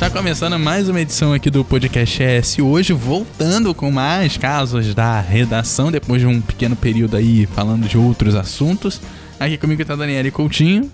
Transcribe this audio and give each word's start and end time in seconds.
está 0.00 0.08
começando 0.08 0.56
mais 0.60 0.88
uma 0.88 1.00
edição 1.00 1.32
aqui 1.32 1.50
do 1.50 1.64
Podcast 1.64 2.22
S. 2.22 2.62
Hoje 2.62 2.92
voltando 2.92 3.74
com 3.74 3.90
mais 3.90 4.36
casos 4.36 4.94
da 4.94 5.20
redação, 5.20 5.90
depois 5.90 6.20
de 6.20 6.26
um 6.28 6.40
pequeno 6.40 6.76
período 6.76 7.16
aí 7.16 7.46
falando 7.46 7.88
de 7.88 7.98
outros 7.98 8.36
assuntos. 8.36 9.00
Aqui 9.40 9.58
comigo 9.58 9.82
está 9.82 9.94
a 9.94 9.96
Daniela 9.96 10.30
Coutinho. 10.30 10.88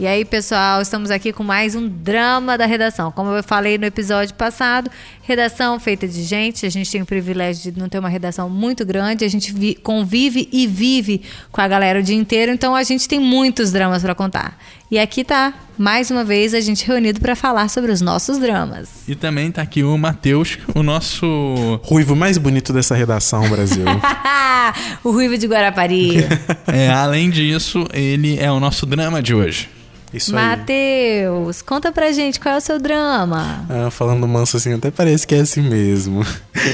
E 0.00 0.06
aí, 0.06 0.24
pessoal, 0.24 0.80
estamos 0.80 1.10
aqui 1.12 1.32
com 1.32 1.44
mais 1.44 1.76
um 1.76 1.86
drama 1.86 2.58
da 2.58 2.66
redação. 2.66 3.12
Como 3.12 3.30
eu 3.30 3.42
falei 3.44 3.78
no 3.78 3.84
episódio 3.84 4.34
passado, 4.34 4.90
redação 5.22 5.78
feita 5.78 6.08
de 6.08 6.22
gente. 6.24 6.66
A 6.66 6.70
gente 6.70 6.90
tem 6.90 7.02
o 7.02 7.06
privilégio 7.06 7.70
de 7.70 7.78
não 7.78 7.88
ter 7.88 7.98
uma 7.98 8.08
redação 8.08 8.50
muito 8.50 8.84
grande. 8.84 9.24
A 9.24 9.28
gente 9.28 9.52
vi, 9.52 9.74
convive 9.74 10.48
e 10.50 10.66
vive 10.66 11.22
com 11.52 11.60
a 11.60 11.68
galera 11.68 12.00
o 12.00 12.02
dia 12.02 12.16
inteiro. 12.16 12.50
Então, 12.50 12.74
a 12.74 12.82
gente 12.82 13.06
tem 13.06 13.20
muitos 13.20 13.70
dramas 13.70 14.02
para 14.02 14.14
contar. 14.14 14.58
E 14.90 14.98
aqui 14.98 15.22
tá, 15.22 15.54
mais 15.78 16.10
uma 16.10 16.24
vez, 16.24 16.52
a 16.52 16.60
gente 16.60 16.84
reunido 16.84 17.20
para 17.20 17.36
falar 17.36 17.70
sobre 17.70 17.92
os 17.92 18.00
nossos 18.00 18.38
dramas. 18.38 18.88
E 19.06 19.14
também 19.14 19.52
tá 19.52 19.62
aqui 19.62 19.84
o 19.84 19.96
Matheus, 19.96 20.58
o 20.74 20.82
nosso. 20.82 21.24
Ruivo 21.84 22.16
mais 22.16 22.36
bonito 22.38 22.72
dessa 22.72 22.96
redação, 22.96 23.48
Brasil. 23.48 23.84
o 25.04 25.12
Ruivo 25.12 25.38
de 25.38 25.46
Guarapari. 25.46 26.16
é, 26.66 26.90
além 26.90 27.30
disso, 27.30 27.86
ele 27.92 28.36
é 28.40 28.50
o 28.50 28.58
nosso 28.58 28.84
drama 28.84 29.22
de 29.22 29.32
hoje. 29.32 29.68
Isso 30.12 30.34
Matheus, 30.34 31.62
conta 31.62 31.92
pra 31.92 32.10
gente 32.10 32.40
qual 32.40 32.56
é 32.56 32.58
o 32.58 32.60
seu 32.60 32.80
drama. 32.80 33.64
Ah, 33.70 33.92
falando 33.92 34.26
manso 34.26 34.56
assim, 34.56 34.74
até 34.74 34.90
parece 34.90 35.24
que 35.24 35.36
é 35.36 35.38
assim 35.38 35.62
mesmo. 35.62 36.26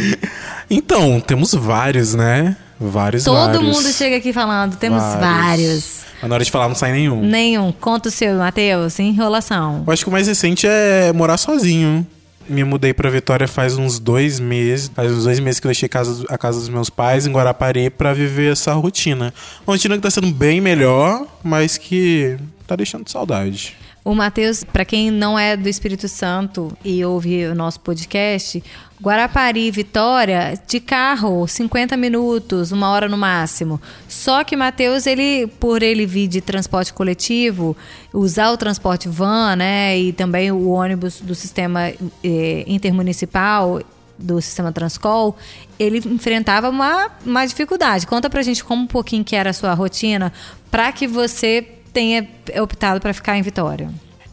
então, 0.70 1.20
temos 1.20 1.52
vários, 1.52 2.14
né? 2.14 2.56
Vários, 2.78 3.24
Todo 3.24 3.36
vários. 3.36 3.62
mundo 3.62 3.92
chega 3.92 4.16
aqui 4.16 4.32
falando, 4.32 4.76
temos 4.76 5.02
vários. 5.02 5.20
vários. 5.20 6.00
Mas 6.20 6.28
na 6.28 6.34
hora 6.34 6.44
de 6.44 6.50
falar 6.50 6.68
não 6.68 6.74
sai 6.74 6.92
nenhum. 6.92 7.22
Nenhum. 7.22 7.72
Conta 7.72 8.08
o 8.08 8.12
seu, 8.12 8.34
Matheus, 8.36 8.98
enrolação. 8.98 9.82
Eu 9.86 9.92
acho 9.92 10.02
que 10.04 10.08
o 10.08 10.12
mais 10.12 10.26
recente 10.26 10.66
é 10.68 11.12
morar 11.12 11.36
sozinho. 11.36 12.06
Me 12.48 12.62
mudei 12.62 12.94
pra 12.94 13.10
Vitória 13.10 13.48
faz 13.48 13.76
uns 13.76 13.98
dois 13.98 14.38
meses. 14.38 14.90
Faz 14.94 15.10
uns 15.10 15.24
dois 15.24 15.40
meses 15.40 15.58
que 15.58 15.66
eu 15.66 15.70
deixei 15.70 15.86
a 15.86 15.90
casa, 15.90 16.24
a 16.28 16.38
casa 16.38 16.60
dos 16.60 16.68
meus 16.68 16.88
pais 16.88 17.26
em 17.26 17.32
Guarapari 17.32 17.90
pra 17.90 18.12
viver 18.14 18.52
essa 18.52 18.72
rotina. 18.74 19.34
Uma 19.66 19.74
rotina 19.74 19.96
que 19.96 20.02
tá 20.02 20.10
sendo 20.10 20.28
bem 20.28 20.60
melhor, 20.60 21.26
mas 21.42 21.76
que 21.76 22.36
tá 22.66 22.76
deixando 22.76 23.08
saudade. 23.10 23.76
O 24.06 24.14
Matheus, 24.14 24.62
para 24.62 24.84
quem 24.84 25.10
não 25.10 25.36
é 25.36 25.56
do 25.56 25.68
Espírito 25.68 26.06
Santo 26.06 26.70
e 26.84 27.04
ouve 27.04 27.44
o 27.46 27.56
nosso 27.56 27.80
podcast, 27.80 28.62
Guarapari, 29.02 29.68
Vitória, 29.72 30.54
de 30.64 30.78
carro, 30.78 31.44
50 31.48 31.96
minutos, 31.96 32.70
uma 32.70 32.88
hora 32.90 33.08
no 33.08 33.18
máximo. 33.18 33.82
Só 34.06 34.44
que 34.44 34.54
Matheus, 34.54 35.08
ele, 35.08 35.48
por 35.58 35.82
ele 35.82 36.06
vir 36.06 36.28
de 36.28 36.40
transporte 36.40 36.92
coletivo, 36.92 37.76
usar 38.14 38.52
o 38.52 38.56
transporte 38.56 39.08
van, 39.08 39.56
né, 39.56 39.98
e 39.98 40.12
também 40.12 40.52
o 40.52 40.68
ônibus 40.68 41.20
do 41.20 41.34
sistema 41.34 41.88
eh, 42.22 42.64
intermunicipal, 42.68 43.82
do 44.16 44.40
sistema 44.40 44.70
Transcol, 44.70 45.36
ele 45.80 45.98
enfrentava 45.98 46.70
uma, 46.70 47.10
uma 47.26 47.44
dificuldade. 47.44 48.06
Conta 48.06 48.30
pra 48.30 48.40
gente 48.42 48.62
como 48.62 48.84
um 48.84 48.86
pouquinho 48.86 49.24
que 49.24 49.34
era 49.34 49.50
a 49.50 49.52
sua 49.52 49.74
rotina 49.74 50.32
para 50.70 50.92
que 50.92 51.08
você 51.08 51.75
tenha 51.96 52.28
optado 52.60 53.00
para 53.00 53.14
ficar 53.14 53.38
em 53.38 53.42
Vitória? 53.42 53.88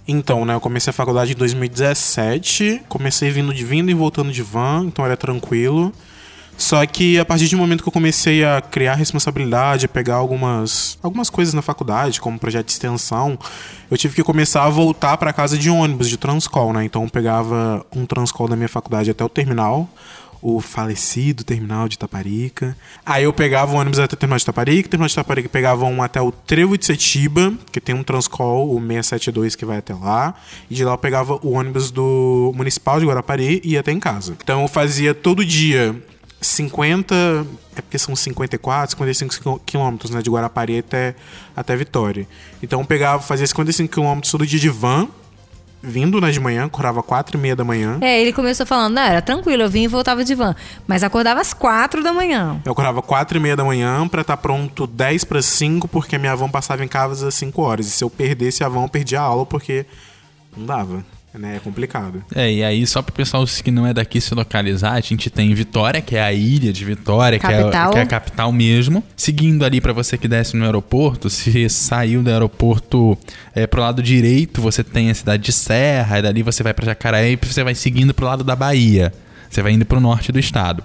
Então, 0.06 0.44
né, 0.44 0.53
eu 0.53 0.59
comecei 0.59 0.92
a 0.92 0.94
faculdade 0.94 1.31
em 1.31 1.36
2017, 1.36 2.81
comecei 2.89 3.31
vindo 3.31 3.53
de 3.53 3.64
vindo 3.64 3.89
e 3.89 3.94
voltando 3.94 4.33
de 4.33 4.42
van, 4.42 4.83
então 4.88 5.06
era 5.06 5.16
tranquilo. 5.16 5.94
Só 6.58 6.86
que 6.86 7.17
a 7.17 7.23
partir 7.23 7.47
do 7.47 7.58
momento 7.58 7.81
que 7.81 7.88
eu 7.88 7.94
comecei 7.94 8.44
a 8.44 8.59
criar 8.59 8.95
responsabilidade, 8.95 9.86
a 9.86 9.89
pegar 9.89 10.16
algumas, 10.16 11.00
algumas 11.02 11.30
coisas 11.30 11.53
na 11.53 11.61
faculdade, 11.61 12.19
como 12.19 12.38
projeto 12.38 12.66
de 12.66 12.73
extensão, 12.73 13.39
eu 13.89 13.97
tive 13.97 14.14
que 14.14 14.23
começar 14.23 14.66
a 14.66 14.69
voltar 14.69 15.16
para 15.16 15.31
casa 15.31 15.57
de 15.57 15.69
ônibus, 15.69 16.09
de 16.09 16.18
Transcol, 16.18 16.74
né? 16.74 16.84
Então 16.84 17.03
eu 17.03 17.09
pegava 17.09 17.85
um 17.95 18.06
Transcol 18.06 18.50
da 18.50 18.57
minha 18.57 18.69
faculdade 18.69 19.09
até 19.09 19.24
o 19.24 19.30
terminal, 19.30 19.88
o 20.44 20.59
falecido 20.59 21.42
terminal 21.42 21.88
de 21.88 21.98
Taparica. 21.98 22.76
Aí 23.06 23.24
eu 23.24 23.31
pegava 23.31 23.72
o 23.72 23.76
ônibus 23.78 23.98
até 23.98 24.14
o 24.14 24.18
terminal 24.18 24.38
de 24.38 24.46
Taparica, 24.46 24.90
terminal 24.90 25.08
de 25.08 25.16
Taparica 25.16 25.48
pegava 25.48 25.86
um 25.86 26.04
até 26.04 26.22
o 26.22 26.34
Trevo 26.34 26.78
de 26.78 26.86
Setiba, 26.86 27.54
que 27.72 27.80
tem 27.80 27.96
um 27.96 28.04
Transcol, 28.04 28.76
o 28.76 28.80
672 28.80 29.56
que 29.56 29.64
vai 29.64 29.78
até 29.78 29.94
lá, 29.94 30.36
e 30.70 30.76
de 30.76 30.84
lá 30.84 30.92
eu 30.92 30.98
pegava 30.98 31.40
o 31.42 31.52
ônibus 31.52 31.92
do 31.92 32.52
Municipal 32.56 33.00
de 33.00 33.06
Guarapari 33.06 33.62
e 33.64 33.72
ia 33.72 33.80
até 33.80 33.94
em 33.94 34.02
casa. 34.02 34.36
Então 34.44 34.62
eu 34.62 34.68
fazia 34.68 35.14
todo 35.14 35.46
dia 35.46 35.96
50, 36.42 37.16
é 37.78 37.81
porque 37.81 37.98
são 37.98 38.14
54, 38.14 38.92
55 38.92 39.62
quilômetros, 39.66 40.12
né, 40.12 40.22
de 40.22 40.30
Guarapari 40.30 40.80
até, 40.80 41.16
até 41.56 41.74
Vitória. 41.78 42.28
Então 42.62 42.81
eu 42.81 42.86
pegava, 42.86 43.24
fazia 43.24 43.48
55 43.48 43.94
quilômetros 43.94 44.30
todo 44.30 44.46
dia 44.46 44.60
de 44.60 44.70
van, 44.70 45.08
vindo 45.83 46.21
né, 46.21 46.31
de 46.31 46.39
manhã, 46.39 46.66
acordava 46.66 47.03
quatro 47.03 47.38
e 47.38 47.39
meia 47.39 47.55
da 47.55 47.63
manhã. 47.66 47.97
É, 48.01 48.21
ele 48.21 48.31
começou 48.31 48.66
falando, 48.66 48.94
não, 48.94 49.01
era 49.01 49.21
tranquilo, 49.21 49.63
eu 49.63 49.69
vim 49.69 49.83
e 49.83 49.88
voltava 49.88 50.23
de 50.23 50.33
van. 50.33 50.55
Mas 50.88 51.03
acordava 51.03 51.41
às 51.41 51.53
quatro 51.53 52.01
da 52.01 52.13
manhã. 52.13 52.59
Eu 52.63 52.71
acordava 52.71 53.01
quatro 53.01 53.38
e 53.38 53.41
meia 53.41 53.55
da 53.55 53.66
manhã 53.66 54.07
pra 54.07 54.21
estar 54.21 54.38
tá 54.38 54.41
pronto 54.41 54.88
dez 54.88 55.25
para 55.25 55.41
cinco, 55.41 55.88
porque 55.88 56.16
a 56.16 56.19
minha 56.19 56.35
van 56.35 56.49
passava 56.49 56.85
em 56.85 56.88
casa 56.88 57.27
às 57.27 57.35
cinco 57.35 57.61
horas. 57.61 57.88
E 57.88 57.91
se 57.91 58.03
eu 58.03 58.09
perdesse 58.09 58.63
a 58.63 58.69
van, 58.69 58.83
eu 58.83 58.89
perdia 58.89 59.19
a 59.19 59.23
aula, 59.23 59.45
porque 59.45 59.85
não 60.55 60.66
dava 60.66 61.03
né? 61.38 61.55
É 61.57 61.59
complicado. 61.59 62.23
É, 62.35 62.51
e 62.51 62.63
aí, 62.63 62.85
só 62.85 63.01
para 63.01 63.11
o 63.11 63.16
pessoal 63.16 63.45
que 63.45 63.71
não 63.71 63.85
é 63.88 63.94
daqui 63.94 64.21
se 64.21 64.33
localizar, 64.35 64.94
a 64.94 64.99
gente 64.99 65.29
tem 65.29 65.53
Vitória, 65.53 66.01
que 66.01 66.16
é 66.16 66.21
a 66.21 66.31
ilha 66.31 66.71
de 66.71 66.85
Vitória, 66.85 67.39
que 67.39 67.45
é, 67.45 67.69
que 67.69 67.97
é, 67.97 68.01
a 68.01 68.05
capital 68.05 68.51
mesmo. 68.51 69.03
Seguindo 69.16 69.66
ali 69.66 69.81
para 69.81 69.94
você 69.94 70.17
que 70.17 70.27
desce 70.27 70.55
no 70.55 70.66
aeroporto, 70.66 71.29
se 71.29 71.67
saiu 71.69 72.21
do 72.21 72.29
aeroporto 72.29 73.17
é, 73.55 73.66
pro 73.66 73.81
lado 73.81 74.01
direito, 74.01 74.61
você 74.61 74.83
tem 74.83 75.09
a 75.09 75.16
cidade 75.16 75.44
de 75.44 75.51
Serra, 75.51 76.19
e 76.19 76.21
dali 76.21 76.44
você 76.44 76.63
vai 76.63 76.73
para 76.73 76.85
Jacareí 76.85 77.39
e 77.41 77.45
você 77.45 77.63
vai 77.63 77.75
seguindo 77.75 78.13
pro 78.13 78.25
lado 78.25 78.44
da 78.44 78.55
Bahia. 78.55 79.13
Você 79.50 79.61
vai 79.61 79.71
indo 79.73 79.85
pro 79.85 80.00
norte 80.00 80.31
do 80.31 80.39
estado. 80.39 80.83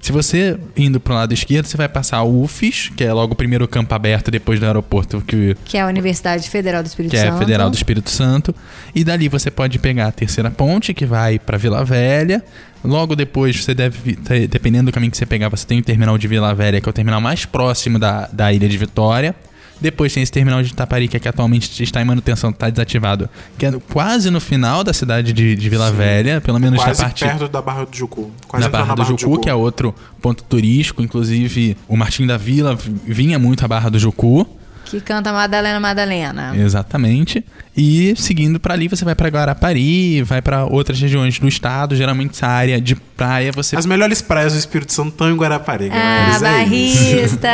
Se 0.00 0.12
você 0.12 0.58
indo 0.76 1.00
para 1.00 1.12
o 1.12 1.16
lado 1.16 1.34
esquerdo, 1.34 1.66
você 1.66 1.76
vai 1.76 1.88
passar 1.88 2.22
o 2.22 2.42
UFES, 2.42 2.90
que 2.96 3.04
é 3.04 3.12
logo 3.12 3.32
o 3.32 3.36
primeiro 3.36 3.66
campo 3.66 3.94
aberto 3.94 4.30
depois 4.30 4.60
do 4.60 4.66
aeroporto. 4.66 5.20
Que, 5.20 5.56
que 5.64 5.76
é 5.76 5.80
a 5.80 5.86
Universidade 5.86 6.48
Federal 6.48 6.82
do 6.82 6.86
Espírito 6.86 7.10
que 7.10 7.16
Santo. 7.16 7.28
Que 7.28 7.32
é 7.32 7.36
a 7.36 7.38
Federal 7.38 7.70
do 7.70 7.74
Espírito 7.74 8.10
Santo. 8.10 8.54
E 8.94 9.04
dali 9.04 9.28
você 9.28 9.50
pode 9.50 9.78
pegar 9.78 10.08
a 10.08 10.12
terceira 10.12 10.50
ponte, 10.50 10.94
que 10.94 11.06
vai 11.06 11.38
para 11.38 11.58
Vila 11.58 11.84
Velha. 11.84 12.44
Logo 12.84 13.16
depois, 13.16 13.64
você 13.64 13.74
deve, 13.74 14.16
dependendo 14.48 14.90
do 14.90 14.94
caminho 14.94 15.10
que 15.10 15.16
você 15.16 15.26
pegar, 15.26 15.48
você 15.48 15.66
tem 15.66 15.80
o 15.80 15.82
terminal 15.82 16.16
de 16.16 16.28
Vila 16.28 16.54
Velha, 16.54 16.80
que 16.80 16.88
é 16.88 16.90
o 16.90 16.92
terminal 16.92 17.20
mais 17.20 17.44
próximo 17.44 17.98
da, 17.98 18.28
da 18.32 18.52
Ilha 18.52 18.68
de 18.68 18.78
Vitória. 18.78 19.34
Depois 19.80 20.12
tem 20.12 20.22
esse 20.22 20.32
terminal 20.32 20.62
de 20.62 20.70
Itaparica 20.70 21.18
que 21.18 21.28
atualmente 21.28 21.82
está 21.82 22.00
em 22.00 22.04
manutenção, 22.04 22.50
está 22.50 22.70
desativado, 22.70 23.28
que 23.58 23.66
é 23.66 23.72
quase 23.92 24.30
no 24.30 24.40
final 24.40 24.82
da 24.82 24.92
cidade 24.92 25.32
de, 25.32 25.54
de 25.54 25.68
Vila 25.68 25.90
Sim. 25.90 25.96
Velha, 25.96 26.40
pelo 26.40 26.58
menos 26.58 26.82
quase 26.82 27.00
na 27.00 27.08
parte 27.08 27.24
perto 27.24 27.48
da 27.48 27.60
Barra 27.60 27.84
do 27.84 27.96
Jucu. 27.96 28.30
Quase 28.48 28.64
na 28.64 28.70
Barra, 28.70 28.86
na 28.86 28.94
do, 28.94 28.98
Barra 28.98 29.10
Jucu, 29.10 29.24
do 29.24 29.30
Jucu, 29.32 29.40
que 29.42 29.50
é 29.50 29.54
outro 29.54 29.94
ponto 30.20 30.42
turístico, 30.44 31.02
inclusive 31.02 31.76
o 31.86 31.96
Martim 31.96 32.26
da 32.26 32.36
Vila 32.36 32.76
vinha 33.04 33.38
muito 33.38 33.64
à 33.64 33.68
Barra 33.68 33.90
do 33.90 33.98
Jucu. 33.98 34.46
Que 34.86 35.00
canta 35.00 35.32
Madalena 35.32 35.80
Madalena. 35.80 36.56
Exatamente. 36.56 37.44
E 37.76 38.14
seguindo 38.16 38.58
para 38.58 38.72
ali, 38.72 38.88
você 38.88 39.04
vai 39.04 39.14
para 39.14 39.28
Guarapari, 39.28 40.22
vai 40.22 40.40
para 40.40 40.64
outras 40.64 40.98
regiões 40.98 41.38
do 41.38 41.48
estado. 41.48 41.96
Geralmente 41.96 42.30
essa 42.30 42.46
área 42.46 42.80
de 42.80 42.94
praia 42.94 43.50
você. 43.52 43.76
As 43.76 43.84
melhores 43.84 44.22
praias 44.22 44.52
do 44.52 44.58
Espírito 44.58 44.92
Santo 44.92 45.10
estão 45.10 45.30
em 45.30 45.34
Guarapari. 45.34 45.90
Ah, 45.92 46.36
é 46.36 46.38
barrista! 46.38 47.48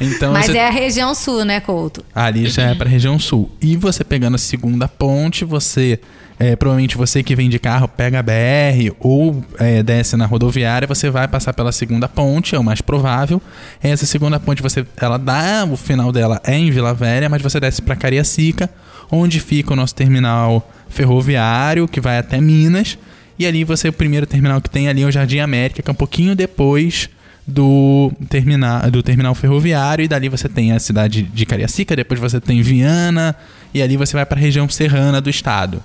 então, 0.00 0.32
Mas 0.32 0.46
você... 0.46 0.58
é 0.58 0.66
a 0.66 0.70
região 0.70 1.14
sul, 1.14 1.44
né, 1.44 1.60
Couto? 1.60 2.02
Ali 2.14 2.48
já 2.48 2.70
é 2.70 2.74
para 2.74 2.88
região 2.88 3.18
sul. 3.18 3.50
E 3.60 3.76
você 3.76 4.02
pegando 4.02 4.34
a 4.36 4.38
segunda 4.38 4.88
ponte, 4.88 5.44
você 5.44 6.00
é, 6.42 6.56
provavelmente 6.56 6.96
você 6.96 7.22
que 7.22 7.36
vem 7.36 7.48
de 7.48 7.60
carro 7.60 7.86
pega 7.86 8.18
a 8.18 8.22
BR 8.22 8.92
ou 8.98 9.44
é, 9.60 9.80
desce 9.80 10.16
na 10.16 10.26
rodoviária, 10.26 10.88
você 10.88 11.08
vai 11.08 11.28
passar 11.28 11.52
pela 11.52 11.70
segunda 11.70 12.08
ponte, 12.08 12.56
é 12.56 12.58
o 12.58 12.64
mais 12.64 12.80
provável. 12.80 13.40
Essa 13.80 14.06
segunda 14.06 14.40
ponte, 14.40 14.60
você, 14.60 14.84
ela 14.96 15.18
dá, 15.18 15.64
o 15.70 15.76
final 15.76 16.10
dela 16.10 16.40
é 16.42 16.58
em 16.58 16.68
Vila 16.68 16.92
Velha, 16.92 17.28
mas 17.28 17.40
você 17.40 17.60
desce 17.60 17.80
para 17.80 17.94
Cariacica, 17.94 18.68
onde 19.08 19.38
fica 19.38 19.72
o 19.72 19.76
nosso 19.76 19.94
terminal 19.94 20.68
ferroviário, 20.88 21.86
que 21.86 22.00
vai 22.00 22.18
até 22.18 22.40
Minas. 22.40 22.98
E 23.38 23.46
ali 23.46 23.62
você, 23.62 23.90
o 23.90 23.92
primeiro 23.92 24.26
terminal 24.26 24.60
que 24.60 24.68
tem 24.68 24.88
ali 24.88 25.02
é 25.02 25.06
o 25.06 25.12
Jardim 25.12 25.38
América, 25.38 25.80
que 25.80 25.88
é 25.88 25.92
um 25.92 25.94
pouquinho 25.94 26.34
depois 26.34 27.08
do 27.46 28.10
terminal, 28.28 28.90
do 28.90 29.00
terminal 29.00 29.36
ferroviário. 29.36 30.04
E 30.04 30.08
dali 30.08 30.28
você 30.28 30.48
tem 30.48 30.72
a 30.72 30.80
cidade 30.80 31.22
de 31.22 31.46
Cariacica, 31.46 31.94
depois 31.94 32.18
você 32.18 32.40
tem 32.40 32.62
Viana, 32.62 33.36
e 33.72 33.80
ali 33.80 33.96
você 33.96 34.14
vai 34.14 34.26
para 34.26 34.38
a 34.38 34.42
região 34.42 34.68
serrana 34.68 35.20
do 35.20 35.30
estado. 35.30 35.80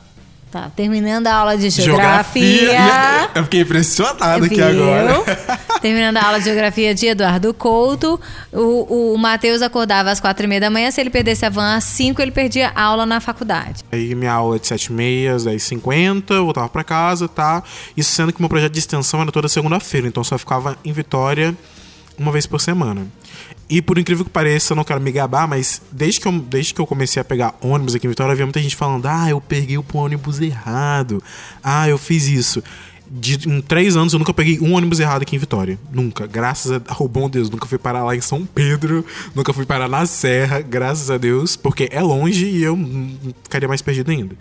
Tá, 0.49 0.71
terminando 0.73 1.27
a 1.27 1.33
aula 1.33 1.57
de 1.57 1.69
geografia. 1.69 2.71
geografia. 2.71 3.29
Eu 3.35 3.43
fiquei 3.43 3.61
impressionado 3.61 4.45
aqui 4.45 4.61
agora. 4.61 5.21
terminando 5.81 6.17
a 6.17 6.25
aula 6.25 6.39
de 6.39 6.45
geografia 6.45 6.95
de 6.95 7.05
Eduardo 7.07 7.53
Couto. 7.53 8.19
O, 8.53 9.13
o 9.13 9.17
Matheus 9.17 9.61
acordava 9.61 10.09
às 10.09 10.21
quatro 10.21 10.45
e 10.45 10.47
meia 10.47 10.61
da 10.61 10.69
manhã. 10.69 10.89
Se 10.89 11.01
ele 11.01 11.09
perdesse 11.09 11.45
a 11.45 11.49
van 11.49 11.75
às 11.75 11.83
cinco, 11.83 12.21
ele 12.21 12.31
perdia 12.31 12.71
aula 12.73 13.05
na 13.05 13.19
faculdade. 13.19 13.83
Aí 13.91 14.15
minha 14.15 14.31
aula 14.31 14.55
é 14.55 14.59
de 14.59 14.67
sete 14.67 14.85
e 14.85 14.93
meia, 14.93 15.35
às 15.35 15.43
dez 15.43 15.63
e 15.63 15.65
cinquenta, 15.65 16.39
voltava 16.39 16.69
pra 16.69 16.83
casa, 16.83 17.27
tá? 17.27 17.61
Isso 17.97 18.11
sendo 18.11 18.31
que 18.31 18.41
meu 18.41 18.47
projeto 18.47 18.71
de 18.71 18.79
extensão 18.79 19.21
era 19.21 19.31
toda 19.33 19.49
segunda-feira. 19.49 20.07
Então 20.07 20.23
só 20.23 20.37
ficava 20.37 20.77
em 20.85 20.93
Vitória 20.93 21.53
uma 22.17 22.31
vez 22.31 22.47
por 22.47 22.59
semana. 22.61 23.05
E 23.69 23.81
por 23.81 23.97
incrível 23.97 24.23
que 24.23 24.31
pareça, 24.31 24.71
eu 24.71 24.75
não 24.75 24.83
quero 24.83 25.01
me 25.01 25.11
gabar, 25.11 25.47
mas 25.47 25.81
desde 25.91 26.21
que 26.21 26.27
eu, 26.27 26.31
desde 26.39 26.73
que 26.73 26.79
eu 26.79 26.87
comecei 26.87 27.21
a 27.21 27.25
pegar 27.25 27.53
ônibus 27.61 27.95
aqui 27.95 28.07
em 28.07 28.09
Vitória, 28.09 28.31
havia 28.31 28.45
muita 28.45 28.61
gente 28.61 28.75
falando: 28.75 29.05
ah, 29.05 29.29
eu 29.29 29.41
peguei 29.41 29.77
o 29.77 29.85
ônibus 29.93 30.39
errado, 30.39 31.21
ah, 31.61 31.87
eu 31.87 31.97
fiz 31.97 32.27
isso. 32.27 32.63
De, 33.09 33.49
em 33.49 33.61
três 33.61 33.95
anos 33.95 34.11
eu 34.11 34.19
nunca 34.19 34.33
peguei 34.33 34.59
um 34.59 34.73
ônibus 34.73 34.99
errado 34.99 35.21
aqui 35.21 35.35
em 35.35 35.39
Vitória. 35.39 35.79
Nunca. 35.91 36.27
Graças 36.27 36.81
ao 36.87 37.07
bom 37.07 37.29
Deus. 37.29 37.49
Nunca 37.49 37.65
fui 37.65 37.77
parar 37.77 38.03
lá 38.03 38.13
em 38.13 38.19
São 38.19 38.45
Pedro. 38.45 39.05
Nunca 39.33 39.53
fui 39.53 39.65
parar 39.65 39.87
na 39.87 40.05
Serra. 40.05 40.59
Graças 40.59 41.09
a 41.09 41.17
Deus. 41.17 41.55
Porque 41.55 41.87
é 41.89 42.01
longe 42.01 42.45
e 42.45 42.61
eu 42.61 42.77
ficaria 43.43 43.67
mais 43.67 43.81
perdido 43.81 44.11
ainda. 44.11 44.35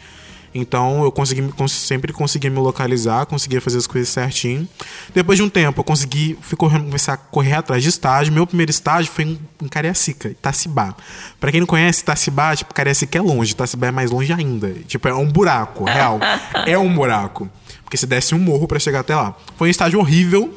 Então 0.57 1.05
eu 1.05 1.13
consegui, 1.13 1.43
sempre 1.69 2.13
consegui 2.13 2.49
me 2.49 2.59
localizar, 2.59 3.27
conseguia 3.27 3.61
fazer 3.61 3.79
as 3.79 3.87
coisas 3.87 4.09
certinho. 4.09 4.67
Depois 5.15 5.37
de 5.37 5.43
um 5.43 5.49
tempo, 5.49 5.81
eu 5.81 5.85
consegui 5.85 6.39
fui 6.41 6.57
correr, 6.57 6.79
começar 6.79 7.13
a 7.13 7.17
correr 7.17 7.55
atrás 7.55 7.83
de 7.83 7.89
estágio. 7.91 8.33
Meu 8.33 8.47
primeiro 8.47 8.71
estágio 8.71 9.13
foi 9.13 9.25
em, 9.25 9.39
em 9.63 9.69
Cariacica, 9.69 10.29
Itacibá. 10.29 10.95
Para 11.39 11.51
quem 11.51 11.61
não 11.61 11.67
conhece, 11.67 12.03
Itacibá, 12.03 12.57
tipo, 12.57 12.73
Cariacica 12.73 13.19
é 13.19 13.21
longe, 13.21 13.53
Itacibá 13.53 13.89
é 13.89 13.91
mais 13.91 14.11
longe 14.11 14.33
ainda. 14.33 14.71
Tipo, 14.87 15.09
é 15.09 15.15
um 15.15 15.31
buraco, 15.31 15.85
real. 15.85 16.19
é 16.67 16.79
um 16.79 16.93
buraco. 16.95 17.49
Porque 17.85 17.97
você 17.97 18.07
desce 18.07 18.35
um 18.35 18.39
morro 18.39 18.67
para 18.67 18.79
chegar 18.79 19.01
até 19.01 19.15
lá. 19.15 19.37
Foi 19.57 19.69
um 19.69 19.71
estágio 19.71 20.01
horrível, 20.01 20.53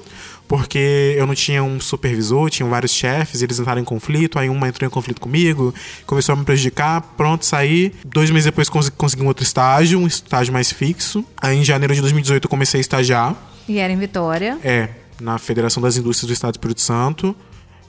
porque 0.50 1.14
eu 1.16 1.28
não 1.28 1.36
tinha 1.36 1.64
um 1.64 1.80
supervisor, 1.80 2.50
tinham 2.50 2.72
vários 2.72 2.92
chefes, 2.92 3.44
eles 3.44 3.60
entraram 3.60 3.80
em 3.80 3.84
conflito, 3.86 4.40
aí 4.40 4.50
uma 4.50 4.68
entrou 4.68 4.88
em 4.88 4.90
conflito 4.90 5.22
comigo, 5.22 5.72
começou 6.08 6.34
a 6.34 6.36
me 6.36 6.44
prejudicar, 6.44 7.02
pronto, 7.16 7.46
saí. 7.46 7.94
Dois 8.04 8.32
meses 8.32 8.46
depois 8.46 8.68
consegui 8.68 9.22
um 9.22 9.28
outro 9.28 9.44
estágio, 9.44 10.00
um 10.00 10.08
estágio 10.08 10.52
mais 10.52 10.74
fixo. 10.74 11.24
Aí 11.40 11.56
em 11.56 11.64
janeiro 11.64 11.94
de 11.94 12.02
2018 12.02 12.46
eu 12.46 12.50
comecei 12.50 12.80
a 12.80 12.82
estagiar. 12.82 13.36
E 13.68 13.78
era 13.78 13.94
em 13.94 13.98
Vitória? 13.98 14.58
É, 14.64 14.90
na 15.22 15.38
Federação 15.38 15.84
das 15.84 15.98
Indústrias 15.98 16.28
do 16.28 16.34
Estado 16.34 16.54
do 16.54 16.56
Espírito 16.56 16.82
Santo, 16.82 17.36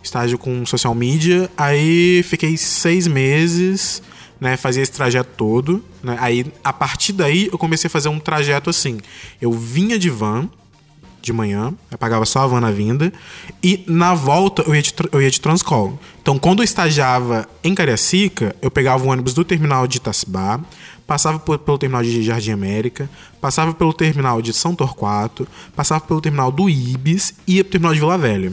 estágio 0.02 0.36
com 0.36 0.66
social 0.66 0.94
media. 0.94 1.50
Aí 1.56 2.22
fiquei 2.24 2.58
seis 2.58 3.06
meses, 3.06 4.02
né, 4.38 4.58
fazia 4.58 4.82
esse 4.82 4.92
trajeto 4.92 5.30
todo. 5.34 5.82
Né? 6.02 6.14
Aí, 6.20 6.44
a 6.62 6.74
partir 6.74 7.14
daí, 7.14 7.48
eu 7.50 7.56
comecei 7.56 7.88
a 7.88 7.90
fazer 7.90 8.10
um 8.10 8.18
trajeto 8.18 8.68
assim. 8.68 8.98
Eu 9.40 9.50
vinha 9.50 9.98
de 9.98 10.10
van, 10.10 10.46
de 11.20 11.32
manhã, 11.32 11.72
eu 11.90 11.98
pagava 11.98 12.24
só 12.24 12.40
a 12.40 12.46
van 12.46 12.60
na 12.60 12.70
vinda, 12.70 13.12
e 13.62 13.84
na 13.86 14.14
volta 14.14 14.62
eu 14.66 14.74
ia 14.74 14.82
de, 14.82 14.94
eu 15.12 15.22
ia 15.22 15.30
de 15.30 15.40
Transcol. 15.40 15.98
Então, 16.22 16.38
quando 16.38 16.60
eu 16.60 16.64
estagiava 16.64 17.48
em 17.62 17.74
Cariacica, 17.74 18.54
eu 18.60 18.70
pegava 18.70 19.04
o 19.04 19.08
ônibus 19.08 19.34
do 19.34 19.44
terminal 19.44 19.86
de 19.86 19.98
Itacibá, 19.98 20.60
passava 21.06 21.40
por, 21.40 21.58
pelo 21.58 21.76
terminal 21.76 22.02
de 22.02 22.22
Jardim 22.22 22.52
América, 22.52 23.10
passava 23.40 23.74
pelo 23.74 23.92
terminal 23.92 24.40
de 24.40 24.52
São 24.52 24.74
Torquato, 24.74 25.46
passava 25.74 26.00
pelo 26.00 26.20
terminal 26.20 26.52
do 26.52 26.70
Ibis 26.70 27.34
e 27.46 27.56
ia 27.56 27.64
pro 27.64 27.72
terminal 27.72 27.92
de 27.92 27.98
Vila 27.98 28.16
Velha. 28.16 28.52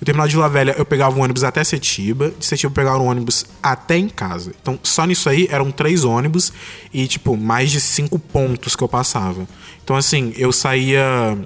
O 0.00 0.04
terminal 0.04 0.28
de 0.28 0.34
Vila 0.34 0.48
Velha 0.48 0.74
eu 0.76 0.84
pegava 0.84 1.18
o 1.18 1.22
ônibus 1.22 1.42
até 1.42 1.64
Setiba, 1.64 2.32
de 2.38 2.44
Setiba 2.44 2.70
eu 2.70 2.74
pegava 2.74 2.98
o 2.98 3.06
ônibus 3.06 3.46
até 3.62 3.96
em 3.96 4.10
casa. 4.10 4.52
Então, 4.60 4.78
só 4.82 5.06
nisso 5.06 5.28
aí 5.28 5.48
eram 5.50 5.70
três 5.70 6.04
ônibus 6.04 6.52
e, 6.92 7.06
tipo, 7.06 7.34
mais 7.34 7.70
de 7.70 7.80
cinco 7.80 8.18
pontos 8.18 8.76
que 8.76 8.84
eu 8.84 8.88
passava. 8.88 9.48
Então, 9.82 9.96
assim, 9.96 10.34
eu 10.36 10.52
saía 10.52 11.38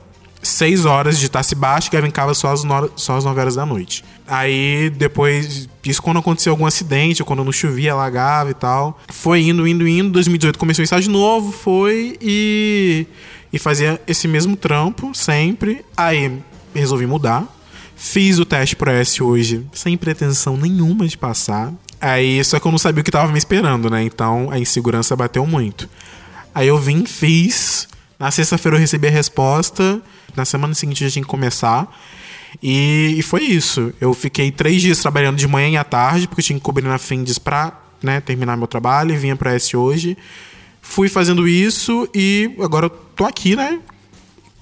6 0.42 0.84
horas 0.86 1.18
de 1.18 1.26
Itacibá, 1.26 1.80
chegava 1.80 2.06
em 2.06 2.10
casa 2.10 2.34
só 2.34 2.52
às, 2.52 2.62
só 2.96 3.16
às 3.16 3.24
9 3.24 3.40
horas 3.40 3.54
da 3.56 3.66
noite. 3.66 4.04
Aí 4.26 4.90
depois, 4.90 5.68
isso 5.84 6.00
quando 6.00 6.18
aconteceu 6.18 6.52
algum 6.52 6.66
acidente, 6.66 7.22
ou 7.22 7.26
quando 7.26 7.44
não 7.44 7.52
chovia, 7.52 7.92
alagava 7.92 8.50
e 8.50 8.54
tal. 8.54 8.98
Foi 9.08 9.42
indo, 9.42 9.66
indo, 9.66 9.86
indo. 9.86 10.10
2018 10.10 10.58
começou 10.58 10.82
um 10.82 10.84
estágio 10.84 11.10
novo, 11.10 11.52
foi 11.52 12.16
e. 12.20 13.06
E 13.52 13.58
fazia 13.58 14.00
esse 14.06 14.28
mesmo 14.28 14.56
trampo 14.56 15.12
sempre. 15.14 15.84
Aí 15.96 16.38
resolvi 16.74 17.06
mudar. 17.06 17.44
Fiz 17.96 18.38
o 18.38 18.44
teste 18.44 18.76
pro 18.76 18.90
S 18.90 19.22
hoje 19.22 19.66
sem 19.72 19.96
pretensão 19.96 20.56
nenhuma 20.56 21.06
de 21.06 21.18
passar. 21.18 21.72
Aí, 22.00 22.42
só 22.44 22.58
que 22.58 22.66
eu 22.66 22.70
não 22.70 22.78
sabia 22.78 23.02
o 23.02 23.04
que 23.04 23.10
tava 23.10 23.30
me 23.30 23.36
esperando, 23.36 23.90
né? 23.90 24.02
Então 24.02 24.50
a 24.50 24.58
insegurança 24.58 25.14
bateu 25.14 25.44
muito. 25.44 25.88
Aí 26.54 26.68
eu 26.68 26.78
vim, 26.78 27.04
fiz. 27.04 27.88
Na 28.18 28.30
sexta-feira 28.30 28.76
eu 28.76 28.80
recebi 28.80 29.08
a 29.08 29.10
resposta. 29.10 30.00
Na 30.36 30.44
semana 30.44 30.74
seguinte 30.74 31.04
já 31.04 31.10
tinha 31.10 31.22
que 31.22 31.28
começar. 31.28 31.88
E, 32.62 33.14
e, 33.18 33.22
foi 33.22 33.42
isso. 33.42 33.92
Eu 34.00 34.12
fiquei 34.12 34.50
três 34.50 34.82
dias 34.82 34.98
trabalhando 34.98 35.36
de 35.36 35.46
manhã 35.46 35.68
e 35.68 35.76
à 35.76 35.84
tarde, 35.84 36.26
porque 36.26 36.42
tinha 36.42 36.58
que 36.58 36.64
cobrir 36.64 36.84
na 36.84 36.98
Findes 36.98 37.38
pra 37.38 37.78
né, 38.02 38.20
terminar 38.20 38.56
meu 38.56 38.66
trabalho 38.66 39.14
e 39.14 39.16
vinha 39.16 39.36
pra 39.36 39.54
S 39.54 39.76
hoje. 39.76 40.16
Fui 40.82 41.08
fazendo 41.08 41.46
isso 41.46 42.08
e 42.14 42.54
agora 42.60 42.86
eu 42.86 42.90
tô 42.90 43.24
aqui, 43.24 43.54
né? 43.54 43.80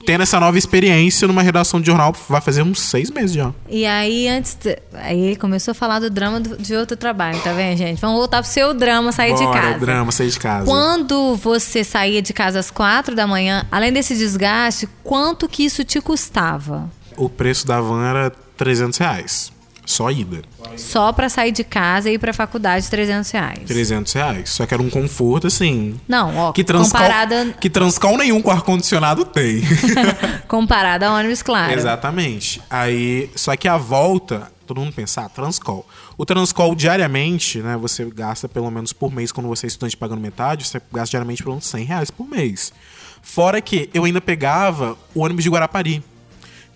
Tendo 0.09 0.23
essa 0.23 0.41
nova 0.41 0.57
experiência 0.57 1.29
numa 1.29 1.43
redação 1.43 1.83
de 1.83 1.87
jornal, 1.87 2.17
vai 2.31 2.41
fazer 2.41 2.63
uns 2.63 2.81
seis 2.81 3.11
meses 3.11 3.33
já. 3.33 3.53
E 3.69 3.85
aí, 3.85 4.27
antes. 4.27 4.55
De... 4.55 4.79
Aí 4.95 5.21
ele 5.21 5.37
começou 5.37 5.73
a 5.73 5.75
falar 5.75 5.99
do 5.99 6.09
drama 6.09 6.41
do, 6.41 6.57
de 6.57 6.75
outro 6.75 6.97
trabalho, 6.97 7.39
tá 7.43 7.53
vendo, 7.53 7.77
gente? 7.77 8.01
Vamos 8.01 8.17
voltar 8.17 8.41
pro 8.41 8.51
seu 8.51 8.73
drama, 8.73 9.13
sair 9.13 9.35
Bora, 9.35 9.47
de 9.47 9.53
casa. 9.53 9.79
drama, 9.79 10.11
sair 10.11 10.31
de 10.31 10.41
casa. 10.41 10.65
Quando 10.65 11.37
você 11.37 11.85
saía 11.85 12.23
de 12.23 12.33
casa 12.33 12.59
às 12.59 12.71
quatro 12.71 13.15
da 13.15 13.27
manhã, 13.27 13.67
além 13.71 13.93
desse 13.93 14.17
desgaste, 14.17 14.89
quanto 15.05 15.47
que 15.47 15.63
isso 15.63 15.85
te 15.85 16.01
custava? 16.01 16.91
O 17.15 17.29
preço 17.29 17.67
da 17.67 17.79
van 17.79 18.03
era 18.03 18.31
300 18.57 18.99
reais. 18.99 19.53
Só 19.89 20.11
ida. 20.11 20.43
Só 20.77 21.11
para 21.15 21.31
sair 21.31 21.51
de 21.51 21.65
casa 21.65 22.11
e 22.11 22.15
ir 22.15 22.19
pra 22.19 22.35
faculdade, 22.35 22.87
300 22.91 23.31
reais. 23.31 23.61
300 23.67 24.13
reais. 24.13 24.51
Só 24.51 24.67
que 24.67 24.75
era 24.75 24.83
um 24.83 24.91
conforto, 24.91 25.47
assim. 25.47 25.99
Não, 26.07 26.37
ó, 26.37 26.53
que 26.53 26.63
transcal, 26.63 27.01
comparada... 27.01 27.57
Que 27.59 27.71
transcal 27.71 28.19
nenhum 28.19 28.43
com 28.43 28.51
ar-condicionado 28.51 29.25
tem. 29.25 29.63
comparada 30.47 31.09
a 31.09 31.15
ônibus, 31.15 31.41
claro. 31.41 31.73
Exatamente. 31.73 32.61
Aí, 32.69 33.31
só 33.35 33.57
que 33.57 33.67
a 33.67 33.79
volta, 33.79 34.53
todo 34.67 34.79
mundo 34.79 34.93
pensa, 34.93 35.23
ah, 35.23 35.29
Transcol. 35.31 35.89
O 36.19 36.27
Transcol 36.27 36.75
diariamente, 36.75 37.61
né, 37.61 37.75
você 37.75 38.05
gasta 38.05 38.47
pelo 38.47 38.71
menos 38.71 38.93
por 38.93 39.11
mês, 39.11 39.33
quando 39.33 39.47
você 39.47 39.65
é 39.65 39.69
estudante 39.69 39.97
pagando 39.97 40.21
metade, 40.21 40.67
você 40.67 40.83
gasta 40.93 41.13
diariamente 41.13 41.43
pelo 41.43 41.55
menos 41.55 41.65
100 41.65 41.85
reais 41.87 42.11
por 42.11 42.29
mês. 42.29 42.75
Fora 43.23 43.59
que 43.63 43.89
eu 43.95 44.05
ainda 44.05 44.21
pegava 44.21 44.99
o 45.15 45.25
ônibus 45.25 45.45
de 45.45 45.49
Guarapari. 45.49 46.05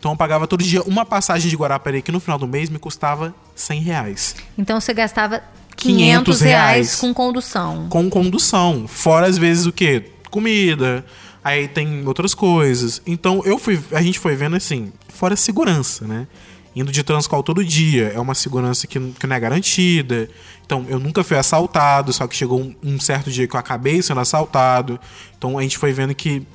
Então 0.02 0.10
eu 0.10 0.16
pagava 0.16 0.49
todo 0.49 0.64
dia 0.64 0.82
uma 0.82 1.04
passagem 1.04 1.49
de 1.49 1.54
Guarapari 1.54 2.02
que 2.02 2.10
no 2.10 2.19
final 2.19 2.37
do 2.37 2.44
mês 2.44 2.69
me 2.69 2.76
custava 2.76 3.32
100 3.54 3.81
reais. 3.82 4.34
Então 4.58 4.81
você 4.81 4.93
gastava 4.93 5.40
500, 5.76 6.38
500 6.38 6.40
reais 6.40 6.96
com 6.96 7.14
condução. 7.14 7.87
Com 7.88 8.10
condução. 8.10 8.88
Fora 8.88 9.28
às 9.28 9.38
vezes 9.38 9.64
o 9.64 9.70
quê? 9.70 10.10
Comida. 10.28 11.06
Aí 11.44 11.69
tem 11.69 12.04
outras 12.04 12.34
coisas. 12.34 13.00
Então 13.06 13.43
eu 13.44 13.60
fui, 13.60 13.81
a 13.93 14.02
gente 14.02 14.19
foi 14.19 14.34
vendo 14.34 14.56
assim, 14.56 14.93
fora 15.08 15.37
segurança, 15.37 16.04
né? 16.04 16.26
Indo 16.75 16.90
de 16.90 17.04
Transcol 17.04 17.44
todo 17.44 17.64
dia. 17.64 18.10
É 18.12 18.19
uma 18.19 18.34
segurança 18.34 18.88
que, 18.88 18.99
que 18.99 19.26
não 19.28 19.37
é 19.37 19.38
garantida. 19.38 20.28
Então, 20.66 20.87
eu 20.88 20.99
nunca 20.99 21.23
fui 21.23 21.37
assaltado, 21.37 22.14
só 22.14 22.26
que 22.26 22.35
chegou 22.35 22.59
um, 22.59 22.75
um 22.82 22.99
certo 22.99 23.30
dia 23.30 23.47
que 23.47 23.54
eu 23.54 23.61
acabei 23.61 24.00
sendo 24.00 24.21
assaltado. 24.21 24.99
Então, 25.37 25.59
a 25.59 25.62
gente 25.62 25.76
foi 25.76 25.92
vendo 25.92 26.14
que 26.14 26.47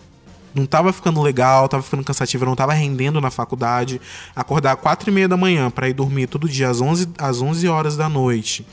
não 0.53 0.65
tava 0.65 0.91
ficando 0.91 1.21
legal, 1.21 1.67
tava 1.67 1.83
ficando 1.83 2.03
cansativo, 2.03 2.43
eu 2.43 2.49
não 2.49 2.55
tava 2.55 2.73
rendendo 2.73 3.21
na 3.21 3.29
faculdade. 3.29 4.01
Acordar 4.35 4.75
quatro 4.77 5.09
e 5.09 5.13
meia 5.13 5.27
da 5.27 5.37
manhã 5.37 5.69
para 5.69 5.89
ir 5.89 5.93
dormir 5.93 6.27
todo 6.27 6.49
dia 6.49 6.69
às 6.69 6.81
11, 6.81 7.09
às 7.17 7.41
11 7.41 7.67
horas 7.67 7.95
da 7.95 8.09
noite 8.09 8.65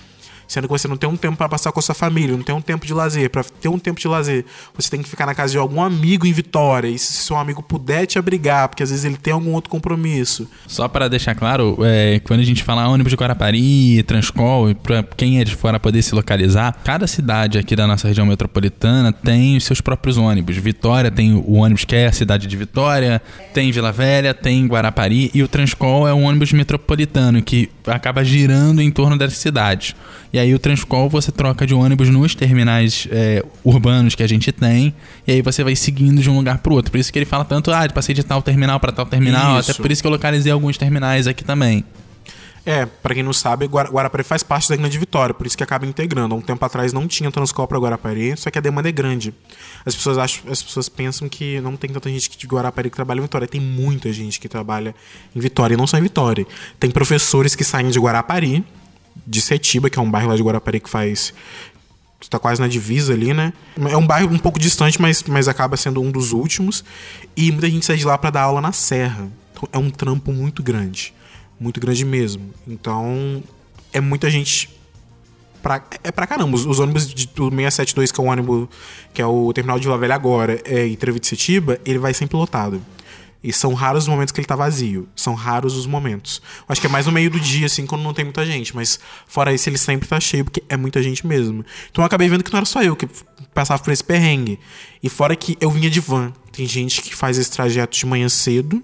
sendo 0.46 0.66
que 0.66 0.72
você 0.72 0.88
não 0.88 0.96
tem 0.96 1.08
um 1.08 1.16
tempo 1.16 1.36
para 1.36 1.48
passar 1.48 1.72
com 1.72 1.80
a 1.80 1.82
sua 1.82 1.94
família, 1.94 2.36
não 2.36 2.42
tem 2.42 2.54
um 2.54 2.60
tempo 2.60 2.86
de 2.86 2.94
lazer. 2.94 3.30
Para 3.30 3.44
ter 3.44 3.68
um 3.68 3.78
tempo 3.78 4.00
de 4.00 4.08
lazer, 4.08 4.44
você 4.74 4.90
tem 4.90 5.02
que 5.02 5.08
ficar 5.08 5.26
na 5.26 5.34
casa 5.34 5.52
de 5.52 5.58
algum 5.58 5.82
amigo 5.82 6.26
em 6.26 6.32
Vitória. 6.32 6.88
E 6.88 6.98
se 6.98 7.12
seu 7.12 7.36
amigo 7.36 7.62
puder 7.62 8.06
te 8.06 8.18
abrigar, 8.18 8.68
porque 8.68 8.82
às 8.82 8.90
vezes 8.90 9.04
ele 9.04 9.16
tem 9.16 9.32
algum 9.32 9.52
outro 9.52 9.70
compromisso. 9.70 10.48
Só 10.66 10.88
para 10.88 11.08
deixar 11.08 11.34
claro, 11.34 11.78
é, 11.82 12.20
quando 12.20 12.40
a 12.40 12.44
gente 12.44 12.62
fala 12.62 12.88
ônibus 12.88 13.10
de 13.10 13.16
Guarapari, 13.16 14.02
Transcol, 14.02 14.74
para 14.74 15.02
quem 15.16 15.40
é 15.40 15.44
de 15.44 15.54
fora 15.54 15.78
poder 15.80 16.02
se 16.02 16.14
localizar, 16.14 16.76
cada 16.84 17.06
cidade 17.06 17.58
aqui 17.58 17.74
da 17.76 17.86
nossa 17.86 18.08
região 18.08 18.26
metropolitana 18.26 19.12
tem 19.12 19.56
os 19.56 19.64
seus 19.64 19.80
próprios 19.80 20.16
ônibus. 20.16 20.56
Vitória 20.56 21.10
tem 21.10 21.34
o 21.34 21.54
ônibus 21.54 21.84
que 21.84 21.94
é 21.94 22.06
a 22.06 22.12
cidade 22.12 22.46
de 22.46 22.56
Vitória, 22.56 23.20
tem 23.52 23.70
Vila 23.70 23.92
Velha, 23.92 24.34
tem 24.34 24.66
Guarapari 24.66 25.30
e 25.34 25.42
o 25.42 25.48
Transcol 25.48 26.06
é 26.08 26.14
um 26.14 26.24
ônibus 26.24 26.52
metropolitano 26.52 27.42
que 27.42 27.70
acaba 27.86 28.24
girando 28.24 28.80
em 28.80 28.90
torno 28.90 29.16
das 29.16 29.34
cidades. 29.34 29.94
E 30.32 30.38
aí 30.38 30.43
o 30.52 30.58
Transcol 30.58 31.08
você 31.08 31.30
troca 31.30 31.64
de 31.64 31.72
ônibus 31.72 32.10
nos 32.10 32.34
terminais 32.34 33.06
é, 33.10 33.44
urbanos 33.62 34.16
que 34.16 34.22
a 34.22 34.26
gente 34.26 34.50
tem. 34.50 34.92
E 35.26 35.32
aí 35.32 35.42
você 35.42 35.62
vai 35.62 35.76
seguindo 35.76 36.20
de 36.20 36.28
um 36.28 36.36
lugar 36.36 36.58
pro 36.58 36.74
outro. 36.74 36.90
Por 36.90 36.98
isso 36.98 37.12
que 37.12 37.18
ele 37.18 37.24
fala 37.24 37.44
tanto, 37.44 37.70
ah, 37.70 37.88
passei 37.88 38.14
de 38.14 38.24
tal 38.24 38.42
terminal 38.42 38.80
para 38.80 38.90
tal 38.90 39.06
terminal. 39.06 39.60
Isso. 39.60 39.70
Até 39.70 39.80
por 39.80 39.90
isso 39.92 40.02
que 40.02 40.06
eu 40.06 40.10
localizei 40.12 40.50
alguns 40.50 40.76
terminais 40.76 41.28
aqui 41.28 41.44
também. 41.44 41.84
É, 42.66 42.86
para 42.86 43.14
quem 43.14 43.22
não 43.22 43.32
sabe, 43.32 43.66
Guarapari 43.66 44.24
faz 44.24 44.42
parte 44.42 44.70
da 44.70 44.76
Grande 44.76 44.98
Vitória, 44.98 45.34
por 45.34 45.46
isso 45.46 45.56
que 45.56 45.62
acaba 45.62 45.84
integrando. 45.84 46.34
Há 46.34 46.38
um 46.38 46.40
tempo 46.40 46.64
atrás 46.64 46.94
não 46.94 47.06
tinha 47.06 47.30
Transcol 47.30 47.68
para 47.68 47.78
Guarapari, 47.78 48.34
só 48.38 48.50
que 48.50 48.56
a 48.56 48.60
demanda 48.60 48.88
é 48.88 48.92
grande. 48.92 49.34
As 49.84 49.94
pessoas 49.94 50.16
acham, 50.16 50.50
as 50.50 50.62
pessoas 50.62 50.88
pensam 50.88 51.28
que 51.28 51.60
não 51.60 51.76
tem 51.76 51.90
tanta 51.90 52.08
gente 52.08 52.30
de 52.38 52.46
Guarapari 52.46 52.88
que 52.88 52.96
trabalha 52.96 53.18
em 53.18 53.22
Vitória. 53.22 53.46
Tem 53.46 53.60
muita 53.60 54.10
gente 54.14 54.40
que 54.40 54.48
trabalha 54.48 54.94
em 55.36 55.40
Vitória, 55.40 55.74
e 55.74 55.76
não 55.76 55.86
só 55.86 55.98
em 55.98 56.02
Vitória. 56.02 56.46
Tem 56.80 56.90
professores 56.90 57.54
que 57.54 57.62
saem 57.62 57.90
de 57.90 57.98
Guarapari 57.98 58.64
de 59.26 59.40
Setiba, 59.40 59.88
que 59.88 59.98
é 59.98 60.02
um 60.02 60.10
bairro 60.10 60.28
lá 60.28 60.36
de 60.36 60.42
Guarapari 60.42 60.80
que 60.80 60.90
faz 60.90 61.32
está 62.24 62.38
quase 62.38 62.60
na 62.60 62.68
divisa 62.68 63.12
ali, 63.12 63.34
né? 63.34 63.52
É 63.90 63.96
um 63.96 64.06
bairro 64.06 64.32
um 64.32 64.38
pouco 64.38 64.58
distante, 64.58 65.00
mas, 65.00 65.22
mas 65.24 65.48
acaba 65.48 65.76
sendo 65.76 66.00
um 66.00 66.10
dos 66.10 66.32
últimos. 66.32 66.84
E 67.36 67.50
muita 67.52 67.68
gente 67.68 67.84
sai 67.84 67.96
de 67.96 68.04
lá 68.04 68.16
para 68.16 68.30
dar 68.30 68.42
aula 68.42 68.60
na 68.60 68.72
Serra. 68.72 69.28
Então 69.52 69.68
é 69.72 69.78
um 69.78 69.90
trampo 69.90 70.32
muito 70.32 70.62
grande. 70.62 71.14
Muito 71.58 71.80
grande 71.80 72.04
mesmo. 72.04 72.50
Então, 72.66 73.42
é 73.92 74.00
muita 74.00 74.30
gente. 74.30 74.70
Pra, 75.62 75.82
é 76.02 76.10
pra 76.10 76.26
caramba. 76.26 76.56
Os, 76.56 76.66
os 76.66 76.78
ônibus 76.78 77.06
de, 77.06 77.26
do 77.26 77.50
672, 77.50 78.12
que 78.12 78.20
é 78.20 78.24
o 78.24 78.26
ônibus, 78.26 78.68
que 79.12 79.22
é 79.22 79.26
o 79.26 79.52
terminal 79.52 79.78
de 79.78 79.84
Vila 79.86 79.98
Velha 79.98 80.14
agora, 80.14 80.60
é, 80.64 80.86
e 80.86 80.96
Trevi 80.96 81.20
de 81.20 81.26
Setiba, 81.26 81.78
ele 81.84 81.98
vai 81.98 82.12
sempre 82.12 82.36
lotado. 82.36 82.82
E 83.44 83.52
são 83.52 83.74
raros 83.74 84.04
os 84.04 84.08
momentos 84.08 84.32
que 84.32 84.40
ele 84.40 84.46
tá 84.46 84.56
vazio. 84.56 85.06
São 85.14 85.34
raros 85.34 85.76
os 85.76 85.84
momentos. 85.84 86.40
Eu 86.60 86.64
acho 86.68 86.80
que 86.80 86.86
é 86.86 86.90
mais 86.90 87.04
no 87.04 87.12
meio 87.12 87.30
do 87.30 87.38
dia, 87.38 87.66
assim, 87.66 87.84
quando 87.84 88.00
não 88.00 88.14
tem 88.14 88.24
muita 88.24 88.46
gente. 88.46 88.74
Mas 88.74 88.98
fora 89.26 89.52
isso, 89.52 89.68
ele 89.68 89.76
sempre 89.76 90.08
tá 90.08 90.18
cheio, 90.18 90.44
porque 90.46 90.62
é 90.66 90.78
muita 90.78 91.02
gente 91.02 91.26
mesmo. 91.26 91.62
Então 91.90 92.02
eu 92.02 92.06
acabei 92.06 92.26
vendo 92.26 92.42
que 92.42 92.50
não 92.50 92.56
era 92.56 92.64
só 92.64 92.82
eu 92.82 92.96
que 92.96 93.06
passava 93.52 93.82
por 93.82 93.92
esse 93.92 94.02
perrengue. 94.02 94.58
E 95.02 95.10
fora 95.10 95.36
que 95.36 95.58
eu 95.60 95.70
vinha 95.70 95.90
de 95.90 96.00
van. 96.00 96.32
Tem 96.52 96.66
gente 96.66 97.02
que 97.02 97.14
faz 97.14 97.36
esse 97.36 97.50
trajeto 97.50 97.94
de 97.94 98.06
manhã 98.06 98.30
cedo, 98.30 98.82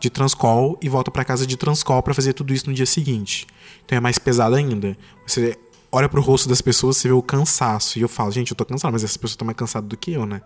de 0.00 0.10
Transcol, 0.10 0.76
e 0.82 0.88
volta 0.88 1.12
para 1.12 1.24
casa 1.24 1.46
de 1.46 1.56
Transcol 1.56 2.02
para 2.02 2.12
fazer 2.12 2.32
tudo 2.32 2.52
isso 2.52 2.68
no 2.68 2.74
dia 2.74 2.86
seguinte. 2.86 3.46
Então 3.84 3.96
é 3.96 4.00
mais 4.00 4.18
pesado 4.18 4.56
ainda. 4.56 4.98
Você 5.24 5.56
olha 5.92 6.08
pro 6.08 6.20
rosto 6.20 6.48
das 6.48 6.60
pessoas, 6.60 6.96
você 6.96 7.06
vê 7.06 7.14
o 7.14 7.22
cansaço. 7.22 8.00
E 8.00 8.02
eu 8.02 8.08
falo, 8.08 8.32
gente, 8.32 8.50
eu 8.50 8.56
tô 8.56 8.64
cansado, 8.64 8.90
mas 8.90 9.04
essa 9.04 9.16
pessoa 9.16 9.38
tá 9.38 9.44
mais 9.44 9.56
cansada 9.56 9.86
do 9.86 9.96
que 9.96 10.10
eu, 10.10 10.26
né? 10.26 10.42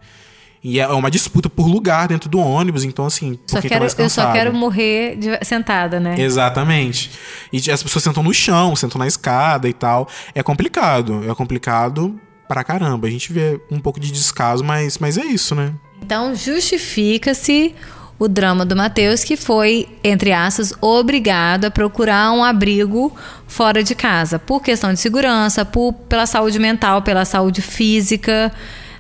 E 0.63 0.79
é 0.79 0.87
uma 0.89 1.11
disputa 1.11 1.49
por 1.49 1.67
lugar 1.67 2.07
dentro 2.09 2.29
do 2.29 2.39
ônibus, 2.39 2.85
então 2.85 3.07
assim, 3.07 3.39
Só 3.47 3.61
tá 3.63 3.69
quero, 3.69 3.81
mais 3.81 3.99
eu 3.99 4.11
só 4.11 4.31
quero 4.31 4.53
morrer 4.53 5.17
de- 5.17 5.45
sentada, 5.45 5.99
né? 5.99 6.21
Exatamente. 6.21 7.11
E 7.51 7.71
as 7.71 7.83
pessoas 7.83 8.05
sentam 8.05 8.23
no 8.23 8.35
chão, 8.35 8.77
sentam 8.77 8.99
na 8.99 9.07
escada 9.07 9.69
e 9.69 9.73
tal. 9.73 10.07
É 10.35 10.43
complicado. 10.43 11.25
É 11.31 11.35
complicado 11.35 12.21
pra 12.47 12.63
caramba. 12.63 13.07
A 13.07 13.11
gente 13.11 13.33
vê 13.33 13.59
um 13.71 13.81
pouco 13.81 13.99
de 13.99 14.13
descaso, 14.13 14.63
mas, 14.63 14.99
mas 14.99 15.17
é 15.17 15.25
isso, 15.25 15.55
né? 15.55 15.73
Então 16.03 16.35
justifica-se 16.35 17.75
o 18.19 18.29
drama 18.29 18.67
do 18.67 18.77
Matheus, 18.77 19.25
que 19.25 19.37
foi, 19.37 19.89
entre 20.05 20.31
aspas, 20.31 20.75
obrigado 20.81 21.65
a 21.65 21.71
procurar 21.71 22.33
um 22.33 22.45
abrigo 22.45 23.17
fora 23.47 23.83
de 23.83 23.95
casa, 23.95 24.39
por 24.39 24.63
questão 24.63 24.93
de 24.93 25.01
segurança, 25.01 25.65
por, 25.65 25.95
pela 25.95 26.27
saúde 26.27 26.59
mental, 26.59 27.01
pela 27.01 27.25
saúde 27.25 27.63
física, 27.63 28.53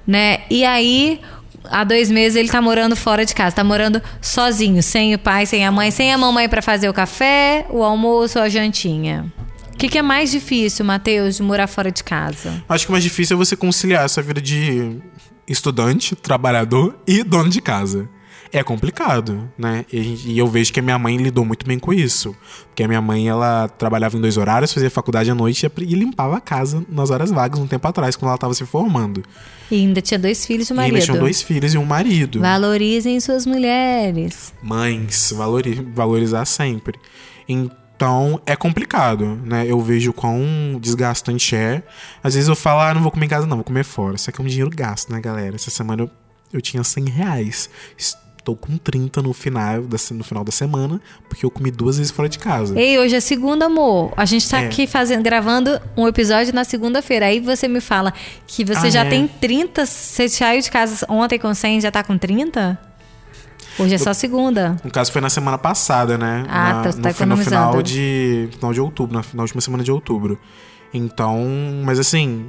né? 0.06 0.38
E 0.48 0.64
aí, 0.64 1.20
há 1.70 1.84
dois 1.84 2.10
meses 2.10 2.36
ele 2.36 2.48
tá 2.48 2.60
morando 2.60 2.96
fora 2.96 3.24
de 3.24 3.34
casa, 3.34 3.56
tá 3.56 3.64
morando 3.64 4.02
sozinho, 4.20 4.82
sem 4.82 5.14
o 5.14 5.18
pai, 5.18 5.46
sem 5.46 5.64
a 5.64 5.72
mãe, 5.72 5.90
sem 5.90 6.12
a 6.12 6.18
mamãe 6.18 6.48
para 6.48 6.60
fazer 6.60 6.88
o 6.88 6.92
café, 6.92 7.66
o 7.70 7.82
almoço, 7.82 8.38
a 8.38 8.48
jantinha. 8.48 9.32
O 9.72 9.76
que, 9.76 9.88
que 9.88 9.98
é 9.98 10.02
mais 10.02 10.30
difícil, 10.30 10.84
Matheus, 10.84 11.36
de 11.36 11.42
morar 11.42 11.66
fora 11.66 11.90
de 11.90 12.04
casa? 12.04 12.62
Acho 12.68 12.84
que 12.84 12.90
o 12.90 12.92
mais 12.92 13.04
difícil 13.04 13.34
é 13.34 13.38
você 13.38 13.56
conciliar 13.56 14.04
essa 14.04 14.20
vida 14.20 14.40
de 14.40 14.98
estudante, 15.48 16.14
trabalhador 16.14 16.98
e 17.06 17.22
dono 17.22 17.48
de 17.48 17.62
casa. 17.62 18.08
É 18.52 18.64
complicado, 18.64 19.48
né? 19.56 19.84
E, 19.92 20.02
gente- 20.02 20.28
e 20.28 20.36
eu 20.38 20.46
vejo 20.48 20.72
que 20.72 20.80
a 20.80 20.82
minha 20.82 20.98
mãe 20.98 21.16
lidou 21.16 21.44
muito 21.44 21.64
bem 21.64 21.78
com 21.78 21.92
isso. 21.92 22.34
Porque 22.66 22.82
a 22.82 22.88
minha 22.88 23.00
mãe, 23.00 23.28
ela 23.28 23.68
trabalhava 23.68 24.16
em 24.16 24.20
dois 24.20 24.36
horários, 24.36 24.72
fazia 24.72 24.90
faculdade 24.90 25.30
à 25.30 25.34
noite 25.36 25.64
e 25.78 25.94
limpava 25.94 26.36
a 26.36 26.40
casa 26.40 26.84
nas 26.88 27.10
horas 27.10 27.30
vagas 27.30 27.60
um 27.60 27.66
tempo 27.68 27.86
atrás, 27.86 28.16
quando 28.16 28.28
ela 28.30 28.34
estava 28.34 28.52
se 28.54 28.66
formando. 28.66 29.22
E 29.70 29.76
ainda 29.76 30.00
tinha 30.02 30.18
dois 30.18 30.44
filhos 30.44 30.68
e 30.68 30.72
um 30.72 30.76
E 30.76 30.80
ainda 30.80 30.92
marido. 30.94 31.04
tinham 31.04 31.18
dois 31.20 31.40
filhos 31.42 31.74
e 31.74 31.78
um 31.78 31.84
marido. 31.84 32.40
Valorizem 32.40 33.20
suas 33.20 33.46
mulheres. 33.46 34.52
mães, 34.60 35.32
valori- 35.36 35.86
valorizar 35.94 36.44
sempre. 36.44 36.98
Então 37.48 38.40
é 38.46 38.56
complicado, 38.56 39.38
né? 39.44 39.64
Eu 39.66 39.80
vejo 39.80 40.12
quão 40.12 40.78
desgastante 40.80 41.54
é. 41.54 41.82
Às 42.22 42.34
vezes 42.34 42.48
eu 42.48 42.56
falo, 42.56 42.80
ah, 42.80 42.94
não 42.94 43.02
vou 43.02 43.10
comer 43.12 43.26
em 43.26 43.28
casa, 43.28 43.46
não, 43.46 43.58
vou 43.58 43.64
comer 43.64 43.84
fora. 43.84 44.16
Isso 44.16 44.28
aqui 44.30 44.40
é 44.40 44.44
um 44.44 44.46
dinheiro 44.46 44.70
gasto, 44.74 45.12
né, 45.12 45.20
galera? 45.20 45.54
Essa 45.54 45.70
semana 45.70 46.02
eu, 46.02 46.10
eu 46.52 46.60
tinha 46.60 46.82
100 46.82 47.08
reais. 47.10 47.68
Estou 48.50 48.56
com 48.56 48.76
30 48.76 49.22
no 49.22 49.32
final, 49.32 49.82
da, 49.82 49.96
no 50.12 50.24
final 50.24 50.42
da 50.42 50.50
semana, 50.50 51.00
porque 51.28 51.44
eu 51.46 51.50
comi 51.50 51.70
duas 51.70 51.98
vezes 51.98 52.10
fora 52.10 52.28
de 52.28 52.38
casa. 52.38 52.78
Ei, 52.78 52.98
hoje 52.98 53.14
é 53.14 53.20
segunda, 53.20 53.66
amor. 53.66 54.12
A 54.16 54.24
gente 54.24 54.48
tá 54.48 54.60
É. 54.60 54.66
aqui 54.66 54.86
fazendo, 54.88 55.22
gravando 55.22 55.80
um 55.96 56.08
episódio 56.08 56.52
na 56.52 56.64
segunda-feira. 56.64 57.26
Aí 57.26 57.38
você 57.38 57.68
me 57.68 57.80
fala 57.80 58.12
que 58.46 58.64
você 58.64 58.88
Ah, 58.88 58.90
já 58.90 59.04
é? 59.04 59.08
tem 59.08 59.28
30. 59.28 59.86
Você 59.86 60.28
saiu 60.28 60.60
de 60.60 60.70
casa 60.70 61.06
ontem 61.08 61.38
com 61.38 61.52
100 61.54 61.78
e 61.78 61.80
já 61.80 61.90
tá 61.92 62.02
com 62.02 62.18
30? 62.18 62.76
Hoje 63.78 63.94
é 63.94 63.98
só 63.98 64.12
segunda. 64.12 64.76
No 64.84 64.90
caso 64.90 65.12
foi 65.12 65.20
na 65.20 65.30
semana 65.30 65.56
passada, 65.56 66.18
né? 66.18 66.44
Ah, 66.48 66.72
na, 66.74 66.82
tá- 66.82 66.96
no, 66.96 67.02
tá 67.02 67.14
foi 67.14 67.26
no 67.26 67.36
final 67.36 67.82
de 67.82 68.48
final 68.52 68.72
de 68.72 68.80
outubro, 68.80 69.16
na, 69.16 69.24
na 69.32 69.42
última 69.42 69.60
semana 69.60 69.84
de 69.84 69.92
outubro. 69.92 70.38
Então, 70.92 71.38
mas 71.84 71.98
assim, 72.00 72.46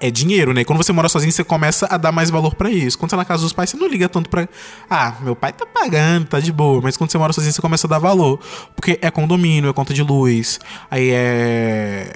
é 0.00 0.10
dinheiro, 0.10 0.52
né? 0.52 0.60
E 0.60 0.64
quando 0.64 0.78
você 0.78 0.92
mora 0.92 1.08
sozinho, 1.08 1.32
você 1.32 1.44
começa 1.44 1.86
a 1.90 1.96
dar 1.96 2.12
mais 2.12 2.30
valor 2.30 2.54
pra 2.54 2.70
isso. 2.70 2.98
Quando 2.98 3.10
você 3.10 3.16
tá 3.16 3.22
na 3.22 3.24
casa 3.24 3.42
dos 3.42 3.52
pais, 3.52 3.70
você 3.70 3.76
não 3.76 3.88
liga 3.88 4.08
tanto 4.08 4.30
pra. 4.30 4.48
Ah, 4.88 5.14
meu 5.20 5.34
pai 5.34 5.52
tá 5.52 5.66
pagando, 5.66 6.26
tá 6.26 6.40
de 6.40 6.52
boa. 6.52 6.80
Mas 6.82 6.96
quando 6.96 7.10
você 7.10 7.18
mora 7.18 7.32
sozinho, 7.32 7.52
você 7.52 7.60
começa 7.60 7.86
a 7.86 7.90
dar 7.90 7.98
valor. 7.98 8.38
Porque 8.76 8.98
é 9.02 9.10
condomínio, 9.10 9.70
é 9.70 9.72
conta 9.72 9.92
de 9.92 10.02
luz, 10.02 10.60
aí 10.90 11.10
é. 11.10 12.12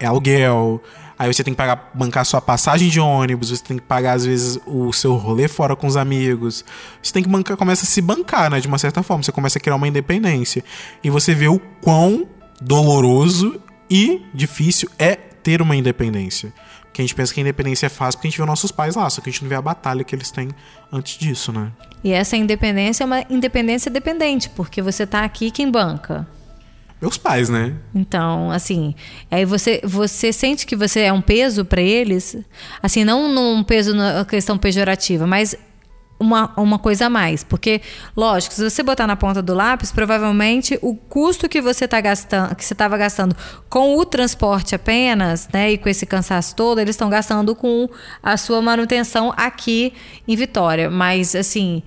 É 0.00 0.06
aluguel. 0.06 0.80
Aí 1.18 1.32
você 1.32 1.42
tem 1.42 1.52
que 1.52 1.58
pagar, 1.58 1.90
bancar 1.92 2.24
sua 2.24 2.40
passagem 2.40 2.88
de 2.88 3.00
ônibus, 3.00 3.50
você 3.50 3.60
tem 3.60 3.76
que 3.76 3.82
pagar, 3.82 4.12
às 4.12 4.24
vezes, 4.24 4.56
o 4.64 4.92
seu 4.92 5.16
rolê 5.16 5.48
fora 5.48 5.74
com 5.74 5.88
os 5.88 5.96
amigos. 5.96 6.64
Você 7.02 7.12
tem 7.12 7.24
que 7.24 7.28
bancar, 7.28 7.56
começa 7.56 7.82
a 7.82 7.88
se 7.88 8.00
bancar, 8.00 8.48
né? 8.48 8.60
De 8.60 8.68
uma 8.68 8.78
certa 8.78 9.02
forma. 9.02 9.24
Você 9.24 9.32
começa 9.32 9.58
a 9.58 9.60
criar 9.60 9.74
uma 9.74 9.88
independência. 9.88 10.62
E 11.02 11.10
você 11.10 11.34
vê 11.34 11.48
o 11.48 11.58
quão 11.80 12.28
doloroso 12.60 13.60
e 13.90 14.22
difícil 14.32 14.88
é 14.96 15.16
ter 15.16 15.60
uma 15.60 15.74
independência. 15.74 16.52
Porque 16.88 17.02
a 17.02 17.04
gente 17.04 17.14
pensa 17.14 17.32
que 17.32 17.40
a 17.40 17.42
independência 17.42 17.86
é 17.86 17.88
fácil 17.88 18.18
porque 18.18 18.28
a 18.28 18.30
gente 18.30 18.40
vê 18.40 18.46
nossos 18.46 18.72
pais 18.72 18.96
lá, 18.96 19.08
só 19.08 19.20
que 19.20 19.28
a 19.28 19.32
gente 19.32 19.42
não 19.42 19.48
vê 19.48 19.54
a 19.54 19.62
batalha 19.62 20.02
que 20.02 20.14
eles 20.14 20.30
têm 20.30 20.48
antes 20.92 21.16
disso, 21.18 21.52
né? 21.52 21.70
E 22.02 22.12
essa 22.12 22.36
independência 22.36 23.04
é 23.04 23.06
uma 23.06 23.24
independência 23.30 23.90
dependente, 23.90 24.50
porque 24.50 24.82
você 24.82 25.06
tá 25.06 25.24
aqui 25.24 25.50
quem 25.50 25.70
banca. 25.70 26.26
Meus 27.00 27.16
pais, 27.16 27.48
né? 27.48 27.74
Então, 27.94 28.50
assim, 28.50 28.94
aí 29.30 29.44
você, 29.44 29.80
você 29.84 30.32
sente 30.32 30.66
que 30.66 30.74
você 30.74 31.02
é 31.02 31.12
um 31.12 31.20
peso 31.20 31.64
pra 31.64 31.80
eles, 31.80 32.36
assim, 32.82 33.04
não 33.04 33.32
num 33.32 33.62
peso 33.62 33.94
na 33.94 34.24
questão 34.24 34.58
pejorativa, 34.58 35.24
mas 35.24 35.54
uma, 36.18 36.52
uma 36.56 36.78
coisa 36.78 37.06
a 37.06 37.10
mais. 37.10 37.44
Porque, 37.44 37.80
lógico, 38.16 38.54
se 38.54 38.68
você 38.68 38.82
botar 38.82 39.06
na 39.06 39.16
ponta 39.16 39.40
do 39.40 39.54
lápis, 39.54 39.92
provavelmente 39.92 40.78
o 40.82 40.94
custo 40.94 41.48
que 41.48 41.60
você 41.60 41.86
tá 41.86 42.00
gastando, 42.00 42.54
que 42.56 42.64
você 42.64 42.74
estava 42.74 42.96
gastando 42.96 43.36
com 43.68 43.96
o 43.96 44.04
transporte 44.04 44.74
apenas, 44.74 45.48
né, 45.52 45.72
e 45.72 45.78
com 45.78 45.88
esse 45.88 46.06
cansaço 46.06 46.54
todo, 46.56 46.80
eles 46.80 46.94
estão 46.94 47.08
gastando 47.08 47.54
com 47.54 47.88
a 48.22 48.36
sua 48.36 48.60
manutenção 48.60 49.32
aqui 49.36 49.92
em 50.26 50.34
Vitória. 50.34 50.90
Mas, 50.90 51.34
assim, 51.34 51.82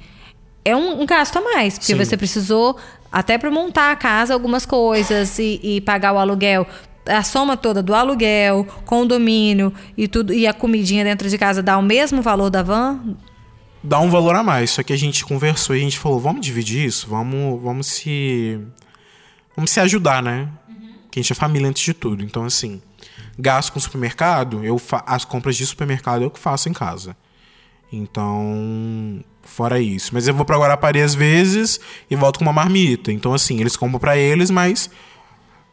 é 0.64 0.76
um, 0.76 1.02
um 1.02 1.06
gasto 1.06 1.38
a 1.38 1.42
mais, 1.42 1.78
porque 1.78 1.94
Sim. 1.94 1.98
você 1.98 2.16
precisou, 2.16 2.78
até 3.12 3.38
para 3.38 3.52
montar 3.52 3.92
a 3.92 3.96
casa, 3.96 4.34
algumas 4.34 4.66
coisas 4.66 5.38
e, 5.40 5.60
e 5.62 5.82
pagar 5.82 6.14
o 6.14 6.18
aluguel. 6.18 6.66
A 7.04 7.24
soma 7.24 7.58
toda 7.58 7.82
do 7.82 7.96
aluguel, 7.96 8.66
condomínio 8.86 9.74
e 9.98 10.08
tudo, 10.08 10.32
e 10.32 10.46
a 10.46 10.54
comidinha 10.54 11.04
dentro 11.04 11.28
de 11.28 11.36
casa 11.36 11.64
dá 11.64 11.76
o 11.76 11.82
mesmo 11.82 12.22
valor 12.22 12.52
da 12.52 12.62
van? 12.62 13.18
Dá 13.84 14.00
um 14.00 14.10
valor 14.10 14.36
a 14.36 14.44
mais. 14.44 14.72
Só 14.72 14.84
que 14.84 14.94
a 14.94 14.98
gente 14.98 15.24
conversou 15.26 15.76
e 15.76 15.80
a 15.80 15.84
gente 15.84 15.98
falou, 16.00 16.20
vamos 16.20 16.46
dividir 16.46 16.86
isso, 16.86 17.08
vamos, 17.08 17.62
vamos 17.62 17.88
se. 17.88 18.60
Vamos 19.56 19.72
se 19.72 19.80
ajudar, 19.80 20.24
né? 20.24 20.48
Que 21.10 21.20
a 21.20 21.22
gente 21.22 21.32
é 21.34 21.36
família 21.36 21.68
antes 21.68 21.84
de 21.84 21.94
tudo. 21.94 22.24
Então, 22.24 22.46
assim, 22.46 22.82
gasto 23.38 23.74
com 23.74 23.80
supermercado, 23.80 24.64
eu 24.64 24.78
fa- 24.78 25.04
as 25.06 25.26
compras 25.26 25.58
de 25.58 25.66
supermercado 25.66 26.22
eu 26.24 26.32
que 26.32 26.40
faço 26.40 26.70
em 26.70 26.74
casa. 26.74 27.16
Então, 27.92 29.22
fora 29.44 29.80
isso. 29.80 30.12
Mas 30.14 30.28
eu 30.28 30.34
vou 30.34 30.46
pra 30.46 30.58
Guarapari 30.58 31.02
às 31.02 31.14
vezes 31.14 31.80
e 32.10 32.16
volto 32.16 32.38
com 32.40 32.46
uma 32.46 32.54
marmita. 32.54 33.12
Então, 33.12 33.34
assim, 33.34 33.60
eles 33.60 33.76
compram 33.76 34.00
pra 34.00 34.18
eles, 34.18 34.50
mas 34.50 34.90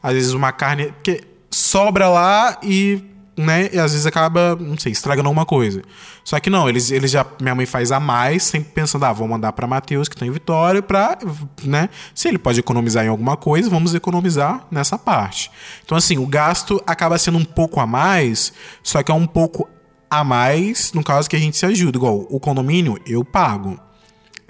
às 0.03 0.15
vezes 0.15 0.33
uma 0.33 0.53
carne 0.53 0.93
que 1.03 1.21
sobra 1.51 2.09
lá 2.09 2.59
e, 2.63 3.03
né, 3.39 3.71
e 3.73 3.79
às 3.79 3.93
vezes 3.93 4.05
acaba, 4.05 4.57
não 4.57 4.77
sei, 4.77 4.91
estragando 4.91 5.29
alguma 5.29 5.47
coisa. 5.47 5.81
Só 6.25 6.39
que 6.41 6.51
não, 6.51 6.69
eles, 6.69 6.91
eles 6.91 7.11
já 7.11 7.25
minha 7.41 7.55
mãe 7.55 7.65
faz 7.65 7.93
a 7.93 8.01
mais, 8.01 8.43
sempre 8.43 8.71
pensando, 8.73 9.05
ah, 9.05 9.13
vou 9.13 9.29
mandar 9.29 9.53
pra 9.53 9.67
Matheus 9.67 10.09
que 10.09 10.17
tá 10.17 10.27
em 10.27 10.31
Vitória 10.31 10.83
pra, 10.83 11.17
né, 11.63 11.89
se 12.15 12.29
ele 12.29 12.39
pode 12.39 12.59
economizar 12.59 13.05
em 13.05 13.09
alguma 13.09 13.37
coisa, 13.37 13.71
vamos 13.71 13.95
economizar 13.95 14.67
nessa 14.71 14.99
parte. 14.99 15.51
Então 15.85 15.97
assim, 15.97 16.19
o 16.19 16.27
gasto 16.27 16.83
acaba 16.87 17.17
sendo 17.17 17.39
um 17.39 17.45
pouco 17.45 17.79
a 17.79 17.87
mais, 17.87 18.53
só 18.83 19.03
que 19.03 19.11
é 19.11 19.15
um 19.15 19.27
pouco 19.27 19.69
a 20.11 20.25
mais 20.25 20.93
no 20.93 21.05
caso 21.05 21.29
que 21.31 21.37
a 21.37 21.39
gente 21.39 21.57
se 21.57 21.65
ajuda, 21.65 21.97
igual 21.97 22.27
o 22.29 22.41
condomínio 22.41 22.99
eu 23.07 23.25
pago. 23.25 23.79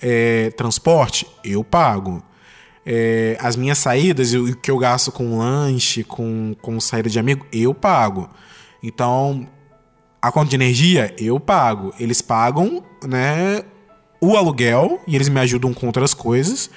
É, 0.00 0.50
transporte, 0.50 1.26
eu 1.45 1.64
pago. 1.64 2.23
É, 2.87 3.37
as 3.40 3.54
minhas 3.54 3.76
saídas, 3.76 4.33
o 4.33 4.57
que 4.57 4.71
eu 4.71 4.78
gasto 4.78 5.12
com 5.12 5.37
lanche, 5.37 6.02
com, 6.02 6.57
com 6.62 6.80
saída 6.80 7.11
de 7.11 7.18
amigo, 7.18 7.45
eu 7.52 7.75
pago. 7.75 8.30
Então, 8.82 9.47
a 10.20 10.30
conta 10.32 10.50
de 10.50 10.56
energia, 10.56 11.14
eu 11.18 11.38
pago. 11.38 11.92
Eles 11.99 12.20
pagam, 12.20 12.82
né, 13.06 13.62
o 14.20 14.37
aluguel 14.37 15.00
e 15.06 15.14
eles 15.14 15.28
me 15.28 15.40
ajudam 15.40 15.73
com 15.73 15.87
outras 15.87 16.14
coisas. 16.14 16.70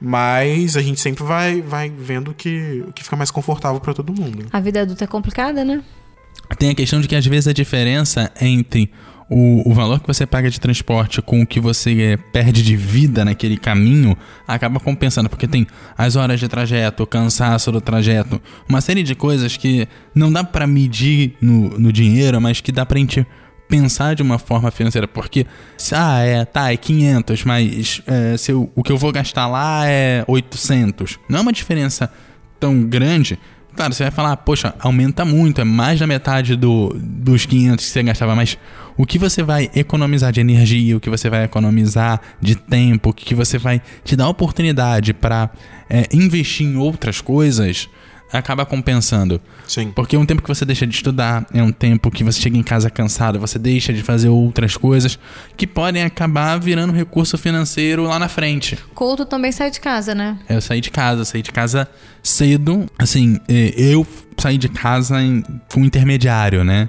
Mas 0.00 0.76
a 0.76 0.82
gente 0.82 1.00
sempre 1.00 1.24
vai, 1.24 1.62
vai 1.62 1.88
vendo 1.88 2.34
que, 2.34 2.84
o 2.86 2.92
que 2.92 3.02
fica 3.02 3.16
mais 3.16 3.30
confortável 3.30 3.80
para 3.80 3.94
todo 3.94 4.12
mundo. 4.12 4.46
A 4.52 4.60
vida 4.60 4.82
adulta 4.82 5.04
é 5.04 5.06
complicada, 5.06 5.64
né? 5.64 5.82
Tem 6.58 6.70
a 6.70 6.74
questão 6.74 7.00
de 7.00 7.08
que 7.08 7.16
às 7.16 7.26
vezes 7.26 7.48
a 7.48 7.52
diferença 7.52 8.30
entre 8.40 8.92
o, 9.28 9.68
o 9.68 9.74
valor 9.74 10.00
que 10.00 10.06
você 10.06 10.24
paga 10.24 10.48
de 10.48 10.60
transporte 10.60 11.20
com 11.20 11.42
o 11.42 11.46
que 11.46 11.58
você 11.58 12.00
é, 12.00 12.16
perde 12.16 12.62
de 12.62 12.76
vida 12.76 13.24
naquele 13.24 13.56
caminho 13.56 14.16
acaba 14.46 14.78
compensando, 14.78 15.28
porque 15.28 15.48
tem 15.48 15.66
as 15.96 16.14
horas 16.14 16.38
de 16.38 16.48
trajeto, 16.48 17.02
o 17.02 17.06
cansaço 17.06 17.72
do 17.72 17.80
trajeto, 17.80 18.40
uma 18.68 18.80
série 18.80 19.02
de 19.02 19.14
coisas 19.14 19.56
que 19.56 19.88
não 20.14 20.32
dá 20.32 20.44
para 20.44 20.66
medir 20.66 21.34
no, 21.40 21.70
no 21.78 21.92
dinheiro, 21.92 22.40
mas 22.40 22.60
que 22.60 22.70
dá 22.70 22.86
pra 22.86 22.98
gente 22.98 23.26
pensar 23.68 24.14
de 24.14 24.22
uma 24.22 24.38
forma 24.38 24.70
financeira, 24.70 25.08
porque, 25.08 25.44
ah, 25.92 26.20
é, 26.20 26.44
tá, 26.44 26.72
é 26.72 26.76
500, 26.76 27.44
mas 27.44 28.02
é, 28.06 28.36
se 28.36 28.52
eu, 28.52 28.70
o 28.76 28.82
que 28.82 28.92
eu 28.92 28.96
vou 28.96 29.10
gastar 29.10 29.48
lá 29.48 29.82
é 29.86 30.24
800. 30.28 31.18
Não 31.28 31.40
é 31.40 31.42
uma 31.42 31.52
diferença 31.52 32.10
tão 32.60 32.82
grande. 32.84 33.38
Claro, 33.76 33.92
você 33.92 34.04
vai 34.04 34.10
falar, 34.10 34.34
poxa, 34.38 34.74
aumenta 34.80 35.22
muito, 35.22 35.60
é 35.60 35.64
mais 35.64 36.00
da 36.00 36.06
metade 36.06 36.56
do, 36.56 36.96
dos 36.98 37.44
500 37.44 37.84
que 37.84 37.90
você 37.90 38.02
gastava, 38.02 38.34
mas 38.34 38.56
o 38.96 39.04
que 39.04 39.18
você 39.18 39.42
vai 39.42 39.70
economizar 39.74 40.32
de 40.32 40.40
energia, 40.40 40.96
o 40.96 41.00
que 41.00 41.10
você 41.10 41.28
vai 41.28 41.44
economizar 41.44 42.22
de 42.40 42.54
tempo, 42.54 43.10
o 43.10 43.12
que 43.12 43.34
você 43.34 43.58
vai 43.58 43.82
te 44.02 44.16
dar 44.16 44.30
oportunidade 44.30 45.12
para 45.12 45.50
é, 45.90 46.08
investir 46.10 46.66
em 46.66 46.76
outras 46.76 47.20
coisas, 47.20 47.86
acaba 48.32 48.66
compensando. 48.66 49.40
Sim. 49.66 49.92
Porque 49.94 50.16
é 50.16 50.18
um 50.18 50.26
tempo 50.26 50.42
que 50.42 50.48
você 50.48 50.64
deixa 50.64 50.86
de 50.86 50.94
estudar, 50.94 51.46
é 51.52 51.62
um 51.62 51.72
tempo 51.72 52.10
que 52.10 52.24
você 52.24 52.40
chega 52.40 52.56
em 52.56 52.62
casa 52.62 52.90
cansado, 52.90 53.38
você 53.38 53.58
deixa 53.58 53.92
de 53.92 54.02
fazer 54.02 54.28
outras 54.28 54.76
coisas 54.76 55.18
que 55.56 55.66
podem 55.66 56.02
acabar 56.02 56.58
virando 56.58 56.92
recurso 56.92 57.38
financeiro 57.38 58.04
lá 58.04 58.18
na 58.18 58.28
frente. 58.28 58.78
Couto 58.94 59.24
também 59.24 59.52
sai 59.52 59.70
de 59.70 59.80
casa, 59.80 60.14
né? 60.14 60.38
Eu 60.48 60.60
saí 60.60 60.80
de 60.80 60.90
casa, 60.90 61.24
saí 61.24 61.42
de 61.42 61.52
casa 61.52 61.88
cedo. 62.22 62.86
Assim, 62.98 63.38
é, 63.48 63.74
eu 63.76 64.06
saí 64.36 64.58
de 64.58 64.68
casa 64.68 65.22
em, 65.22 65.42
com 65.72 65.80
um 65.80 65.84
intermediário, 65.84 66.64
né? 66.64 66.88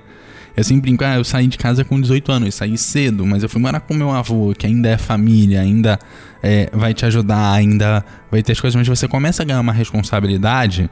Eu 0.56 0.64
sempre 0.64 0.82
brinco, 0.82 1.04
ah, 1.04 1.18
eu 1.18 1.24
saí 1.24 1.46
de 1.46 1.56
casa 1.56 1.86
com 1.86 2.02
18 2.02 2.32
anos, 2.32 2.56
saí 2.56 2.76
cedo, 2.80 3.24
mas 3.28 3.44
eu 3.44 3.50
fui 3.50 3.62
morar 3.62 3.80
com 3.80 3.94
meu 3.94 4.10
avô, 4.10 4.56
que 4.58 4.66
ainda 4.66 4.90
é 4.90 4.98
família, 4.98 5.62
ainda 5.62 6.00
é, 6.42 6.68
vai 6.74 6.96
te 6.96 7.06
ajudar, 7.06 7.54
ainda 7.54 8.04
vai 8.32 8.42
ter 8.42 8.54
as 8.54 8.60
coisas, 8.60 8.76
mas 8.76 8.88
você 8.88 9.08
começa 9.08 9.44
a 9.44 9.46
ganhar 9.46 9.60
uma 9.60 9.72
responsabilidade 9.72 10.90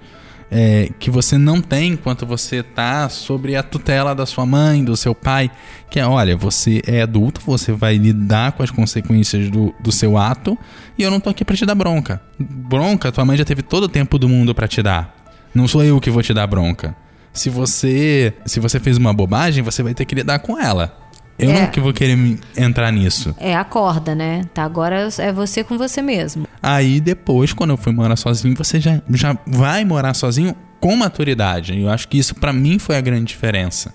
é, 0.51 0.89
que 0.99 1.09
você 1.09 1.37
não 1.37 1.61
tem 1.61 1.93
enquanto 1.93 2.25
você 2.25 2.61
tá 2.61 3.09
sobre 3.09 3.55
a 3.55 3.63
tutela 3.63 4.13
da 4.13 4.25
sua 4.25 4.45
mãe, 4.45 4.83
do 4.83 4.95
seu 4.95 5.15
pai, 5.15 5.49
que 5.89 5.99
é, 5.99 6.05
olha, 6.05 6.35
você 6.35 6.81
é 6.85 7.01
adulto, 7.01 7.41
você 7.45 7.71
vai 7.71 7.97
lidar 7.97 8.51
com 8.53 8.63
as 8.63 8.71
consequências 8.71 9.49
do, 9.49 9.73
do 9.79 9.91
seu 9.91 10.17
ato, 10.17 10.57
e 10.97 11.03
eu 11.03 11.11
não 11.11 11.19
tô 11.19 11.29
aqui 11.29 11.43
pra 11.43 11.55
te 11.55 11.65
dar 11.65 11.75
bronca. 11.75 12.21
Bronca, 12.39 13.11
tua 13.11 13.25
mãe 13.25 13.37
já 13.37 13.45
teve 13.45 13.61
todo 13.61 13.85
o 13.85 13.89
tempo 13.89 14.17
do 14.17 14.29
mundo 14.29 14.53
para 14.53 14.67
te 14.67 14.81
dar. 14.81 15.15
Não 15.53 15.67
sou 15.67 15.83
eu 15.83 15.99
que 15.99 16.09
vou 16.09 16.21
te 16.21 16.33
dar 16.33 16.47
bronca. 16.47 16.95
Se 17.31 17.49
você, 17.49 18.33
se 18.45 18.59
você 18.59 18.79
fez 18.79 18.97
uma 18.97 19.13
bobagem, 19.13 19.61
você 19.61 19.83
vai 19.83 19.93
ter 19.93 20.05
que 20.05 20.15
lidar 20.15 20.39
com 20.39 20.57
ela. 20.57 20.97
Eu 21.37 21.51
É. 21.51 21.61
não 21.63 21.67
que 21.67 21.79
vou 21.81 21.91
querer 21.93 22.15
me- 22.15 22.39
entrar 22.55 22.91
nisso. 22.91 23.35
É 23.39 23.55
a 23.55 23.63
corda, 23.63 24.15
né? 24.15 24.43
Tá, 24.53 24.63
agora 24.63 25.09
é 25.17 25.31
você 25.33 25.63
com 25.63 25.77
você 25.77 26.01
mesmo. 26.01 26.47
Aí 26.63 26.99
depois, 27.01 27.51
quando 27.51 27.71
eu 27.71 27.77
fui 27.77 27.91
morar 27.91 28.15
sozinho, 28.15 28.55
você 28.55 28.79
já, 28.79 29.01
já 29.11 29.37
vai 29.45 29.83
morar 29.83 30.13
sozinho 30.13 30.55
com 30.79 30.95
maturidade. 30.95 31.73
E 31.73 31.81
eu 31.81 31.89
acho 31.89 32.07
que 32.07 32.17
isso 32.17 32.33
pra 32.35 32.53
mim 32.53 32.79
foi 32.79 32.95
a 32.95 33.01
grande 33.01 33.25
diferença. 33.25 33.93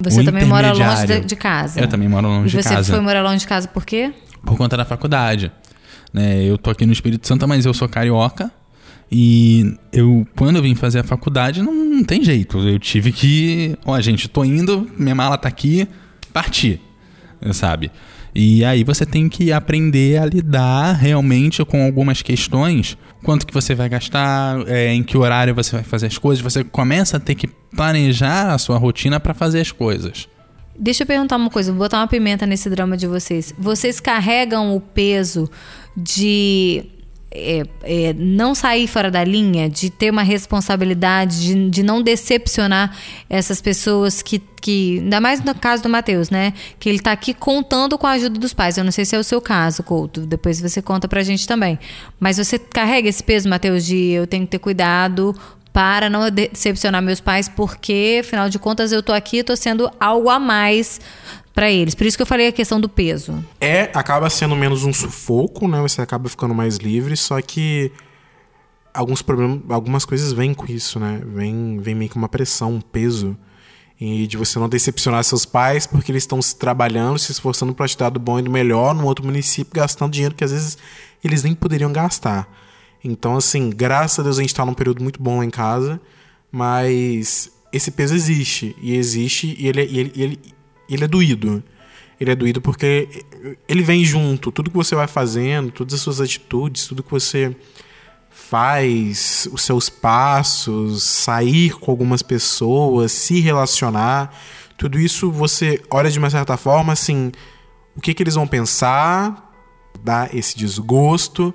Você 0.00 0.20
O 0.20 0.24
também 0.24 0.44
mora 0.46 0.72
longe 0.72 1.06
de, 1.06 1.20
de 1.20 1.36
casa. 1.36 1.78
Eu 1.80 1.86
também 1.86 2.08
moro 2.08 2.26
longe 2.26 2.48
E 2.48 2.50
de 2.58 2.62
você 2.66 2.74
casa. 2.74 2.92
foi 2.92 3.00
morar 3.02 3.22
longe 3.22 3.38
de 3.40 3.46
casa 3.46 3.68
por 3.68 3.84
quê? 3.84 4.12
Por 4.44 4.56
conta 4.56 4.76
da 4.76 4.84
faculdade. 4.84 5.52
Né, 6.12 6.42
eu 6.42 6.58
tô 6.58 6.70
aqui 6.70 6.84
no 6.86 6.92
Espírito 6.92 7.28
Santo, 7.28 7.46
mas 7.46 7.64
eu 7.66 7.72
sou 7.74 7.88
carioca. 7.88 8.50
E 9.12 9.76
eu, 9.92 10.26
quando 10.36 10.56
eu 10.56 10.62
vim 10.62 10.74
fazer 10.74 11.00
a 11.00 11.04
faculdade, 11.04 11.62
não, 11.62 11.72
não 11.74 12.02
tem 12.04 12.22
jeito. 12.24 12.58
Eu 12.66 12.78
tive 12.78 13.12
que. 13.12 13.76
Ó, 13.84 14.00
gente, 14.00 14.28
tô 14.28 14.44
indo, 14.44 14.88
minha 14.98 15.14
mala 15.14 15.36
tá 15.36 15.48
aqui, 15.48 15.86
partir. 16.30 16.80
Sabe? 17.52 17.90
E 18.34 18.64
aí 18.64 18.84
você 18.84 19.04
tem 19.04 19.28
que 19.28 19.52
aprender 19.52 20.18
a 20.18 20.26
lidar 20.26 20.92
realmente 20.92 21.64
com 21.64 21.84
algumas 21.84 22.22
questões. 22.22 22.96
Quanto 23.24 23.46
que 23.46 23.52
você 23.52 23.74
vai 23.74 23.88
gastar, 23.88 24.66
é, 24.68 24.92
em 24.92 25.02
que 25.02 25.16
horário 25.18 25.54
você 25.54 25.76
vai 25.76 25.84
fazer 25.84 26.06
as 26.06 26.16
coisas. 26.16 26.42
Você 26.42 26.62
começa 26.62 27.16
a 27.16 27.20
ter 27.20 27.34
que 27.34 27.48
planejar 27.74 28.52
a 28.52 28.58
sua 28.58 28.78
rotina 28.78 29.18
para 29.18 29.34
fazer 29.34 29.60
as 29.60 29.72
coisas. 29.72 30.28
Deixa 30.78 31.02
eu 31.02 31.06
perguntar 31.06 31.36
uma 31.36 31.50
coisa, 31.50 31.72
vou 31.72 31.80
botar 31.80 31.98
uma 31.98 32.06
pimenta 32.06 32.46
nesse 32.46 32.70
drama 32.70 32.96
de 32.96 33.06
vocês. 33.06 33.54
Vocês 33.58 34.00
carregam 34.00 34.74
o 34.74 34.80
peso 34.80 35.50
de 35.94 36.86
é, 37.32 37.62
é, 37.82 38.12
não 38.14 38.54
sair 38.54 38.88
fora 38.88 39.10
da 39.10 39.22
linha, 39.22 39.68
de 39.68 39.88
ter 39.88 40.10
uma 40.10 40.22
responsabilidade, 40.22 41.40
de, 41.40 41.70
de 41.70 41.82
não 41.82 42.02
decepcionar 42.02 42.96
essas 43.28 43.60
pessoas 43.60 44.20
que, 44.20 44.40
que. 44.60 44.98
Ainda 44.98 45.20
mais 45.20 45.40
no 45.42 45.54
caso 45.54 45.82
do 45.82 45.88
Matheus, 45.88 46.28
né? 46.28 46.52
Que 46.78 46.88
ele 46.88 46.98
tá 46.98 47.12
aqui 47.12 47.32
contando 47.32 47.96
com 47.96 48.06
a 48.06 48.12
ajuda 48.12 48.38
dos 48.38 48.52
pais. 48.52 48.76
Eu 48.76 48.84
não 48.84 48.90
sei 48.90 49.04
se 49.04 49.14
é 49.14 49.18
o 49.18 49.24
seu 49.24 49.40
caso, 49.40 49.82
Couto. 49.82 50.22
Depois 50.22 50.60
você 50.60 50.82
conta 50.82 51.06
pra 51.06 51.22
gente 51.22 51.46
também. 51.46 51.78
Mas 52.18 52.36
você 52.36 52.58
carrega 52.58 53.08
esse 53.08 53.22
peso, 53.22 53.48
Matheus, 53.48 53.84
de 53.84 54.10
eu 54.10 54.26
tenho 54.26 54.44
que 54.44 54.50
ter 54.50 54.58
cuidado 54.58 55.34
para 55.72 56.10
não 56.10 56.28
decepcionar 56.30 57.00
meus 57.00 57.20
pais, 57.20 57.48
porque, 57.48 58.22
afinal 58.24 58.48
de 58.48 58.58
contas, 58.58 58.90
eu 58.90 59.02
tô 59.02 59.12
aqui 59.12 59.44
tô 59.44 59.54
sendo 59.54 59.88
algo 60.00 60.28
a 60.28 60.38
mais 60.38 61.00
para 61.54 61.70
eles. 61.70 61.94
Por 61.94 62.06
isso 62.06 62.16
que 62.16 62.22
eu 62.22 62.26
falei 62.26 62.46
a 62.48 62.52
questão 62.52 62.80
do 62.80 62.88
peso. 62.88 63.44
É, 63.60 63.90
acaba 63.94 64.28
sendo 64.30 64.54
menos 64.56 64.84
um 64.84 64.92
sufoco, 64.92 65.66
né? 65.68 65.80
Você 65.82 66.00
acaba 66.00 66.28
ficando 66.28 66.54
mais 66.54 66.76
livre, 66.76 67.16
só 67.16 67.40
que 67.42 67.90
alguns 68.94 69.22
problemas, 69.22 69.60
algumas 69.68 70.04
coisas 70.04 70.32
vêm 70.32 70.54
com 70.54 70.66
isso, 70.70 70.98
né? 70.98 71.20
Vem, 71.26 71.78
vem 71.78 71.94
meio 71.94 72.10
que 72.10 72.16
uma 72.16 72.28
pressão, 72.28 72.74
um 72.74 72.80
peso. 72.80 73.36
E 74.00 74.26
de 74.26 74.38
você 74.38 74.58
não 74.58 74.66
decepcionar 74.68 75.22
seus 75.24 75.44
pais 75.44 75.86
porque 75.86 76.10
eles 76.10 76.22
estão 76.22 76.40
se 76.40 76.56
trabalhando, 76.56 77.18
se 77.18 77.32
esforçando 77.32 77.74
para 77.74 77.86
te 77.86 77.98
dar 77.98 78.08
do 78.08 78.18
bom 78.18 78.38
e 78.38 78.42
do 78.42 78.50
melhor 78.50 78.94
num 78.94 79.04
outro 79.04 79.24
município, 79.24 79.74
gastando 79.74 80.10
dinheiro 80.12 80.34
que 80.34 80.42
às 80.42 80.50
vezes 80.52 80.78
eles 81.22 81.42
nem 81.42 81.54
poderiam 81.54 81.92
gastar. 81.92 82.48
Então, 83.04 83.36
assim, 83.36 83.68
graças 83.68 84.18
a 84.18 84.22
Deus 84.22 84.38
a 84.38 84.40
gente 84.40 84.54
tá 84.54 84.64
num 84.64 84.72
período 84.72 85.02
muito 85.02 85.22
bom 85.22 85.38
lá 85.38 85.44
em 85.44 85.50
casa, 85.50 86.00
mas 86.50 87.50
esse 87.72 87.90
peso 87.90 88.14
existe. 88.14 88.74
E 88.80 88.94
existe 88.96 89.54
e 89.58 89.68
ele, 89.68 89.80
é- 89.82 89.86
e 89.86 89.98
ele, 89.98 90.12
e 90.14 90.22
ele, 90.22 90.40
ele 90.94 91.04
é 91.04 91.08
doído. 91.08 91.62
Ele 92.20 92.30
é 92.30 92.34
doído 92.34 92.60
porque 92.60 93.08
ele 93.68 93.82
vem 93.82 94.04
junto. 94.04 94.52
Tudo 94.52 94.70
que 94.70 94.76
você 94.76 94.94
vai 94.94 95.06
fazendo, 95.06 95.70
todas 95.70 95.94
as 95.94 96.00
suas 96.00 96.20
atitudes, 96.20 96.86
tudo 96.86 97.02
que 97.02 97.10
você 97.10 97.56
faz, 98.30 99.48
os 99.52 99.62
seus 99.62 99.88
passos, 99.88 101.02
sair 101.02 101.72
com 101.78 101.90
algumas 101.90 102.22
pessoas, 102.22 103.12
se 103.12 103.40
relacionar, 103.40 104.34
tudo 104.80 104.98
isso 104.98 105.30
você 105.30 105.80
olha 105.90 106.10
de 106.10 106.18
uma 106.18 106.30
certa 106.30 106.56
forma 106.56 106.92
assim, 106.92 107.30
o 107.94 108.00
que, 108.00 108.14
que 108.14 108.22
eles 108.22 108.34
vão 108.34 108.46
pensar, 108.46 109.52
dá 110.02 110.28
esse 110.32 110.56
desgosto. 110.56 111.52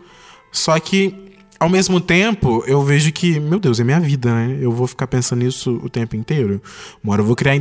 Só 0.51 0.79
que, 0.79 1.33
ao 1.59 1.67
mesmo 1.67 1.99
tempo, 1.99 2.63
eu 2.67 2.83
vejo 2.83 3.11
que, 3.11 3.39
meu 3.39 3.59
Deus, 3.59 3.79
é 3.79 3.83
minha 3.83 3.99
vida, 3.99 4.31
né? 4.31 4.57
Eu 4.61 4.71
vou 4.71 4.85
ficar 4.85 5.07
pensando 5.07 5.43
nisso 5.43 5.81
o 5.83 5.89
tempo 5.89 6.15
inteiro. 6.15 6.61
Uma 7.03 7.13
hora 7.13 7.21
eu 7.23 7.25
vou 7.25 7.35
criar 7.35 7.55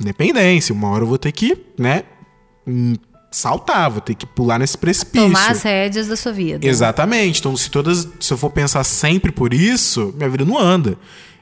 independência, 0.00 0.74
uma 0.74 0.88
hora 0.90 1.04
eu 1.04 1.08
vou 1.08 1.18
ter 1.18 1.32
que, 1.32 1.56
né, 1.78 2.04
hum, 2.66 2.94
saltar, 3.30 3.90
vou 3.90 4.00
ter 4.00 4.14
que 4.14 4.26
pular 4.26 4.58
nesse 4.58 4.76
precipício. 4.78 5.26
Tomar 5.28 5.50
as 5.50 5.62
rédeas 5.62 6.06
da 6.08 6.16
sua 6.16 6.32
vida. 6.32 6.66
Exatamente. 6.66 7.40
Então, 7.40 7.56
se 7.56 7.70
todas, 7.70 8.08
se 8.20 8.32
eu 8.32 8.38
for 8.38 8.50
pensar 8.50 8.82
sempre 8.84 9.30
por 9.32 9.52
isso, 9.52 10.12
minha 10.16 10.28
vida 10.28 10.44
não 10.44 10.58
anda. 10.58 10.96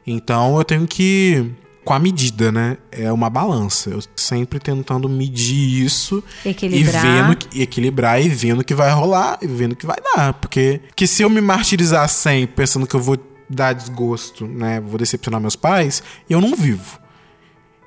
Então, 0.07 0.57
eu 0.59 0.65
tenho 0.65 0.87
que 0.87 1.51
com 1.85 1.93
a 1.93 1.99
medida, 1.99 2.51
né? 2.51 2.79
É 2.91 3.13
uma 3.13 3.29
balança. 3.29 3.91
Eu 3.91 4.01
sempre 4.17 4.59
tentando 4.59 5.07
medir 5.09 5.85
isso 5.85 6.25
Equilibrar. 6.45 7.05
e 7.05 7.09
vendo 7.23 7.37
que- 7.37 7.63
equilibrar 7.63 8.23
e 8.23 8.29
vendo 8.29 8.61
o 8.61 8.65
que 8.65 8.75
vai 8.75 8.91
rolar 8.91 9.39
e 9.43 9.47
vendo 9.47 9.73
o 9.73 9.77
que 9.77 9.85
vai 9.87 9.99
dar, 10.17 10.33
porque 10.35 10.81
que 10.97 11.07
se 11.07 11.23
eu 11.23 11.29
me 11.29 11.43
martirizar 11.43 12.09
sempre 12.09 12.57
pensando 12.57 12.87
que 12.87 12.97
eu 12.97 13.01
vou 13.01 13.19
dar 13.51 13.75
desgosto, 13.75 14.47
né? 14.47 14.81
Vou 14.81 14.99
decepcionar 14.99 15.39
meus 15.41 15.57
pais, 15.57 16.03
eu 16.29 16.41
não 16.41 16.57
vivo. 16.57 16.99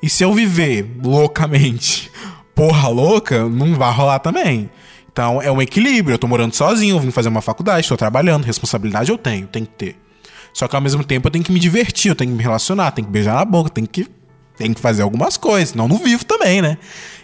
E 0.01 0.09
se 0.09 0.23
eu 0.23 0.33
viver 0.33 0.85
loucamente, 1.03 2.11
porra 2.53 2.87
louca, 2.87 3.47
não 3.47 3.75
vai 3.75 3.91
rolar 3.91 4.19
também. 4.19 4.69
Então 5.11 5.41
é 5.41 5.51
um 5.51 5.61
equilíbrio. 5.61 6.13
Eu 6.13 6.19
tô 6.19 6.27
morando 6.27 6.53
sozinho, 6.53 6.95
eu 6.95 6.99
vim 6.99 7.11
fazer 7.11 7.29
uma 7.29 7.41
faculdade, 7.41 7.81
estou 7.81 7.97
trabalhando, 7.97 8.45
responsabilidade 8.45 9.11
eu 9.11 9.17
tenho, 9.17 9.47
tem 9.47 9.65
que 9.65 9.71
ter. 9.71 9.95
Só 10.53 10.67
que 10.67 10.75
ao 10.75 10.81
mesmo 10.81 11.03
tempo 11.03 11.27
eu 11.27 11.31
tenho 11.31 11.43
que 11.43 11.51
me 11.51 11.59
divertir, 11.59 12.09
eu 12.09 12.15
tenho 12.15 12.31
que 12.31 12.37
me 12.37 12.43
relacionar, 12.43 12.91
tenho 12.91 13.07
que 13.07 13.11
beijar 13.11 13.35
na 13.35 13.45
boca, 13.45 13.69
tenho 13.69 13.87
que, 13.87 14.07
tenho 14.57 14.73
que 14.73 14.81
fazer 14.81 15.01
algumas 15.01 15.37
coisas, 15.37 15.69
senão 15.69 15.87
não 15.87 15.97
vivo 15.97 16.25
também, 16.25 16.61
né? 16.61 16.77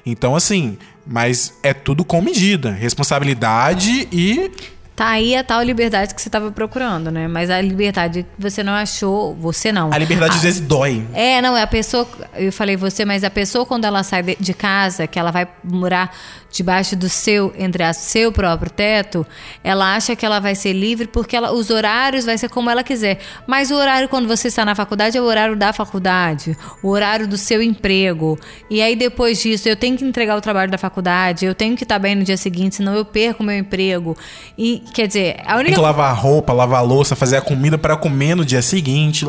Então 0.06 0.36
assim, 0.36 0.78
mas 1.06 1.54
é 1.64 1.74
tudo 1.74 2.04
com 2.04 2.22
medida. 2.22 2.72
Responsabilidade 2.72 4.08
e 4.12 4.52
Tá 4.96 5.08
aí 5.08 5.36
a 5.36 5.44
tal 5.44 5.62
liberdade 5.64 6.14
que 6.14 6.22
você 6.22 6.30
estava 6.30 6.52
procurando, 6.52 7.10
né? 7.10 7.28
Mas 7.28 7.50
a 7.50 7.60
liberdade 7.60 8.24
que 8.24 8.30
você 8.42 8.62
não 8.62 8.74
achou, 8.74 9.34
você 9.34 9.72
não. 9.72 9.92
A 9.92 9.98
liberdade 9.98 10.34
A- 10.34 10.36
às 10.36 10.44
vezes 10.44 10.60
dói. 10.60 11.04
É, 11.14 11.42
não, 11.42 11.58
é 11.58 11.64
a 11.64 11.68
pessoa. 11.68 12.08
Eu 12.36 12.52
falei 12.54 12.76
você, 12.78 13.04
mas 13.04 13.24
a 13.24 13.30
pessoa, 13.32 13.66
quando 13.66 13.86
ela 13.86 14.04
sai 14.04 14.22
de- 14.22 14.38
de 14.40 14.54
casa, 14.54 15.08
que 15.08 15.18
ela 15.18 15.32
vai 15.32 15.48
morar 15.64 16.16
debaixo 16.54 16.96
do 16.96 17.10
seu, 17.10 17.52
entre 17.58 17.82
a 17.82 17.92
seu 17.94 18.32
próprio 18.32 18.70
teto, 18.70 19.26
ela 19.64 19.96
acha 19.96 20.16
que 20.16 20.24
ela 20.24 20.40
vai 20.40 20.54
ser 20.54 20.72
livre 20.72 21.08
porque 21.08 21.36
ela, 21.36 21.52
os 21.52 21.72
horários 21.72 22.26
vai 22.26 22.38
ser 22.38 22.48
como 22.48 22.70
ela 22.70 22.84
quiser. 22.84 23.20
Mas 23.48 23.72
o 23.72 23.76
horário, 23.76 24.08
quando 24.08 24.28
você 24.28 24.50
está 24.50 24.64
na 24.64 24.76
faculdade, 24.76 25.18
é 25.18 25.22
o 25.22 25.24
horário 25.24 25.56
da 25.56 25.74
faculdade, 25.74 26.56
o 26.84 26.90
horário 26.90 27.28
do 27.28 27.38
seu 27.38 27.62
emprego. 27.62 28.40
E 28.70 28.84
aí, 28.84 28.96
depois 28.96 29.42
disso, 29.42 29.68
eu 29.68 29.76
tenho 29.76 29.98
que 29.98 30.06
entregar 30.06 30.38
o 30.38 30.42
trabalho 30.42 30.70
da 30.70 30.78
faculdade, 30.78 31.44
eu 31.44 31.56
tenho 31.56 31.76
que 31.76 31.84
estar 31.84 31.98
bem 31.98 32.14
no 32.14 32.24
dia 32.24 32.38
seguinte, 32.38 32.76
senão 32.76 32.94
eu 32.94 33.04
perco 33.04 33.42
meu 33.44 33.58
emprego. 33.58 34.16
E, 34.56 34.84
quer 34.94 35.08
dizer, 35.08 35.38
a 35.40 35.54
Tem 35.54 35.58
única 35.58 35.76
que 35.76 35.82
lavar 35.82 36.12
a 36.12 36.14
roupa, 36.14 36.54
lavar 36.54 36.80
a 36.80 36.84
louça, 36.84 37.16
fazer 37.16 37.38
a 37.38 37.42
comida 37.42 37.80
pra 37.80 37.98
comer 37.98 38.36
no 38.36 38.46
dia 38.46 38.62
seguinte, 38.62 39.26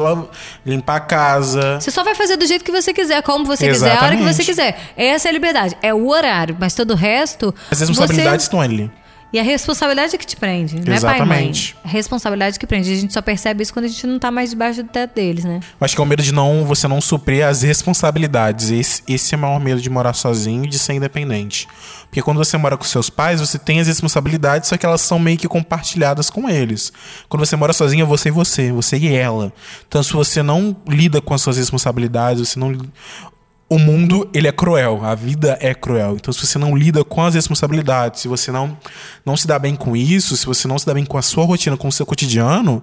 limpar 0.66 0.96
a 0.96 1.00
casa. 1.00 1.80
Você 1.80 1.90
só 1.90 2.04
vai 2.04 2.14
fazer 2.14 2.36
do 2.36 2.46
jeito 2.46 2.62
que 2.62 2.70
você 2.70 2.92
quiser, 2.92 3.22
como 3.22 3.46
você 3.46 3.66
quiser, 3.66 3.92
a 3.92 4.04
hora 4.04 4.16
que 4.16 4.22
Exatamente. 4.22 4.34
você 4.34 4.44
quiser. 4.44 4.78
Essa 4.94 5.28
é 5.28 5.30
a 5.30 5.32
liberdade. 5.32 5.74
É 5.80 5.94
o 5.94 6.08
horário, 6.08 6.54
mas 6.60 6.74
todo 6.74 6.90
o 6.90 6.94
resto. 6.94 7.13
As 7.70 7.80
responsabilidades 7.80 8.44
você- 8.44 8.46
estão 8.46 8.60
ali. 8.60 8.90
E 9.32 9.38
a 9.40 9.42
responsabilidade 9.42 10.14
é 10.14 10.18
que 10.18 10.24
te 10.24 10.36
prende, 10.36 10.76
não 10.76 10.94
é 10.94 11.00
pai 11.00 11.16
e 11.16 11.18
mãe. 11.24 11.26
Exatamente. 11.26 11.76
A 11.84 11.88
responsabilidade 11.88 12.56
que 12.56 12.64
prende. 12.68 12.92
A 12.92 12.94
gente 12.94 13.12
só 13.12 13.20
percebe 13.20 13.64
isso 13.64 13.72
quando 13.72 13.86
a 13.86 13.88
gente 13.88 14.06
não 14.06 14.16
tá 14.16 14.30
mais 14.30 14.50
debaixo 14.50 14.80
do 14.84 14.88
teto 14.88 15.12
deles, 15.16 15.44
né? 15.44 15.58
Acho 15.80 15.96
que 15.96 16.00
é 16.00 16.04
o 16.04 16.06
medo 16.06 16.22
de 16.22 16.32
não 16.32 16.64
você 16.64 16.86
não 16.86 17.00
suprir 17.00 17.44
as 17.44 17.62
responsabilidades. 17.62 18.70
Esse, 18.70 19.02
esse 19.08 19.34
é 19.34 19.36
o 19.36 19.40
maior 19.40 19.58
medo 19.58 19.80
de 19.80 19.90
morar 19.90 20.12
sozinho 20.12 20.64
e 20.64 20.68
de 20.68 20.78
ser 20.78 20.92
independente. 20.92 21.66
Porque 22.04 22.22
quando 22.22 22.36
você 22.38 22.56
mora 22.56 22.76
com 22.76 22.84
seus 22.84 23.10
pais, 23.10 23.40
você 23.40 23.58
tem 23.58 23.80
as 23.80 23.88
responsabilidades, 23.88 24.68
só 24.68 24.76
que 24.76 24.86
elas 24.86 25.00
são 25.00 25.18
meio 25.18 25.36
que 25.36 25.48
compartilhadas 25.48 26.30
com 26.30 26.48
eles. 26.48 26.92
Quando 27.28 27.44
você 27.44 27.56
mora 27.56 27.72
sozinho, 27.72 28.02
é 28.04 28.06
você 28.06 28.28
e 28.28 28.30
você, 28.30 28.70
você 28.70 28.96
e 28.98 29.12
ela. 29.16 29.52
Então, 29.88 30.00
se 30.00 30.12
você 30.12 30.44
não 30.44 30.76
lida 30.86 31.20
com 31.20 31.34
as 31.34 31.42
suas 31.42 31.56
responsabilidades, 31.56 32.48
você 32.50 32.60
não. 32.60 32.72
O 33.68 33.78
mundo, 33.78 34.28
ele 34.34 34.46
é 34.46 34.52
cruel. 34.52 35.04
A 35.04 35.14
vida 35.14 35.58
é 35.60 35.74
cruel. 35.74 36.14
Então, 36.14 36.32
se 36.32 36.46
você 36.46 36.58
não 36.58 36.76
lida 36.76 37.02
com 37.04 37.22
as 37.22 37.34
responsabilidades, 37.34 38.20
se 38.20 38.28
você 38.28 38.52
não, 38.52 38.76
não 39.24 39.36
se 39.36 39.46
dá 39.46 39.58
bem 39.58 39.74
com 39.74 39.96
isso, 39.96 40.36
se 40.36 40.46
você 40.46 40.68
não 40.68 40.78
se 40.78 40.86
dá 40.86 40.94
bem 40.94 41.04
com 41.04 41.16
a 41.16 41.22
sua 41.22 41.44
rotina, 41.44 41.76
com 41.76 41.88
o 41.88 41.92
seu 41.92 42.04
cotidiano, 42.04 42.82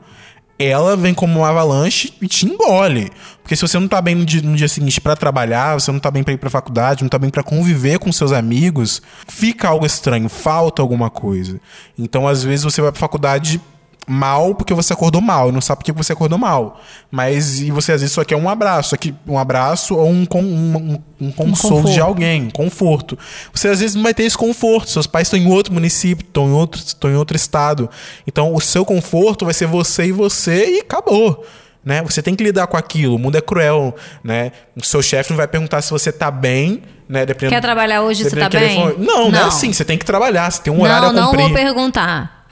ela 0.57 0.95
vem 0.95 1.13
como 1.13 1.39
uma 1.39 1.49
avalanche 1.49 2.13
e 2.21 2.27
te 2.27 2.45
engole. 2.45 3.11
Porque 3.41 3.55
se 3.55 3.61
você 3.61 3.79
não 3.79 3.87
tá 3.87 4.01
bem 4.01 4.15
no 4.15 4.25
dia, 4.25 4.41
no 4.41 4.55
dia 4.55 4.67
seguinte 4.67 5.01
pra 5.01 5.15
trabalhar, 5.15 5.79
você 5.79 5.91
não 5.91 5.99
tá 5.99 6.11
bem 6.11 6.23
pra 6.23 6.33
ir 6.33 6.37
pra 6.37 6.49
faculdade, 6.49 7.03
não 7.03 7.09
tá 7.09 7.17
bem 7.17 7.29
pra 7.29 7.43
conviver 7.43 7.97
com 7.99 8.11
seus 8.11 8.31
amigos, 8.31 9.01
fica 9.27 9.67
algo 9.67 9.85
estranho, 9.85 10.29
falta 10.29 10.81
alguma 10.81 11.09
coisa. 11.09 11.59
Então, 11.97 12.27
às 12.27 12.43
vezes, 12.43 12.63
você 12.63 12.81
vai 12.81 12.91
pra 12.91 12.99
faculdade 12.99 13.59
mal 14.07 14.55
porque 14.55 14.73
você 14.73 14.93
acordou 14.93 15.21
mal 15.21 15.49
e 15.49 15.51
não 15.51 15.61
sabe 15.61 15.79
por 15.79 15.85
que 15.85 15.91
você 15.91 16.13
acordou 16.13 16.37
mal. 16.37 16.81
Mas 17.09 17.61
e 17.61 17.71
você 17.71 17.91
às 17.91 18.01
vezes 18.01 18.13
só 18.13 18.23
quer 18.23 18.35
um 18.35 18.49
abraço, 18.49 18.89
só 18.89 18.97
que 18.97 19.13
um 19.27 19.37
abraço 19.37 19.95
ou 19.95 20.09
um, 20.09 20.25
um, 20.35 20.39
um, 20.39 21.03
um 21.27 21.31
consolo 21.31 21.89
de 21.89 21.99
alguém, 21.99 22.43
um 22.43 22.49
conforto. 22.49 23.17
Você 23.53 23.67
às 23.67 23.79
vezes 23.79 23.95
não 23.95 24.03
vai 24.03 24.13
ter 24.13 24.23
esse 24.23 24.37
conforto. 24.37 24.89
Seus 24.89 25.07
pais 25.07 25.27
estão 25.27 25.39
em 25.39 25.47
outro 25.51 25.73
município, 25.73 26.25
estão 26.25 26.47
em 26.47 26.51
outro, 26.53 26.81
estão 26.83 27.09
em 27.09 27.15
outro 27.15 27.35
estado. 27.37 27.89
Então 28.27 28.53
o 28.53 28.59
seu 28.61 28.83
conforto 28.83 29.45
vai 29.45 29.53
ser 29.53 29.67
você 29.67 30.05
e 30.05 30.11
você 30.11 30.77
e 30.77 30.79
acabou. 30.79 31.45
Né? 31.83 32.01
Você 32.03 32.21
tem 32.21 32.35
que 32.35 32.43
lidar 32.43 32.67
com 32.67 32.77
aquilo. 32.77 33.15
O 33.15 33.19
mundo 33.19 33.37
é 33.37 33.41
cruel, 33.41 33.95
né? 34.23 34.51
O 34.79 34.85
seu 34.85 35.01
chefe 35.01 35.31
não 35.31 35.37
vai 35.37 35.47
perguntar 35.47 35.81
se 35.81 35.89
você 35.89 36.11
tá 36.11 36.29
bem, 36.29 36.83
né? 37.09 37.25
Dependendo, 37.25 37.55
Quer 37.55 37.61
trabalhar 37.61 38.03
hoje, 38.03 38.23
você 38.23 38.35
tá 38.35 38.47
bem? 38.49 38.79
for. 38.79 38.99
Não, 38.99 39.31
não 39.31 39.39
é 39.39 39.41
Não. 39.41 39.47
assim. 39.47 39.73
Você 39.73 39.83
tem 39.83 39.97
que 39.97 40.05
trabalhar, 40.05 40.51
você 40.51 40.61
tem 40.61 40.71
um 40.71 40.79
horário 40.79 41.07
não, 41.07 41.09
a 41.09 41.13
não 41.13 41.29
cumprir. 41.31 41.45
vou 41.45 41.53
perguntar. 41.55 42.45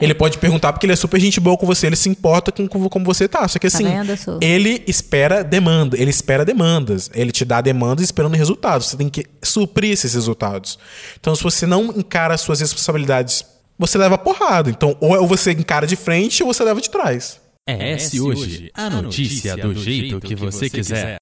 Ele 0.00 0.14
pode 0.14 0.38
perguntar 0.38 0.72
porque 0.72 0.86
ele 0.86 0.92
é 0.92 0.96
super 0.96 1.20
gente 1.20 1.40
boa 1.40 1.56
com 1.56 1.66
você, 1.66 1.86
ele 1.86 1.96
se 1.96 2.08
importa 2.08 2.52
com, 2.52 2.66
com 2.66 2.88
como 2.88 3.04
você 3.04 3.28
tá. 3.28 3.46
Só 3.48 3.58
que 3.58 3.66
assim, 3.66 3.84
vendo, 3.84 4.16
Su? 4.16 4.38
ele 4.40 4.82
espera 4.86 5.42
demanda, 5.42 5.96
ele 5.98 6.10
espera 6.10 6.44
demandas. 6.44 7.10
Ele 7.14 7.32
te 7.32 7.44
dá 7.44 7.60
demandas 7.60 8.04
esperando 8.04 8.34
resultados. 8.36 8.88
Você 8.88 8.96
tem 8.96 9.08
que 9.08 9.24
suprir 9.42 9.92
esses 9.92 10.14
resultados. 10.14 10.78
Então, 11.20 11.34
se 11.34 11.42
você 11.42 11.66
não 11.66 11.86
encara 11.96 12.34
as 12.34 12.40
suas 12.40 12.60
responsabilidades, 12.60 13.44
você 13.78 13.98
leva 13.98 14.18
porrada. 14.18 14.70
Então, 14.70 14.96
ou 15.00 15.26
você 15.26 15.52
encara 15.52 15.86
de 15.86 15.96
frente 15.96 16.42
ou 16.42 16.52
você 16.52 16.62
leva 16.64 16.80
de 16.80 16.90
trás. 16.90 17.40
É 17.66 17.92
esse 17.92 18.20
hoje, 18.20 18.70
a 18.74 18.90
notícia 18.90 19.56
do 19.56 19.74
jeito 19.74 20.20
que 20.20 20.34
você 20.34 20.68
quiser. 20.68 21.21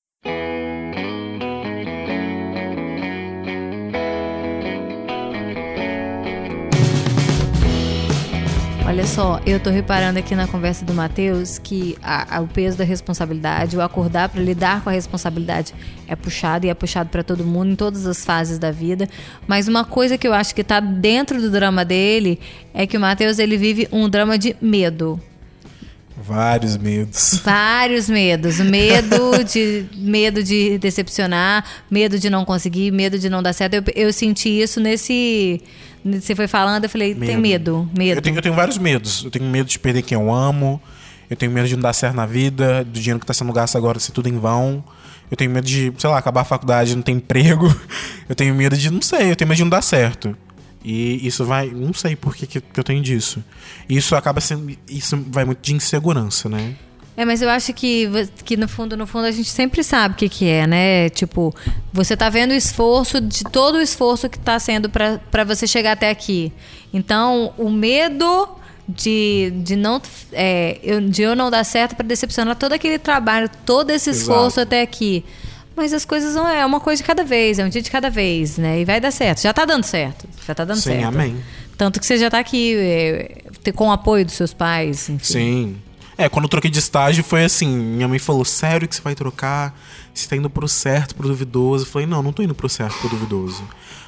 Olha 8.90 9.06
só, 9.06 9.40
eu 9.46 9.60
tô 9.60 9.70
reparando 9.70 10.18
aqui 10.18 10.34
na 10.34 10.48
conversa 10.48 10.84
do 10.84 10.92
Matheus 10.92 11.58
que 11.60 11.96
a- 12.02 12.38
a- 12.38 12.40
o 12.40 12.48
peso 12.48 12.76
da 12.76 12.82
responsabilidade, 12.82 13.76
o 13.76 13.80
acordar 13.80 14.28
para 14.28 14.42
lidar 14.42 14.82
com 14.82 14.90
a 14.90 14.92
responsabilidade 14.92 15.72
é 16.08 16.16
puxado 16.16 16.66
e 16.66 16.70
é 16.70 16.74
puxado 16.74 17.08
para 17.08 17.22
todo 17.22 17.44
mundo 17.44 17.70
em 17.70 17.76
todas 17.76 18.04
as 18.04 18.24
fases 18.24 18.58
da 18.58 18.72
vida. 18.72 19.08
Mas 19.46 19.68
uma 19.68 19.84
coisa 19.84 20.18
que 20.18 20.26
eu 20.26 20.32
acho 20.34 20.52
que 20.56 20.64
tá 20.64 20.80
dentro 20.80 21.40
do 21.40 21.52
drama 21.52 21.84
dele 21.84 22.40
é 22.74 22.84
que 22.84 22.96
o 22.96 23.00
Matheus 23.00 23.38
ele 23.38 23.56
vive 23.56 23.86
um 23.92 24.08
drama 24.08 24.36
de 24.36 24.56
medo. 24.60 25.20
Vários 26.22 26.76
medos. 26.76 27.40
Vários 27.44 28.08
medos. 28.10 28.58
Medo 28.58 29.44
de, 29.44 29.84
medo 29.96 30.42
de 30.42 30.78
decepcionar, 30.78 31.64
medo 31.88 32.18
de 32.18 32.28
não 32.28 32.44
conseguir, 32.44 32.90
medo 32.90 33.20
de 33.20 33.30
não 33.30 33.40
dar 33.40 33.52
certo. 33.52 33.74
Eu, 33.74 33.84
eu 33.94 34.12
senti 34.12 34.48
isso 34.48 34.80
nesse. 34.80 35.62
Você 36.04 36.34
foi 36.34 36.46
falando, 36.46 36.84
eu 36.84 36.90
falei, 36.90 37.14
tem 37.14 37.36
medo. 37.36 37.88
Medo. 37.96 38.18
Eu 38.18 38.22
tenho, 38.22 38.36
eu 38.36 38.42
tenho 38.42 38.54
vários 38.54 38.78
medos. 38.78 39.24
Eu 39.24 39.30
tenho 39.30 39.44
medo 39.44 39.68
de 39.68 39.78
perder 39.78 40.02
quem 40.02 40.16
eu 40.16 40.32
amo. 40.32 40.80
Eu 41.28 41.36
tenho 41.36 41.52
medo 41.52 41.68
de 41.68 41.76
não 41.76 41.82
dar 41.82 41.92
certo 41.92 42.14
na 42.16 42.26
vida, 42.26 42.84
do 42.84 42.98
dinheiro 42.98 43.18
que 43.20 43.24
está 43.24 43.34
sendo 43.34 43.52
gasto 43.52 43.76
agora 43.76 44.00
ser 44.00 44.12
tudo 44.12 44.28
em 44.28 44.38
vão. 44.38 44.82
Eu 45.30 45.36
tenho 45.36 45.50
medo 45.50 45.66
de, 45.66 45.92
sei 45.96 46.10
lá, 46.10 46.18
acabar 46.18 46.40
a 46.40 46.44
faculdade 46.44 46.92
e 46.92 46.96
não 46.96 47.02
ter 47.02 47.12
emprego. 47.12 47.72
Eu 48.28 48.34
tenho 48.34 48.54
medo 48.54 48.76
de, 48.76 48.90
não 48.90 49.02
sei, 49.02 49.32
eu 49.32 49.34
tenho 49.34 49.48
medo 49.48 49.56
de 49.56 49.64
não 49.64 49.70
dar 49.70 49.82
certo. 49.82 50.36
E 50.84 51.26
isso 51.26 51.44
vai, 51.44 51.68
não 51.68 51.92
sei 51.92 52.14
por 52.14 52.34
que, 52.34 52.46
que 52.46 52.62
eu 52.76 52.84
tenho 52.84 53.02
disso. 53.02 53.42
Isso 53.88 54.14
acaba 54.14 54.40
sendo, 54.40 54.72
isso 54.88 55.16
vai 55.28 55.44
muito 55.44 55.58
de 55.60 55.74
insegurança, 55.74 56.48
né? 56.48 56.76
É, 57.20 57.24
mas 57.26 57.42
eu 57.42 57.50
acho 57.50 57.74
que, 57.74 58.08
que 58.46 58.56
no 58.56 58.66
fundo, 58.66 58.96
no 58.96 59.06
fundo, 59.06 59.26
a 59.26 59.30
gente 59.30 59.50
sempre 59.50 59.84
sabe 59.84 60.14
o 60.14 60.16
que, 60.16 60.26
que 60.26 60.48
é, 60.48 60.66
né? 60.66 61.10
Tipo, 61.10 61.54
você 61.92 62.16
tá 62.16 62.30
vendo 62.30 62.52
o 62.52 62.54
esforço, 62.54 63.20
de 63.20 63.44
todo 63.44 63.74
o 63.74 63.82
esforço 63.82 64.26
que 64.26 64.38
tá 64.38 64.58
sendo 64.58 64.88
pra 64.88 65.44
você 65.44 65.66
chegar 65.66 65.92
até 65.92 66.08
aqui. 66.08 66.50
Então, 66.94 67.52
o 67.58 67.68
medo 67.68 68.48
de, 68.88 69.52
de, 69.56 69.76
não, 69.76 70.00
é, 70.32 70.78
eu, 70.82 70.98
de 71.02 71.20
eu 71.20 71.36
não 71.36 71.50
dar 71.50 71.62
certo 71.62 71.94
para 71.94 72.06
decepcionar 72.06 72.56
todo 72.56 72.72
aquele 72.72 72.98
trabalho, 72.98 73.50
todo 73.66 73.90
esse 73.90 74.08
esforço 74.08 74.58
Exato. 74.58 74.60
até 74.62 74.80
aqui. 74.80 75.22
Mas 75.76 75.92
as 75.92 76.06
coisas 76.06 76.34
não 76.34 76.48
é 76.48 76.64
uma 76.64 76.80
coisa 76.80 77.02
de 77.02 77.06
cada 77.06 77.22
vez, 77.22 77.58
é 77.58 77.64
um 77.66 77.68
dia 77.68 77.82
de 77.82 77.90
cada 77.90 78.08
vez, 78.08 78.56
né? 78.56 78.80
E 78.80 78.84
vai 78.86 78.98
dar 78.98 79.10
certo. 79.10 79.42
Já 79.42 79.52
tá 79.52 79.66
dando 79.66 79.84
certo. 79.84 80.26
Já 80.46 80.54
tá 80.54 80.64
dando 80.64 80.78
Sim, 80.80 80.92
certo. 80.92 81.08
amém. 81.08 81.36
Tanto 81.76 82.00
que 82.00 82.06
você 82.06 82.16
já 82.16 82.30
tá 82.30 82.38
aqui 82.38 82.74
é, 82.78 83.72
com 83.74 83.88
o 83.88 83.92
apoio 83.92 84.24
dos 84.24 84.32
seus 84.32 84.54
pais, 84.54 85.10
enfim. 85.10 85.32
Sim. 85.32 85.89
É, 86.22 86.28
quando 86.28 86.44
eu 86.44 86.48
troquei 86.50 86.70
de 86.70 86.78
estágio 86.78 87.24
foi 87.24 87.44
assim, 87.44 87.66
minha 87.68 88.06
mãe 88.06 88.18
falou, 88.18 88.44
sério 88.44 88.86
que 88.86 88.94
você 88.94 89.00
vai 89.00 89.14
trocar? 89.14 89.74
Você 90.12 90.28
tá 90.28 90.36
indo 90.36 90.50
pro 90.50 90.68
certo, 90.68 91.14
pro 91.14 91.26
duvidoso? 91.28 91.84
Eu 91.84 91.88
falei, 91.88 92.06
não, 92.06 92.22
não 92.22 92.32
tô 92.32 92.42
indo 92.42 92.54
pro 92.54 92.68
certo, 92.68 92.98
pro 92.98 93.08
duvidoso. 93.08 93.62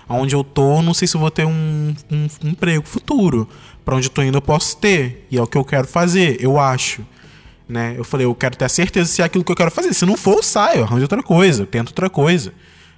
Aonde 0.07 0.35
eu 0.35 0.44
tô, 0.44 0.83
não 0.83 0.92
sei 0.92 1.09
se 1.09 1.14
eu 1.16 1.20
vou 1.20 1.31
ter 1.31 1.46
um, 1.46 1.94
um- 2.11 2.29
um 2.44 2.48
emprego 2.51 2.85
futuro. 2.87 3.48
Pra 3.85 3.96
onde 3.96 4.09
eu 4.09 4.11
tô 4.11 4.22
indo, 4.22 4.37
eu 4.37 4.42
posso 4.42 4.77
ter. 4.77 5.27
E 5.31 5.38
é 5.38 5.42
o 5.42 5.46
que 5.46 5.57
eu 5.57 5.64
quero 5.64 5.87
fazer, 5.88 6.37
eu 6.38 6.59
acho. 6.61 7.01
Né? 7.66 7.94
Eu 7.96 8.05
falei, 8.05 8.27
eu 8.27 8.35
quero 8.35 8.57
ter 8.57 8.66
a 8.66 8.68
certeza 8.68 9.09
se 9.11 9.22
é 9.22 9.25
aquilo 9.25 9.42
que 9.42 9.51
eu 9.51 9.57
quero 9.57 9.70
fazer. 9.70 9.94
Se 9.94 10.05
não 10.05 10.16
for, 10.16 10.37
eu 10.37 10.42
saio, 10.42 10.83
arranjo 10.85 11.03
outra 11.03 11.22
coisa, 11.22 11.64
tento 11.64 11.88
outra 11.88 12.11
coisa. 12.11 12.53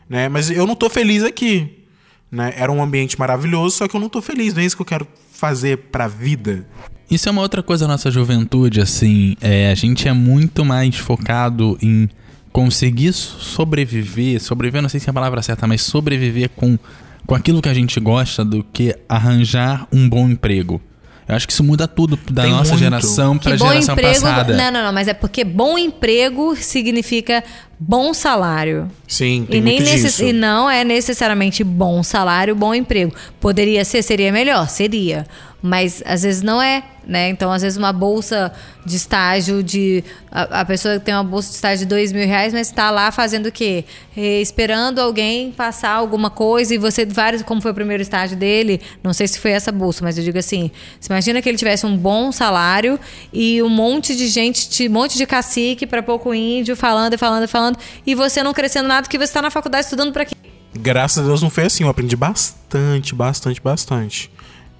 Né? 0.09 0.29
Mas 0.29 0.51
eu 0.51 0.67
não 0.67 0.75
tô 0.75 0.91
feliz 0.91 1.23
aqui. 1.23 1.84
Né? 2.31 2.53
Era 2.57 2.71
um 2.73 2.83
ambiente 2.83 3.19
maravilhoso, 3.19 3.77
só 3.77 3.89
que 3.89 3.95
eu 3.97 4.01
não 4.01 4.09
tô 4.09 4.21
feliz. 4.21 4.55
Não 4.55 4.63
é 4.63 4.67
isso 4.67 4.75
que 4.77 4.83
eu 4.83 4.87
quero 4.87 5.07
fazer 5.33 5.79
pra 5.91 6.09
vida. 6.09 6.67
Isso 7.11 7.29
é 7.29 7.33
uma 7.33 7.43
outra 7.43 7.63
coisa 7.63 7.87
da 7.87 7.93
nossa 7.93 8.11
juventude, 8.11 8.81
assim. 8.81 9.37
É, 9.41 9.71
a 9.71 9.75
gente 9.75 10.09
é 10.09 10.13
muito 10.13 10.65
mais 10.65 10.97
focado 10.97 11.79
em 11.81 12.09
conseguir 12.51 13.13
sobreviver. 13.13 14.41
Sobreviver, 14.43 14.83
não 14.83 14.89
sei 14.89 15.01
se 15.01 15.09
é 15.09 15.11
a 15.11 15.15
palavra 15.15 15.43
certa, 15.43 15.67
mas 15.67 15.83
sobreviver 15.83 16.51
com, 16.51 16.79
com 17.27 17.35
aquilo 17.35 17.61
que 17.63 17.69
a 17.69 17.75
gente 17.75 17.99
gosta 18.01 18.45
do 18.45 18.65
que 18.65 18.97
arranjar 19.09 19.87
um 19.93 20.09
bom 20.09 20.29
emprego. 20.29 20.81
Eu 21.27 21.35
acho 21.37 21.47
que 21.47 21.53
isso 21.55 21.65
muda 21.65 21.89
tudo 21.89 22.19
da 22.31 22.43
Tem 22.43 22.51
nossa 22.51 22.71
muito. 22.73 22.81
geração 22.81 23.39
Que 23.39 23.49
pra 23.49 23.57
bom 23.57 23.69
geração 23.69 23.95
emprego. 23.95 24.21
passada. 24.21 24.57
Não, 24.57 24.71
não, 24.71 24.83
não, 24.85 24.93
mas 24.93 25.09
é 25.09 25.15
porque 25.15 25.43
bom 25.43 25.79
emprego 25.79 26.55
significa 26.57 27.43
bom 27.87 28.15
salário. 28.15 28.91
Sim, 29.07 29.47
tem 29.49 29.61
E, 29.61 29.63
nem 29.63 29.79
necess- 29.81 30.19
e 30.21 30.33
não 30.33 30.71
é 30.71 30.83
necessariamente 30.85 31.63
bom 31.63 32.03
salário, 32.03 32.55
bom 32.55 32.75
emprego. 32.75 33.13
Poderia 33.39 33.85
ser, 33.85 34.03
seria 34.03 34.33
melhor, 34.33 34.69
seria. 34.69 35.27
Mas 35.67 36.03
às 36.05 36.23
vezes 36.25 36.43
não 36.43 36.61
é, 36.61 36.85
né? 37.07 37.31
Então, 37.31 37.51
às 37.51 37.63
vezes, 37.63 37.79
uma 37.79 37.91
bolsa 37.91 38.53
de 38.85 38.97
estágio 38.97 39.63
de. 39.63 40.05
A, 40.31 40.61
a 40.61 40.65
pessoa 40.67 41.01
tem 41.01 41.15
uma 41.15 41.25
bolsa 41.25 41.49
de 41.49 41.55
estágio 41.55 41.87
de 41.87 41.87
dois 41.87 42.13
mil 42.13 42.27
reais, 42.27 42.53
mas 42.53 42.69
está 42.69 42.91
lá 42.91 43.11
fazendo 43.11 43.47
o 43.47 43.53
quê? 43.53 43.87
Eh, 44.15 44.43
esperando 44.43 44.99
alguém 44.99 45.53
passar 45.53 45.93
alguma 45.93 46.29
coisa 46.29 46.75
e 46.75 46.77
você, 46.77 47.07
vários, 47.07 47.41
como 47.41 47.63
foi 47.63 47.71
o 47.71 47.75
primeiro 47.75 48.03
estágio 48.03 48.37
dele, 48.37 48.79
não 49.03 49.15
sei 49.15 49.27
se 49.27 49.39
foi 49.41 49.53
essa 49.53 49.73
bolsa, 49.73 50.05
mas 50.05 50.19
eu 50.19 50.25
digo 50.25 50.39
assim: 50.39 50.71
você 51.01 51.11
imagina 51.11 51.41
que 51.41 51.49
ele 51.49 51.57
tivesse 51.57 51.87
um 51.87 51.97
bom 51.97 52.31
salário 52.31 53.01
e 53.33 53.63
um 53.63 53.71
monte 53.71 54.15
de 54.15 54.29
gente, 54.29 54.87
um 54.87 54.93
monte 54.93 55.17
de 55.17 55.25
cacique 55.25 55.87
para 55.87 56.03
pouco 56.03 56.35
índio, 56.35 56.77
falando 56.77 57.15
e 57.15 57.17
falando 57.17 57.45
e 57.45 57.49
falando, 57.49 57.79
e 58.07 58.15
você 58.15 58.43
não 58.43 58.53
crescendo 58.53 58.87
nada, 58.87 59.09
que 59.09 59.17
você 59.17 59.25
está 59.25 59.41
na 59.41 59.51
faculdade 59.51 59.87
estudando 59.87 60.13
para 60.13 60.27
quê? 60.27 60.35
Graças 60.77 61.25
a 61.25 61.27
Deus 61.27 61.41
não 61.41 61.49
foi 61.49 61.65
assim. 61.65 61.85
Eu 61.85 61.89
aprendi 61.89 62.17
bastante, 62.17 63.15
bastante, 63.15 63.63
bastante. 63.63 64.31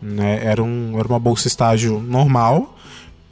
Né? 0.05 0.45
Era, 0.45 0.63
um, 0.63 0.99
era 0.99 1.09
uma 1.09 1.19
bolsa 1.19 1.49
estágio 1.49 1.99
normal. 2.01 2.79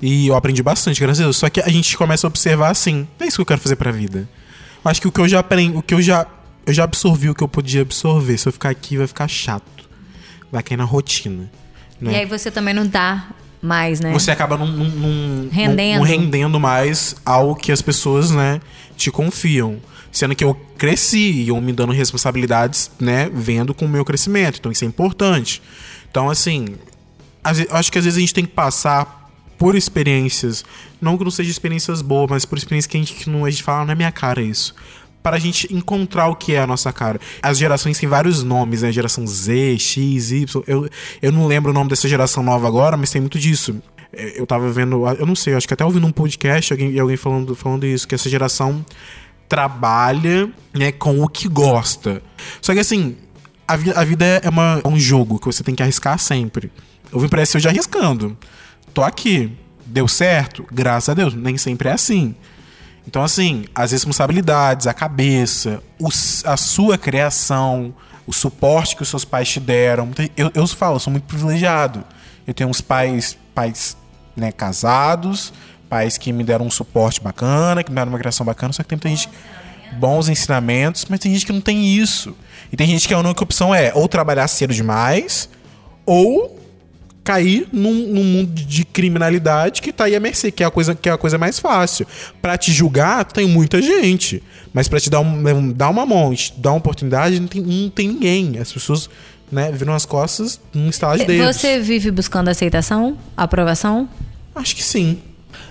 E 0.01 0.27
eu 0.29 0.35
aprendi 0.35 0.63
bastante, 0.63 1.01
graças 1.01 1.21
a 1.21 1.25
Deus. 1.25 1.37
Só 1.37 1.51
que 1.51 1.61
a 1.61 1.69
gente 1.69 1.97
começa 1.97 2.27
a 2.27 2.29
observar 2.29 2.71
assim: 2.71 3.07
é 3.21 3.27
isso 3.27 3.37
que 3.37 3.43
eu 3.43 3.47
quero 3.47 3.61
fazer 3.61 3.77
pra 3.77 3.93
vida. 3.93 4.27
Eu 4.85 4.91
acho 4.91 5.01
que 5.01 5.07
o 5.07 5.13
que 5.13 5.21
eu 5.21 5.29
já 5.29 5.41
aprendi, 5.41 5.77
o 5.77 5.83
que 5.83 5.95
eu 5.95 6.01
já, 6.03 6.27
eu 6.67 6.73
já 6.73 6.85
absorvi 6.85 7.29
o 7.29 7.35
que 7.35 7.45
eu 7.45 7.49
podia 7.49 7.83
absorver. 7.83 8.37
Se 8.39 8.49
eu 8.49 8.53
ficar 8.53 8.71
aqui, 8.71 8.97
vai 8.97 9.07
ficar 9.07 9.29
chato. 9.29 9.89
Vai 10.51 10.63
cair 10.63 10.77
na 10.79 10.85
rotina. 10.85 11.51
Né? 12.01 12.13
E 12.13 12.17
aí 12.17 12.27
você 12.27 12.51
também 12.51 12.75
não 12.75 12.87
dá 12.87 13.29
mais, 13.61 14.01
né? 14.01 14.13
você 14.13 14.33
acaba 14.33 14.57
não, 14.57 14.67
não- 14.67 14.89
não- 14.89 15.49
Rendendo. 15.51 15.99
não 15.99 16.05
rendendo 16.05 16.59
mais 16.59 17.15
ao 17.25 17.55
que 17.55 17.71
as 17.71 17.81
pessoas, 17.81 18.33
né, 18.33 18.61
te 18.97 19.09
confiam. 19.09 19.79
Sendo 20.11 20.35
que 20.35 20.43
eu 20.43 20.55
cresci 20.77 21.31
e 21.45 21.49
eu 21.49 21.61
me 21.61 21.73
dando 21.73 21.93
responsabilidades, 21.93 22.91
né, 22.99 23.31
vendo 23.33 23.73
com 23.73 23.85
o 23.85 23.89
meu 23.89 24.05
crescimento. 24.05 24.59
Então 24.59 24.73
isso 24.73 24.85
é 24.85 24.89
importante. 24.89 25.63
Então, 26.13 26.29
assim, 26.29 26.67
eu 27.71 27.75
acho 27.75 27.91
que 27.91 27.97
às 27.97 28.05
vezes 28.05 28.19
a 28.19 28.21
gente 28.21 28.35
tem 28.35 28.45
que 28.45 28.53
passar 28.53 29.31
por 29.57 29.75
experiências, 29.75 30.63
não 31.01 31.17
que 31.17 31.25
não 31.25 31.31
sejam 31.31 31.51
experiências 31.51 32.03
boas, 32.03 32.29
mas 32.29 32.45
por 32.45 32.59
experiências 32.59 32.87
que 32.87 32.99
a 32.99 33.01
gente, 33.01 33.15
que 33.15 33.31
não, 33.31 33.47
a 33.47 33.51
gente 33.51 33.63
fala, 33.63 33.87
não 33.87 33.93
é 33.93 33.95
minha 33.95 34.13
cara 34.13 34.43
isso. 34.43 34.75
Para 35.23 35.37
a 35.37 35.39
gente 35.39 35.75
encontrar 35.75 36.29
o 36.29 36.37
que 36.37 36.53
é 36.53 36.59
a 36.59 36.67
nossa 36.67 36.93
cara. 36.93 37.19
As 37.43 37.57
gerações 37.57 37.99
têm 37.99 38.09
vários 38.09 38.43
nomes, 38.43 38.83
né? 38.83 38.93
Geração 38.93 39.27
Z, 39.27 39.79
X, 39.79 40.33
Y. 40.33 40.63
Eu, 40.67 40.87
eu 41.23 41.33
não 41.33 41.47
lembro 41.47 41.71
o 41.71 41.75
nome 41.75 41.89
dessa 41.89 42.07
geração 42.07 42.43
nova 42.43 42.67
agora, 42.69 42.95
mas 42.95 43.11
tem 43.11 43.21
muito 43.23 43.39
disso. 43.39 43.81
É, 44.13 44.39
Eu 44.39 44.47
tava 44.47 44.71
vendo, 44.71 45.07
eu 45.19 45.25
não 45.25 45.37
sei, 45.37 45.55
acho 45.55 45.67
que 45.67 45.73
até 45.73 45.85
ouvindo 45.85 46.07
um 46.07 46.13
podcast 46.13 46.75
alguém, 46.75 46.99
alguém 46.99 47.17
falando, 47.17 47.55
falando 47.55 47.87
isso, 47.87 48.07
que 48.07 48.15
essa 48.15 48.29
geração 48.29 48.85
trabalha 49.49 50.51
né, 50.75 50.93
com 50.93 51.23
o 51.23 51.29
que 51.29 51.49
gosta. 51.49 52.21
Só 52.61 52.75
que 52.75 52.81
assim, 52.81 53.17
a, 53.67 53.77
vi- 53.77 53.93
a 53.95 54.05
vida 54.05 54.25
é, 54.43 54.49
uma- 54.49 54.81
é 54.85 54.89
um 54.89 54.99
jogo 54.99 55.39
que 55.39 55.47
você 55.47 55.63
tem 55.63 55.75
que 55.75 55.83
arriscar 55.83 56.19
sempre. 56.19 56.71
Eu 57.13 57.19
vim 57.21 57.29
pra 57.29 57.43
esse 57.43 57.57
hoje 57.57 57.69
arriscando. 57.69 58.37
Tô 58.95 59.03
aqui. 59.03 59.57
Deu 59.87 60.09
certo? 60.09 60.67
Graças 60.73 61.09
a 61.11 61.15
Deus. 61.15 61.35
Nem 61.35 61.59
sempre 61.59 61.89
é 61.89 61.93
assim. 61.93 62.35
Então, 63.07 63.23
assim, 63.23 63.65
as 63.75 63.91
responsabilidades, 63.93 64.87
a 64.87 64.95
cabeça, 64.95 65.83
a 66.45 66.57
sua 66.57 66.97
criação, 66.97 67.93
o 68.27 68.33
suporte 68.33 68.95
que 68.97 69.03
os 69.03 69.09
seus 69.09 69.25
pais 69.25 69.49
te 69.49 69.59
deram. 69.61 70.11
Eu, 70.37 70.51
eu 70.55 70.67
falo, 70.69 70.97
eu 70.97 71.01
sou 71.01 71.11
muito 71.11 71.25
privilegiado. 71.25 72.05
Eu 72.47 72.55
tenho 72.55 72.71
uns 72.71 72.81
pais, 72.81 73.37
pais 73.55 73.97
né, 74.37 74.53
casados, 74.53 75.53
pais 75.89 76.17
que 76.17 76.33
me 76.33 76.43
deram 76.45 76.67
um 76.67 76.71
suporte 76.71 77.21
bacana, 77.21 77.83
que 77.83 77.91
me 77.91 77.97
deram 77.97 78.11
uma 78.13 78.19
criação 78.19 78.47
bacana, 78.47 78.73
só 78.73 78.83
que 78.83 78.89
tem 78.89 78.97
muita 78.97 79.09
gente. 79.09 79.29
Bons 79.99 80.29
ensinamentos, 80.29 81.07
mas 81.09 81.21
tem 81.21 81.33
gente 81.33 81.47
que 81.47 81.53
não 81.53 81.61
tem 81.61 81.97
isso. 81.97 82.35
E 82.73 82.77
tem 82.77 82.87
gente 82.87 83.07
que 83.07 83.15
a 83.15 83.19
única 83.19 83.43
opção 83.43 83.75
é 83.75 83.93
ou 83.95 84.09
trabalhar 84.09 84.49
cedo 84.49 84.73
demais, 84.73 85.49
ou 86.07 86.59
cair 87.25 87.69
num, 87.73 87.93
num 87.93 88.25
mundo 88.25 88.53
de 88.53 88.85
criminalidade 88.85 89.81
que 89.81 89.93
tá 89.93 90.05
aí 90.05 90.17
à 90.17 90.21
mercê, 90.21 90.51
que 90.51 90.63
é 90.63 90.67
a 90.67 90.71
coisa, 90.71 90.95
que 90.95 91.09
é 91.09 91.13
a 91.13 91.19
coisa 91.19 91.39
mais 91.39 91.59
fácil. 91.59 92.07
Pra 92.41 92.57
te 92.59 92.73
julgar, 92.73 93.25
tem 93.25 93.47
muita 93.47 93.81
gente. 93.81 94.43
Mas 94.73 94.89
pra 94.89 94.99
te 94.99 95.09
dar, 95.09 95.21
um, 95.21 95.73
dar 95.73 95.91
uma 95.91 96.05
mão, 96.05 96.35
te 96.35 96.53
dar 96.57 96.71
uma 96.71 96.79
oportunidade, 96.79 97.39
não 97.39 97.47
tem, 97.47 97.63
não 97.63 97.91
tem 97.91 98.09
ninguém. 98.09 98.59
As 98.59 98.73
pessoas 98.73 99.09
né, 99.51 99.71
viram 99.71 99.95
as 99.95 100.05
costas 100.07 100.61
num 100.73 100.89
estalo 100.89 101.25
de. 101.25 101.39
Você 101.39 101.79
vive 101.79 102.11
buscando 102.11 102.49
aceitação, 102.49 103.17
aprovação? 103.37 104.09
Acho 104.55 104.75
que 104.75 104.83
sim. 104.83 105.21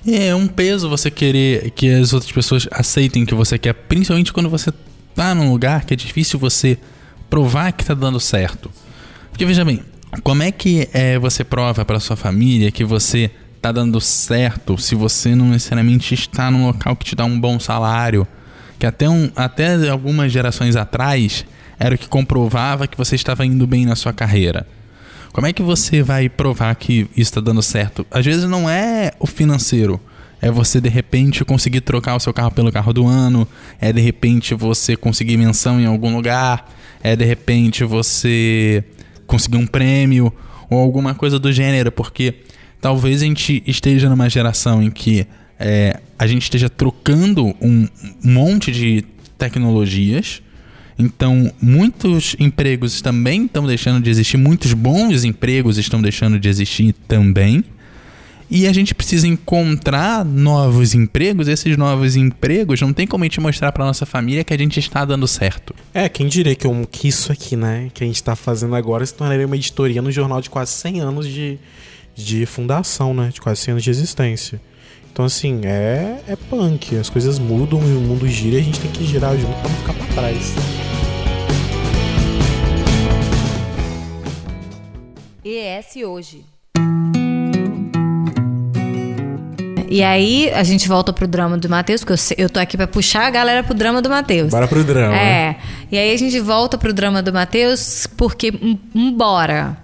É 0.07 0.33
um 0.33 0.47
peso 0.47 0.89
você 0.89 1.11
querer 1.11 1.69
que 1.71 1.89
as 1.89 2.11
outras 2.11 2.31
pessoas 2.31 2.67
aceitem 2.71 3.25
que 3.25 3.35
você 3.35 3.57
quer, 3.57 3.73
principalmente 3.73 4.33
quando 4.33 4.49
você 4.49 4.73
tá 5.13 5.35
num 5.35 5.51
lugar 5.51 5.85
que 5.85 5.93
é 5.93 5.97
difícil 5.97 6.39
você 6.39 6.77
provar 7.29 7.71
que 7.71 7.85
tá 7.85 7.93
dando 7.93 8.19
certo. 8.19 8.71
Porque 9.29 9.45
veja 9.45 9.63
bem, 9.63 9.81
como 10.23 10.41
é 10.41 10.51
que 10.51 10.89
é, 10.91 11.19
você 11.19 11.43
prova 11.43 11.85
para 11.85 11.99
sua 11.99 12.15
família 12.15 12.71
que 12.71 12.83
você 12.83 13.29
tá 13.61 13.71
dando 13.71 14.01
certo 14.01 14.77
se 14.77 14.95
você 14.95 15.35
não 15.35 15.49
necessariamente 15.49 16.15
está 16.15 16.49
num 16.49 16.65
local 16.65 16.95
que 16.95 17.05
te 17.05 17.15
dá 17.15 17.23
um 17.23 17.39
bom 17.39 17.59
salário? 17.59 18.27
Que 18.79 18.87
até, 18.87 19.07
um, 19.07 19.29
até 19.35 19.87
algumas 19.87 20.31
gerações 20.31 20.75
atrás 20.75 21.45
era 21.79 21.93
o 21.93 21.97
que 21.97 22.07
comprovava 22.07 22.87
que 22.87 22.97
você 22.97 23.15
estava 23.15 23.45
indo 23.45 23.67
bem 23.67 23.85
na 23.85 23.95
sua 23.95 24.11
carreira. 24.11 24.67
Como 25.32 25.48
é 25.48 25.54
que 25.54 25.62
você 25.62 26.04
vai 26.04 26.28
provar 26.28 26.76
que 26.76 27.02
isso 27.12 27.30
está 27.30 27.41
dando 27.41 27.62
certo? 27.62 28.06
Às 28.12 28.26
vezes 28.26 28.44
não 28.50 28.70
é 28.70 29.12
o 29.20 29.26
financeiro. 29.26 30.00
É 30.41 30.52
você 30.52 30.82
de 30.82 30.89
repente 30.89 31.46
conseguir 31.46 31.82
trocar 31.82 32.15
o 32.15 32.20
seu 32.20 32.34
carro 32.34 32.52
pelo 32.52 32.72
carro 32.72 32.91
do 32.91 33.08
ano. 33.08 33.48
É 33.80 33.94
de 33.94 34.02
repente 34.02 34.54
você 34.54 34.98
conseguir 34.98 35.38
menção 35.38 35.80
em 35.80 35.86
algum 35.86 36.13
lugar. 36.13 36.70
É 37.02 37.15
de 37.15 37.24
repente 37.24 37.84
você 37.84 38.84
conseguir 39.26 39.58
um 39.58 39.67
prêmio 39.67 40.34
ou 40.70 40.80
alguma 40.80 41.13
coisa 41.13 41.39
do 41.39 41.52
gênero. 41.52 41.91
Porque 41.91 42.34
talvez 42.82 43.22
a 43.22 43.26
gente 43.26 43.63
esteja 43.65 44.10
numa 44.10 44.30
geração 44.30 44.84
em 44.84 44.91
que 44.91 45.28
é, 45.60 46.00
a 46.17 46.28
gente 46.28 46.44
esteja 46.44 46.70
trocando 46.70 47.56
um 47.62 47.88
monte 48.24 48.72
de 48.72 49.06
tecnologias. 49.38 50.41
Então, 50.97 51.51
muitos 51.62 52.36
empregos 52.39 53.01
também 53.01 53.45
estão 53.45 53.65
deixando 53.65 54.01
de 54.01 54.10
existir, 54.10 54.38
muitos 54.38 54.73
bons 54.73 55.23
empregos 55.23 55.77
estão 55.77 56.01
deixando 56.01 56.39
de 56.39 56.47
existir 56.47 56.93
também. 57.08 57.63
E 58.54 58.67
a 58.67 58.73
gente 58.73 58.93
precisa 58.93 59.25
encontrar 59.25 60.25
novos 60.25 60.93
empregos. 60.93 61.47
Esses 61.47 61.77
novos 61.77 62.17
empregos 62.17 62.82
não 62.82 62.91
tem 62.91 63.08
como 63.08 63.23
a 63.23 63.27
gente 63.27 63.39
mostrar 63.39 63.71
para 63.71 63.86
nossa 63.86 64.06
família 64.06 64.43
que 64.43 64.54
a 64.54 64.58
gente 64.58 64.77
está 64.77 65.06
dando 65.06 65.25
certo. 65.25 65.73
É, 65.93 66.10
quem 66.10 66.27
diria 66.27 66.54
que, 66.54 66.67
que 66.91 67.08
isso 67.08 67.32
aqui, 67.32 67.56
né, 67.56 67.89
que 67.93 68.04
a 68.04 68.08
gente 68.08 68.21
tá 68.21 68.36
fazendo 68.36 68.75
agora 68.75 69.06
se 69.06 69.13
tornaria 69.13 69.45
uma 69.45 69.56
editoria 69.56 70.01
no 70.01 70.12
jornal 70.12 70.41
de 70.41 70.49
quase 70.49 70.73
100 70.73 70.99
anos 70.99 71.27
de, 71.30 71.58
de 72.13 72.45
fundação, 72.45 73.13
né, 73.13 73.30
de 73.34 73.39
quase 73.39 73.62
100 73.62 73.71
anos 73.71 73.84
de 73.86 73.89
existência. 73.89 74.62
Então, 75.12 75.26
assim, 75.26 75.62
é, 75.65 76.19
é 76.28 76.36
punk. 76.50 76.95
As 76.97 77.10
coisas 77.10 77.38
mudam 77.38 77.80
e 77.82 77.95
o 77.95 78.02
mundo 78.02 78.28
gira 78.28 78.56
e 78.56 78.60
a 78.60 78.63
gente 78.63 78.80
tem 78.80 78.91
que 78.91 79.04
girar 79.06 79.36
junto 79.38 79.54
pra 79.60 79.69
não 79.69 79.76
ficar 79.78 79.93
pra 79.93 80.06
trás. 80.08 80.54
ES 85.43 86.04
hoje. 86.06 86.45
E 89.89 90.02
aí, 90.02 90.50
a 90.54 90.63
gente 90.63 90.88
volta 90.88 91.12
pro 91.12 91.28
drama 91.28 91.58
do 91.58 91.67
Matheus, 91.67 92.00
porque 92.02 92.13
eu, 92.13 92.17
sei- 92.17 92.38
eu 92.39 92.50
tô 92.50 92.62
aqui 92.62 92.78
pra 92.78 92.88
puxar 92.88 93.26
a 93.28 93.30
galera 93.30 93.62
pro 93.62 93.74
drama 93.74 94.02
do 94.02 94.10
Matheus. 94.10 94.50
Bora 94.50 94.65
pro 94.67 94.82
drama. 94.86 95.12
né? 95.12 95.21
É. 95.50 95.56
E 95.91 95.97
aí 95.97 96.13
a 96.13 96.17
gente 96.17 96.39
volta 96.39 96.78
pro 96.78 96.93
drama 96.93 97.21
do 97.21 97.34
Matheus, 97.34 98.08
porque, 98.15 98.47
em- 98.62 98.80
embora 98.95 99.76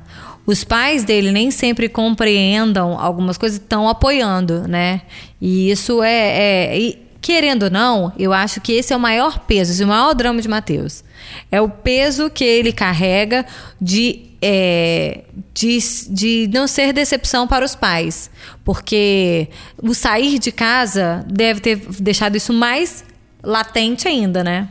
os 0.47 0.63
pais 0.63 1.03
dele 1.03 1.29
nem 1.29 1.51
sempre 1.51 1.89
compreendam 1.89 2.97
algumas 2.97 3.37
coisas, 3.37 3.59
estão 3.59 3.87
apoiando, 3.89 4.65
né? 4.65 5.01
E 5.41 5.69
isso 5.69 6.01
é. 6.01 6.69
é- 6.69 6.79
e, 6.79 6.97
querendo 7.19 7.63
ou 7.63 7.69
não, 7.69 8.13
eu 8.17 8.31
acho 8.31 8.61
que 8.61 8.71
esse 8.71 8.93
é 8.93 8.95
o 8.95 8.99
maior 8.99 9.39
peso, 9.39 9.73
esse 9.73 9.83
é 9.83 9.85
o 9.85 9.89
maior 9.89 10.13
drama 10.15 10.41
de 10.41 10.47
Matheus. 10.47 11.03
É 11.51 11.59
o 11.59 11.67
peso 11.67 12.29
que 12.29 12.45
ele 12.45 12.71
carrega 12.71 13.45
de. 13.79 14.21
é, 14.41 15.23
de, 15.53 15.79
de 16.09 16.49
não 16.53 16.65
ser 16.65 16.93
decepção 16.93 17.45
para 17.45 17.65
os 17.65 17.75
pais. 17.75 18.31
Porque 18.63 19.49
o 19.83 19.93
sair 19.93 20.39
de 20.39 20.51
casa 20.51 21.25
deve 21.27 21.59
ter 21.59 21.75
deixado 21.99 22.37
isso 22.37 22.53
mais 22.53 23.03
latente 23.43 24.07
ainda, 24.07 24.43
né? 24.45 24.69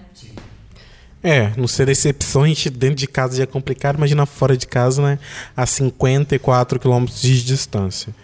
É, 1.28 1.52
não 1.56 1.66
ser 1.66 1.86
decepção, 1.86 2.42
a 2.44 2.48
gente 2.48 2.70
dentro 2.70 2.96
de 2.96 3.06
casa 3.06 3.36
já 3.36 3.42
é 3.42 3.46
complicado, 3.46 3.96
imagina 3.96 4.24
fora 4.26 4.56
de 4.56 4.66
casa, 4.66 5.02
né? 5.02 5.18
A 5.56 5.66
54 5.66 6.78
quilômetros 6.78 7.20
de 7.20 7.42
distância. 7.44 8.14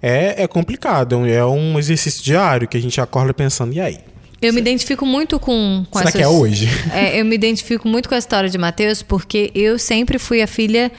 É, 0.00 0.42
é 0.42 0.46
complicado, 0.48 1.14
é 1.14 1.18
um- 1.18 1.26
é 1.26 1.44
um 1.46 1.78
exercício 1.78 2.22
diário 2.22 2.66
que 2.68 2.76
a 2.76 2.80
gente 2.80 3.00
acorda 3.00 3.32
pensando, 3.34 3.72
e 3.72 3.80
aí? 3.80 3.98
Eu 4.40 4.52
me 4.52 4.60
identifico 4.60 5.06
muito 5.06 5.38
com, 5.38 5.84
com 5.90 5.98
Será 5.98 6.10
essas- 6.10 6.20
que 6.20 6.24
é 6.24 6.28
hoje? 6.28 6.68
É, 6.92 7.20
eu 7.20 7.24
me 7.24 7.34
identifico 7.34 7.86
muito 7.88 8.08
com 8.08 8.14
a 8.14 8.18
história 8.18 8.48
de 8.50 8.58
Matheus, 8.58 9.02
porque 9.02 9.50
eu 9.54 9.78
sempre 9.78 10.18
fui 10.18 10.42
a 10.42 10.46
filha 10.46 10.90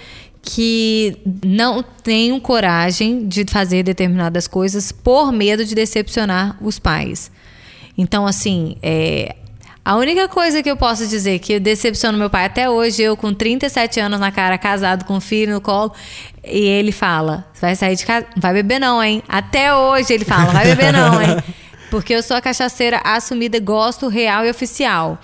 que 0.42 1.18
não 1.46 1.82
tenho 1.84 2.40
coragem 2.42 3.28
de 3.28 3.46
fazer 3.46 3.84
determinadas 3.84 4.48
coisas 4.48 4.92
por 4.92 5.32
medo 5.32 5.64
de 5.66 5.74
decepcionar 5.76 6.58
os 6.62 6.80
pais. 6.80 7.32
Então, 7.98 8.26
assim, 8.26 8.76
é, 8.82 9.36
A 9.86 9.98
única 9.98 10.30
coisa 10.30 10.64
que 10.64 10.72
eu 10.72 10.78
posso 10.78 11.06
dizer 11.08 11.40
que 11.40 11.60
decepciona 11.60 12.18
meu 12.18 12.30
pai 12.30 12.46
até 12.46 12.70
hoje, 12.70 13.02
eu 13.02 13.18
com 13.18 13.34
37 13.34 14.00
anos 14.00 14.18
na 14.18 14.32
cara, 14.32 14.58
casado 14.58 15.04
com 15.04 15.16
um 15.16 15.20
filho 15.20 15.54
no 15.54 15.60
colo, 15.60 15.94
e 16.42 16.60
ele 16.60 16.94
fala: 16.94 17.46
vai 17.60 17.76
sair 17.76 17.98
de 17.98 18.06
casa, 18.06 18.26
não 18.34 18.42
vai 18.42 18.54
beber 18.54 18.80
não, 18.80 19.04
hein? 19.04 19.22
Até 19.28 19.76
hoje 19.76 20.14
ele 20.14 20.24
fala: 20.24 20.54
vai 20.54 20.66
beber 20.68 20.94
não, 20.94 21.22
hein? 21.22 21.38
Porque 21.92 22.14
eu 22.14 22.24
sou 22.24 22.38
a 22.38 22.42
cachaceira 22.42 23.02
assumida, 23.04 23.60
gosto 23.60 24.08
real 24.08 24.46
e 24.46 24.50
oficial. 24.50 25.20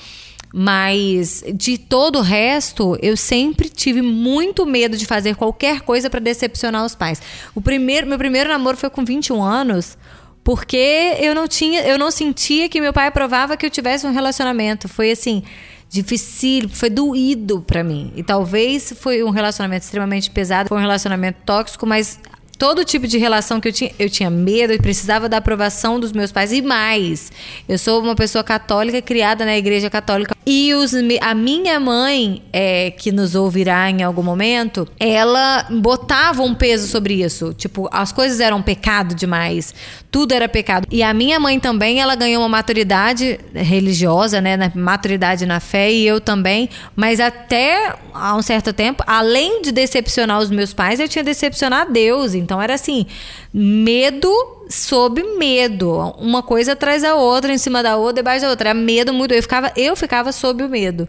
Mas 0.53 1.43
de 1.53 1.77
todo 1.77 2.19
o 2.19 2.21
resto, 2.21 2.97
eu 3.01 3.15
sempre 3.15 3.69
tive 3.69 4.01
muito 4.01 4.65
medo 4.65 4.97
de 4.97 5.05
fazer 5.05 5.35
qualquer 5.35 5.81
coisa 5.81 6.09
para 6.09 6.19
decepcionar 6.19 6.83
os 6.83 6.95
pais. 6.95 7.21
O 7.55 7.61
primeiro, 7.61 8.07
meu 8.07 8.17
primeiro 8.17 8.49
namoro 8.49 8.75
foi 8.75 8.89
com 8.89 9.05
21 9.05 9.41
anos, 9.41 9.97
porque 10.43 11.17
eu 11.19 11.35
não 11.35 11.47
tinha, 11.47 11.81
eu 11.81 11.97
não 11.97 12.11
sentia 12.11 12.67
que 12.69 12.81
meu 12.81 12.93
pai 12.93 13.07
aprovava 13.07 13.55
que 13.55 13.65
eu 13.65 13.69
tivesse 13.69 14.05
um 14.07 14.11
relacionamento. 14.11 14.87
Foi 14.87 15.11
assim, 15.11 15.43
difícil, 15.89 16.69
foi 16.69 16.89
doído 16.89 17.61
para 17.61 17.83
mim. 17.83 18.13
E 18.15 18.23
talvez 18.23 18.93
foi 18.99 19.23
um 19.23 19.29
relacionamento 19.29 19.83
extremamente 19.83 20.29
pesado, 20.29 20.69
foi 20.69 20.77
um 20.77 20.81
relacionamento 20.81 21.39
tóxico, 21.45 21.85
mas 21.85 22.19
todo 22.59 22.83
tipo 22.83 23.07
de 23.07 23.17
relação 23.17 23.61
que 23.61 23.69
eu 23.69 23.73
tinha, 23.73 23.91
eu 23.97 24.09
tinha 24.09 24.29
medo 24.29 24.73
e 24.73 24.77
precisava 24.77 25.29
da 25.29 25.37
aprovação 25.37 25.97
dos 25.97 26.11
meus 26.11 26.29
pais 26.29 26.51
e 26.51 26.61
mais. 26.61 27.31
Eu 27.67 27.79
sou 27.79 28.01
uma 28.01 28.15
pessoa 28.15 28.43
católica 28.43 29.01
criada 29.01 29.45
na 29.45 29.57
igreja 29.57 29.89
católica 29.89 30.35
e 30.45 30.73
os, 30.73 30.93
a 31.21 31.33
minha 31.33 31.79
mãe, 31.79 32.43
é, 32.51 32.91
que 32.91 33.11
nos 33.11 33.33
ouvirá 33.33 33.89
em 33.89 34.03
algum 34.03 34.21
momento, 34.21 34.85
ela 34.99 35.65
botava 35.69 36.43
um 36.43 36.53
peso 36.53 36.87
sobre 36.87 37.23
isso. 37.23 37.53
Tipo, 37.53 37.87
as 37.91 38.11
coisas 38.11 38.41
eram 38.41 38.61
pecado 38.61 39.15
demais, 39.15 39.73
tudo 40.11 40.33
era 40.33 40.49
pecado. 40.49 40.87
E 40.91 41.03
a 41.03 41.13
minha 41.13 41.39
mãe 41.39 41.59
também, 41.59 42.01
ela 42.01 42.15
ganhou 42.15 42.41
uma 42.41 42.49
maturidade 42.49 43.39
religiosa, 43.53 44.41
né, 44.41 44.71
maturidade 44.75 45.45
na 45.45 45.59
fé 45.59 45.91
e 45.91 46.05
eu 46.05 46.19
também, 46.19 46.69
mas 46.95 47.19
até 47.19 47.95
há 48.13 48.35
um 48.35 48.41
certo 48.41 48.73
tempo, 48.73 49.03
além 49.05 49.61
de 49.61 49.71
decepcionar 49.71 50.39
os 50.39 50.49
meus 50.49 50.73
pais, 50.73 50.99
eu 50.99 51.07
tinha 51.07 51.23
decepcionado 51.23 51.91
Deus. 51.91 52.33
Então 52.33 52.61
era 52.61 52.73
assim, 52.73 53.05
medo 53.53 54.29
sob 54.69 55.23
medo, 55.37 56.13
uma 56.19 56.43
coisa 56.43 56.73
atrás 56.73 57.01
da 57.01 57.15
outra, 57.15 57.51
em 57.51 57.57
cima 57.57 57.81
da 57.81 57.97
outra, 57.97 58.21
debaixo 58.21 58.41
da 58.41 58.49
outra. 58.49 58.69
Era 58.69 58.79
medo 58.79 59.13
muito, 59.13 59.33
eu 59.33 59.41
ficava, 59.41 59.71
eu 59.75 59.95
ficava 59.95 60.31
sob 60.31 60.63
o 60.63 60.69
medo. 60.69 61.07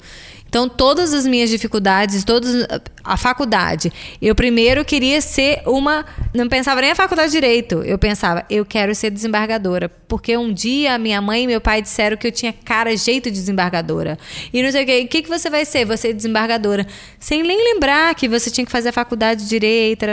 Então, 0.51 0.69
todas 0.69 1.15
as 1.15 1.25
minhas 1.29 1.49
dificuldades, 1.49 2.25
todas 2.25 2.67
a 3.05 3.17
faculdade, 3.17 3.93
eu 4.21 4.35
primeiro 4.35 4.85
queria 4.85 5.21
ser 5.21 5.63
uma, 5.65 6.05
não 6.35 6.49
pensava 6.49 6.81
nem 6.81 6.91
a 6.91 6.95
faculdade 6.97 7.31
de 7.31 7.37
direito, 7.37 7.85
eu 7.85 7.97
pensava, 7.97 8.45
eu 8.51 8.65
quero 8.65 8.93
ser 8.93 9.11
desembargadora, 9.11 9.89
porque 10.09 10.37
um 10.37 10.53
dia 10.53 10.99
minha 10.99 11.23
mãe 11.23 11.45
e 11.45 11.47
meu 11.47 11.61
pai 11.61 11.81
disseram 11.81 12.17
que 12.17 12.27
eu 12.27 12.33
tinha 12.33 12.53
cara, 12.53 12.97
jeito 12.97 13.31
de 13.31 13.37
desembargadora. 13.37 14.19
E 14.53 14.61
não 14.61 14.73
sei 14.73 14.83
o 14.83 14.87
que, 14.87 15.01
o 15.03 15.09
que, 15.09 15.23
que 15.23 15.29
você 15.29 15.49
vai 15.49 15.65
ser? 15.65 15.85
Você 15.85 16.09
é 16.09 16.13
desembargadora, 16.13 16.85
sem 17.21 17.45
nem 17.45 17.73
lembrar 17.73 18.13
que 18.17 18.29
você 18.29 18.51
tinha 18.51 18.65
que 18.65 18.73
fazer 18.73 18.89
a 18.89 18.93
faculdade 18.93 19.45
de 19.45 19.49
direito, 19.49 20.05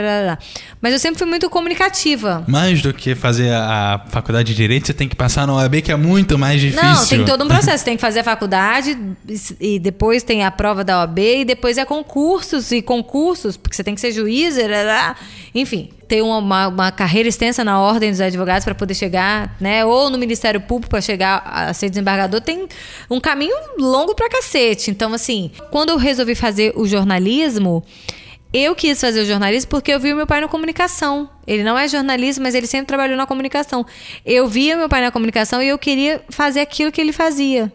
mas 0.80 0.92
eu 0.92 1.00
sempre 1.00 1.18
fui 1.18 1.26
muito 1.26 1.50
comunicativa. 1.50 2.44
Mais 2.46 2.80
do 2.80 2.94
que 2.94 3.16
fazer 3.16 3.52
a 3.52 4.04
faculdade 4.08 4.52
de 4.52 4.54
direito, 4.54 4.86
você 4.86 4.94
tem 4.94 5.08
que 5.08 5.16
passar 5.16 5.48
na 5.48 5.54
OAB, 5.54 5.82
que 5.82 5.90
é 5.90 5.96
muito 5.96 6.38
mais 6.38 6.60
difícil. 6.60 6.84
Não, 6.84 7.06
tem 7.06 7.24
todo 7.24 7.42
um 7.42 7.48
processo, 7.48 7.84
tem 7.84 7.96
que 7.96 8.00
fazer 8.00 8.20
a 8.20 8.24
faculdade 8.24 8.96
e 9.60 9.80
depois 9.80 10.22
tem 10.28 10.44
a 10.44 10.50
prova 10.50 10.84
da 10.84 11.00
OAB 11.00 11.18
e 11.20 11.44
depois 11.46 11.78
é 11.78 11.86
concursos 11.86 12.70
e 12.70 12.82
concursos, 12.82 13.56
porque 13.56 13.74
você 13.74 13.82
tem 13.82 13.94
que 13.94 14.00
ser 14.00 14.12
juiz, 14.12 14.56
enfim, 15.54 15.88
ter 16.06 16.20
uma, 16.20 16.68
uma, 16.68 16.92
carreira 16.92 17.30
extensa 17.30 17.64
na 17.64 17.80
ordem 17.80 18.10
dos 18.10 18.20
advogados 18.20 18.62
para 18.62 18.74
poder 18.74 18.92
chegar, 18.92 19.56
né? 19.58 19.86
Ou 19.86 20.10
no 20.10 20.18
Ministério 20.18 20.60
Público 20.60 20.90
para 20.90 21.00
chegar 21.00 21.42
a 21.46 21.72
ser 21.72 21.88
desembargador, 21.88 22.42
tem 22.42 22.68
um 23.08 23.18
caminho 23.18 23.56
longo 23.78 24.14
pra 24.14 24.28
cacete. 24.28 24.90
Então, 24.90 25.14
assim, 25.14 25.50
quando 25.70 25.88
eu 25.88 25.96
resolvi 25.96 26.34
fazer 26.34 26.74
o 26.76 26.86
jornalismo, 26.86 27.82
eu 28.52 28.74
quis 28.74 29.00
fazer 29.00 29.22
o 29.22 29.24
jornalismo 29.24 29.70
porque 29.70 29.90
eu 29.90 29.98
vi 29.98 30.12
o 30.12 30.16
meu 30.16 30.26
pai 30.26 30.42
na 30.42 30.48
comunicação. 30.48 31.30
Ele 31.46 31.64
não 31.64 31.78
é 31.78 31.88
jornalista, 31.88 32.42
mas 32.42 32.54
ele 32.54 32.66
sempre 32.66 32.86
trabalhou 32.86 33.16
na 33.16 33.26
comunicação. 33.26 33.86
Eu 34.26 34.46
via 34.46 34.76
meu 34.76 34.90
pai 34.90 35.00
na 35.00 35.10
comunicação 35.10 35.62
e 35.62 35.68
eu 35.68 35.78
queria 35.78 36.22
fazer 36.28 36.60
aquilo 36.60 36.92
que 36.92 37.00
ele 37.00 37.14
fazia 37.14 37.72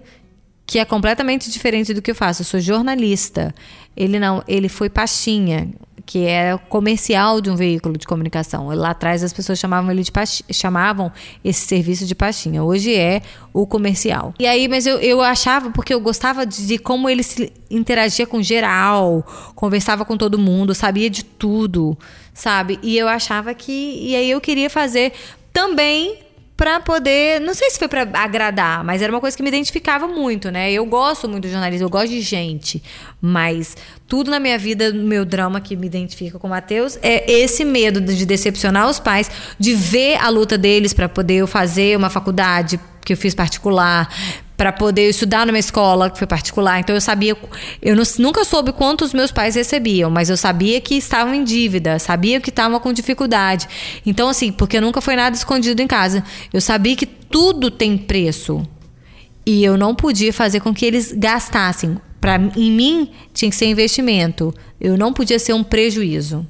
que 0.74 0.80
é 0.80 0.86
completamente 0.86 1.52
diferente 1.52 1.94
do 1.94 2.02
que 2.02 2.10
eu 2.10 2.16
faço. 2.16 2.42
Eu 2.42 2.46
sou 2.48 2.60
jornalista. 2.60 3.54
Ele 3.96 4.20
não, 4.20 4.44
ele 4.48 4.68
foi 4.68 4.90
pastinha, 4.90 5.70
que 6.04 6.26
é 6.26 6.58
comercial 6.68 7.40
de 7.40 7.52
um 7.52 7.56
veículo 7.56 7.96
de 7.96 8.08
comunicação. 8.08 8.70
Lá 8.70 8.90
atrás 8.90 9.24
as 9.24 9.32
pessoas 9.32 9.60
chamavam 9.60 9.92
ele 9.92 10.02
de 10.02 10.12
pastinha, 10.12 10.48
chamavam 10.52 11.12
esse 11.46 11.68
serviço 11.68 12.08
de 12.08 12.16
pastinha. 12.16 12.64
Hoje 12.64 12.92
é 12.92 13.22
o 13.54 13.68
comercial. 13.68 14.34
E 14.40 14.48
aí, 14.48 14.68
mas 14.68 14.88
eu, 14.88 14.98
eu 14.98 15.22
achava, 15.22 15.70
porque 15.70 15.94
eu 15.94 16.00
gostava 16.00 16.44
de, 16.44 16.66
de 16.66 16.80
como 16.80 17.08
ele 17.08 17.22
se 17.22 17.54
interagia 17.70 18.26
com 18.26 18.42
geral, 18.42 19.24
conversava 19.54 20.04
com 20.04 20.18
todo 20.18 20.40
mundo, 20.40 20.74
sabia 20.74 21.08
de 21.08 21.24
tudo, 21.24 21.96
sabe? 22.34 22.80
E 22.82 22.98
eu 22.98 23.08
achava 23.08 23.54
que. 23.54 24.00
E 24.02 24.16
aí 24.16 24.28
eu 24.28 24.42
queria 24.42 24.72
fazer 24.72 25.14
também 25.54 26.18
para 26.56 26.80
poder, 26.80 27.42
não 27.42 27.54
sei 27.54 27.70
se 27.72 27.80
foi 27.80 27.88
para 27.88 28.08
agradar, 28.14 28.84
mas 28.84 29.02
era 29.02 29.12
uma 29.12 29.20
coisa 29.20 29.36
que 29.36 29.42
me 29.42 29.50
identificava 29.50 30.08
muito, 30.08 30.52
né? 30.52 30.72
Eu 30.72 30.86
gosto 30.86 31.28
muito 31.28 31.46
de 31.46 31.52
jornalismo, 31.52 31.88
eu 31.88 31.90
gosto 31.90 32.10
de 32.10 32.22
gente, 32.22 32.82
mas 33.20 33.76
tudo 34.08 34.30
na 34.30 34.40
minha 34.40 34.58
vida, 34.58 34.92
no 34.94 35.04
meu 35.04 35.26
drama 35.26 35.60
que 35.60 35.76
me 35.76 35.88
identifica 35.88 36.38
com 36.38 36.46
o 36.46 36.50
Matheus, 36.50 36.98
é 37.02 37.32
esse 37.32 37.66
medo 37.66 38.00
de 38.00 38.26
decepcionar 38.26 38.88
os 38.88 39.00
pais, 39.00 39.32
de 39.58 39.74
ver 39.74 40.18
a 40.18 40.30
luta 40.30 40.58
deles 40.58 40.94
para 40.94 41.10
poder 41.10 41.36
eu 41.36 41.48
fazer 41.48 41.98
uma 41.98 42.10
faculdade 42.10 42.80
que 43.04 43.14
eu 43.14 43.18
fiz 43.18 43.34
particular, 43.34 44.08
para 44.64 44.72
poder 44.72 45.10
estudar 45.10 45.46
numa 45.46 45.60
escola 45.60 46.10
que 46.10 46.18
foi 46.18 46.26
particular. 46.26 46.80
Então 46.80 46.96
eu 46.96 47.02
sabia, 47.02 47.36
eu 47.82 47.96
não, 47.98 48.04
nunca 48.18 48.46
soube 48.46 48.72
quantos 48.72 49.14
meus 49.14 49.30
pais 49.30 49.56
recebiam, 49.56 50.10
mas 50.10 50.30
eu 50.30 50.38
sabia 50.38 50.80
que 50.80 50.96
estavam 50.96 51.34
em 51.34 51.44
dívida, 51.44 52.00
sabia 52.00 52.40
que 52.40 52.50
estavam 52.50 52.80
com 52.80 52.94
dificuldade. 52.94 53.68
Então 54.06 54.30
assim, 54.30 54.54
porque 54.54 54.80
nunca 54.80 55.02
foi 55.02 55.18
nada 55.18 55.36
escondido 55.36 55.82
em 55.82 55.88
casa, 55.88 56.24
eu 56.54 56.62
sabia 56.62 56.96
que 56.96 57.06
tudo 57.06 57.70
tem 57.70 57.98
preço 57.98 58.66
e 59.46 59.66
eu 59.66 59.76
não 59.76 59.94
podia 59.94 60.32
fazer 60.32 60.62
com 60.62 60.74
que 60.74 60.86
eles 60.86 61.12
gastassem. 61.12 61.98
Para 62.22 62.38
em 62.56 62.72
mim 62.72 63.10
tinha 63.34 63.52
que 63.52 63.58
ser 63.58 63.66
investimento. 63.66 64.56
Eu 64.80 64.98
não 64.98 65.12
podia 65.12 65.40
ser 65.40 65.52
um 65.52 65.62
prejuízo. 65.62 66.48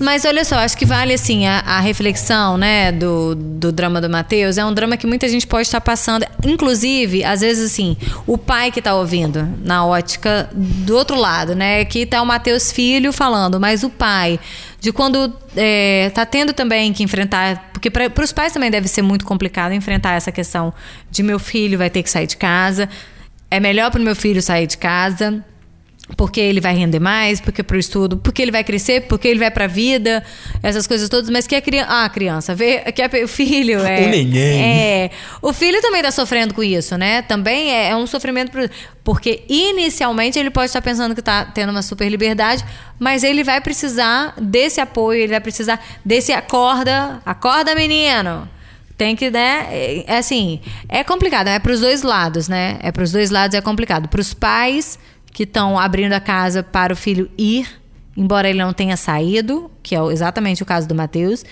Mas 0.00 0.24
olha 0.24 0.44
só, 0.44 0.56
acho 0.56 0.76
que 0.76 0.86
vale 0.86 1.12
assim 1.12 1.46
a, 1.46 1.58
a 1.60 1.80
reflexão, 1.80 2.56
né, 2.56 2.92
do, 2.92 3.34
do 3.34 3.72
drama 3.72 4.00
do 4.00 4.08
Matheus. 4.08 4.56
É 4.56 4.64
um 4.64 4.72
drama 4.72 4.96
que 4.96 5.06
muita 5.06 5.28
gente 5.28 5.46
pode 5.46 5.62
estar 5.62 5.80
passando. 5.80 6.24
Inclusive, 6.44 7.24
às 7.24 7.40
vezes 7.40 7.72
assim, 7.72 7.96
o 8.26 8.38
pai 8.38 8.70
que 8.70 8.78
está 8.78 8.94
ouvindo, 8.94 9.48
na 9.62 9.84
ótica 9.84 10.48
do 10.54 10.96
outro 10.96 11.16
lado, 11.16 11.54
né? 11.54 11.80
Aqui 11.80 12.00
está 12.00 12.22
o 12.22 12.26
Matheus 12.26 12.70
filho 12.70 13.12
falando, 13.12 13.58
mas 13.58 13.82
o 13.82 13.90
pai, 13.90 14.38
de 14.80 14.92
quando 14.92 15.32
é, 15.56 16.10
tá 16.14 16.24
tendo 16.24 16.52
também 16.52 16.92
que 16.92 17.02
enfrentar. 17.02 17.70
Porque 17.72 17.90
para 17.90 18.24
os 18.24 18.32
pais 18.32 18.52
também 18.52 18.70
deve 18.70 18.86
ser 18.88 19.02
muito 19.02 19.24
complicado 19.24 19.72
enfrentar 19.72 20.14
essa 20.14 20.30
questão 20.30 20.72
de 21.10 21.22
meu 21.22 21.38
filho 21.38 21.76
vai 21.76 21.90
ter 21.90 22.02
que 22.02 22.10
sair 22.10 22.26
de 22.26 22.36
casa. 22.36 22.88
É 23.50 23.58
melhor 23.58 23.90
para 23.90 24.00
o 24.00 24.04
meu 24.04 24.14
filho 24.14 24.42
sair 24.42 24.66
de 24.66 24.76
casa 24.76 25.44
porque 26.16 26.40
ele 26.40 26.60
vai 26.60 26.74
render 26.74 26.98
mais, 26.98 27.40
porque 27.40 27.62
para 27.62 27.76
o 27.76 27.78
estudo, 27.78 28.16
porque 28.16 28.40
ele 28.40 28.50
vai 28.50 28.64
crescer, 28.64 29.02
porque 29.02 29.28
ele 29.28 29.38
vai 29.38 29.50
para 29.50 29.64
a 29.64 29.68
vida, 29.68 30.24
essas 30.62 30.86
coisas 30.86 31.08
todas, 31.08 31.28
mas 31.28 31.46
que 31.46 31.54
a 31.54 31.60
criança, 31.60 31.90
ah, 31.90 32.04
a 32.04 32.08
criança, 32.08 32.54
vê, 32.54 32.80
que 32.92 33.02
é 33.02 33.24
o 33.24 33.28
filho 33.28 33.80
é, 33.84 34.06
o 34.06 34.08
neném. 34.08 34.62
é, 34.62 35.10
o 35.42 35.52
filho 35.52 35.80
também 35.82 36.00
está 36.00 36.10
sofrendo 36.10 36.54
com 36.54 36.62
isso, 36.62 36.96
né? 36.96 37.22
Também 37.22 37.70
é, 37.70 37.90
é 37.90 37.96
um 37.96 38.06
sofrimento 38.06 38.50
pro, 38.50 38.68
porque 39.04 39.44
inicialmente 39.48 40.38
ele 40.38 40.50
pode 40.50 40.66
estar 40.66 40.82
pensando 40.82 41.14
que 41.14 41.20
está 41.20 41.44
tendo 41.44 41.70
uma 41.70 41.82
super 41.82 42.08
liberdade, 42.08 42.64
mas 42.98 43.22
ele 43.22 43.44
vai 43.44 43.60
precisar 43.60 44.34
desse 44.40 44.80
apoio, 44.80 45.20
ele 45.20 45.32
vai 45.32 45.40
precisar 45.40 45.84
desse 46.04 46.32
acorda, 46.32 47.20
acorda 47.24 47.74
menino. 47.74 48.48
Tem 48.96 49.14
que, 49.14 49.30
né? 49.30 49.68
É, 49.70 50.16
assim, 50.18 50.60
é 50.88 51.04
complicado, 51.04 51.46
é 51.46 51.60
para 51.60 51.70
os 51.70 51.80
dois 51.80 52.02
lados, 52.02 52.48
né? 52.48 52.78
É 52.82 52.90
para 52.90 53.04
os 53.04 53.12
dois 53.12 53.30
lados 53.30 53.56
é 53.56 53.60
complicado. 53.60 54.08
Para 54.08 54.20
os 54.20 54.34
pais 54.34 54.98
que 55.32 55.44
estão 55.44 55.78
abrindo 55.78 56.12
a 56.12 56.20
casa 56.20 56.62
para 56.62 56.92
o 56.92 56.96
filho 56.96 57.30
ir, 57.36 57.68
embora 58.16 58.48
ele 58.48 58.58
não 58.58 58.72
tenha 58.72 58.96
saído, 58.96 59.70
que 59.82 59.94
é 59.94 60.00
exatamente 60.12 60.62
o 60.62 60.66
caso 60.66 60.88
do 60.88 60.94
Mateus, 60.94 61.44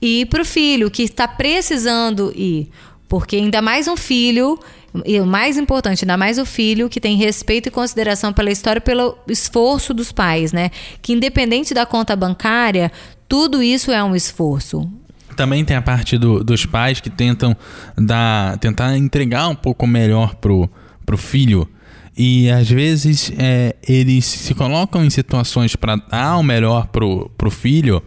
e 0.00 0.26
para 0.26 0.42
o 0.42 0.44
filho 0.44 0.90
que 0.90 1.02
está 1.02 1.26
precisando 1.26 2.32
ir, 2.36 2.68
porque 3.08 3.36
ainda 3.36 3.62
mais 3.62 3.88
um 3.88 3.96
filho 3.96 4.58
e 5.04 5.20
o 5.20 5.26
mais 5.26 5.56
importante, 5.56 6.04
ainda 6.04 6.16
mais 6.16 6.38
o 6.38 6.44
filho 6.44 6.88
que 6.88 7.00
tem 7.00 7.16
respeito 7.16 7.68
e 7.68 7.70
consideração 7.70 8.32
pela 8.32 8.50
história, 8.50 8.80
pelo 8.80 9.16
esforço 9.28 9.94
dos 9.94 10.10
pais, 10.10 10.52
né? 10.52 10.70
Que 11.00 11.12
independente 11.12 11.72
da 11.72 11.86
conta 11.86 12.16
bancária, 12.16 12.90
tudo 13.28 13.62
isso 13.62 13.92
é 13.92 14.02
um 14.02 14.14
esforço. 14.14 14.90
Também 15.36 15.64
tem 15.64 15.76
a 15.76 15.82
parte 15.82 16.18
do, 16.18 16.42
dos 16.42 16.66
pais 16.66 17.00
que 17.00 17.08
tentam 17.08 17.56
dar, 17.96 18.58
tentar 18.58 18.96
entregar 18.96 19.48
um 19.48 19.54
pouco 19.54 19.86
melhor 19.86 20.34
pro, 20.34 20.68
pro 21.06 21.16
filho 21.16 21.68
e 22.16 22.50
às 22.50 22.68
vezes 22.68 23.32
é, 23.38 23.76
eles 23.86 24.24
se 24.24 24.54
colocam 24.54 25.04
em 25.04 25.10
situações 25.10 25.76
para 25.76 25.96
dar 25.96 26.36
o 26.36 26.42
melhor 26.42 26.86
pro, 26.88 27.30
pro 27.36 27.50
filho 27.50 28.02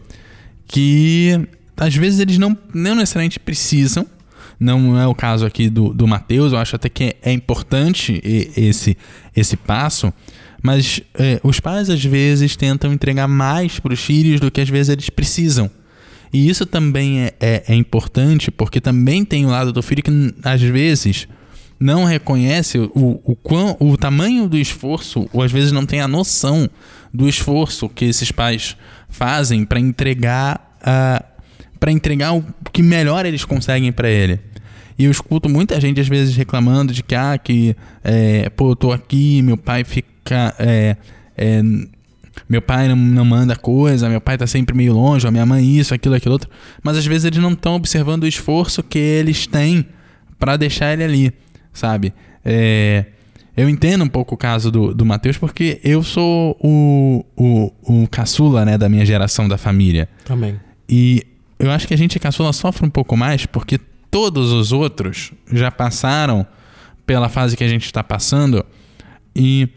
que 0.67 1.47
às 1.77 1.95
vezes 1.95 2.19
eles 2.19 2.37
não, 2.37 2.57
não 2.73 2.95
necessariamente 2.95 3.39
precisam, 3.39 4.05
não 4.59 4.99
é 4.99 5.07
o 5.07 5.15
caso 5.15 5.45
aqui 5.45 5.69
do, 5.69 5.93
do 5.93 6.07
Matheus, 6.07 6.53
eu 6.53 6.59
acho 6.59 6.75
até 6.75 6.89
que 6.89 7.15
é 7.21 7.31
importante 7.31 8.21
esse, 8.55 8.97
esse 9.35 9.57
passo, 9.57 10.13
mas 10.61 11.01
é, 11.15 11.39
os 11.43 11.59
pais 11.59 11.89
às 11.89 12.03
vezes 12.03 12.55
tentam 12.55 12.93
entregar 12.93 13.27
mais 13.27 13.79
para 13.79 13.93
os 13.93 13.99
filhos 13.99 14.39
do 14.39 14.49
que 14.49 14.61
às 14.61 14.69
vezes 14.69 14.89
eles 14.89 15.09
precisam. 15.09 15.69
E 16.31 16.49
isso 16.49 16.65
também 16.65 17.21
é, 17.21 17.33
é, 17.39 17.63
é 17.67 17.75
importante, 17.75 18.49
porque 18.49 18.79
também 18.79 19.23
tem 19.25 19.45
o 19.45 19.49
lado 19.49 19.71
do 19.71 19.83
filho 19.83 20.01
que 20.01 20.33
às 20.43 20.61
vezes 20.61 21.27
não 21.83 22.05
reconhece 22.05 22.77
o, 22.77 23.19
o, 23.25 23.35
quão, 23.35 23.75
o 23.77 23.97
tamanho 23.97 24.47
do 24.47 24.57
esforço, 24.57 25.29
ou 25.33 25.43
às 25.43 25.51
vezes 25.51 25.73
não 25.73 25.85
tem 25.85 25.99
a 25.99 26.07
noção 26.07 26.69
do 27.13 27.27
esforço 27.27 27.89
que 27.89 28.05
esses 28.05 28.31
pais 28.31 28.77
fazem 29.09 29.65
para 29.65 29.81
entregar 29.81 30.77
uh, 30.79 31.33
para 31.77 31.91
entregar 31.91 32.33
o 32.33 32.45
que 32.71 32.81
melhor 32.81 33.25
eles 33.25 33.43
conseguem 33.43 33.91
para 33.91 34.09
ele. 34.09 34.39
E 34.97 35.03
eu 35.03 35.11
escuto 35.11 35.49
muita 35.49 35.79
gente 35.81 35.99
às 35.99 36.07
vezes 36.07 36.33
reclamando 36.37 36.93
de 36.93 37.03
que 37.03 37.15
ah 37.15 37.37
que 37.37 37.75
é, 38.01 38.49
pô 38.51 38.71
eu 38.71 38.75
tô 38.77 38.91
aqui 38.93 39.41
meu 39.41 39.57
pai 39.57 39.83
fica 39.83 40.55
é, 40.57 40.95
é, 41.35 41.61
meu 42.47 42.61
pai 42.61 42.87
não, 42.87 42.95
não 42.95 43.25
manda 43.25 43.57
coisa, 43.57 44.07
meu 44.07 44.21
pai 44.21 44.37
tá 44.37 44.47
sempre 44.47 44.73
meio 44.73 44.93
longe, 44.93 45.27
a 45.27 45.31
minha 45.31 45.45
mãe 45.45 45.77
isso, 45.77 45.93
aquilo, 45.93 46.15
aquilo 46.15 46.31
outro. 46.33 46.49
Mas 46.81 46.95
às 46.95 47.05
vezes 47.05 47.25
eles 47.25 47.39
não 47.39 47.51
estão 47.51 47.75
observando 47.75 48.23
o 48.23 48.27
esforço 48.27 48.81
que 48.81 48.97
eles 48.97 49.45
têm 49.45 49.85
para 50.39 50.55
deixar 50.55 50.93
ele 50.93 51.03
ali, 51.03 51.33
sabe? 51.73 52.13
É, 52.45 53.05
eu 53.55 53.69
entendo 53.69 54.03
um 54.03 54.07
pouco 54.07 54.35
o 54.35 54.37
caso 54.37 54.71
do, 54.71 54.93
do 54.93 55.05
Matheus, 55.05 55.37
porque 55.37 55.79
eu 55.83 56.03
sou 56.03 56.57
o, 56.59 57.25
o, 57.35 57.71
o 57.81 58.07
caçula, 58.07 58.65
né, 58.65 58.77
da 58.77 58.89
minha 58.89 59.05
geração 59.05 59.47
da 59.47 59.57
família. 59.57 60.09
Também. 60.25 60.59
E 60.87 61.23
eu 61.59 61.71
acho 61.71 61.87
que 61.87 61.93
a 61.93 61.97
gente 61.97 62.19
caçula 62.19 62.51
sofre 62.51 62.85
um 62.85 62.89
pouco 62.89 63.15
mais 63.15 63.45
porque 63.45 63.79
todos 64.09 64.51
os 64.51 64.71
outros 64.71 65.31
já 65.51 65.71
passaram 65.71 66.45
pela 67.05 67.29
fase 67.29 67.55
que 67.55 67.63
a 67.63 67.67
gente 67.67 67.85
está 67.85 68.03
passando 68.03 68.65
e 69.35 69.69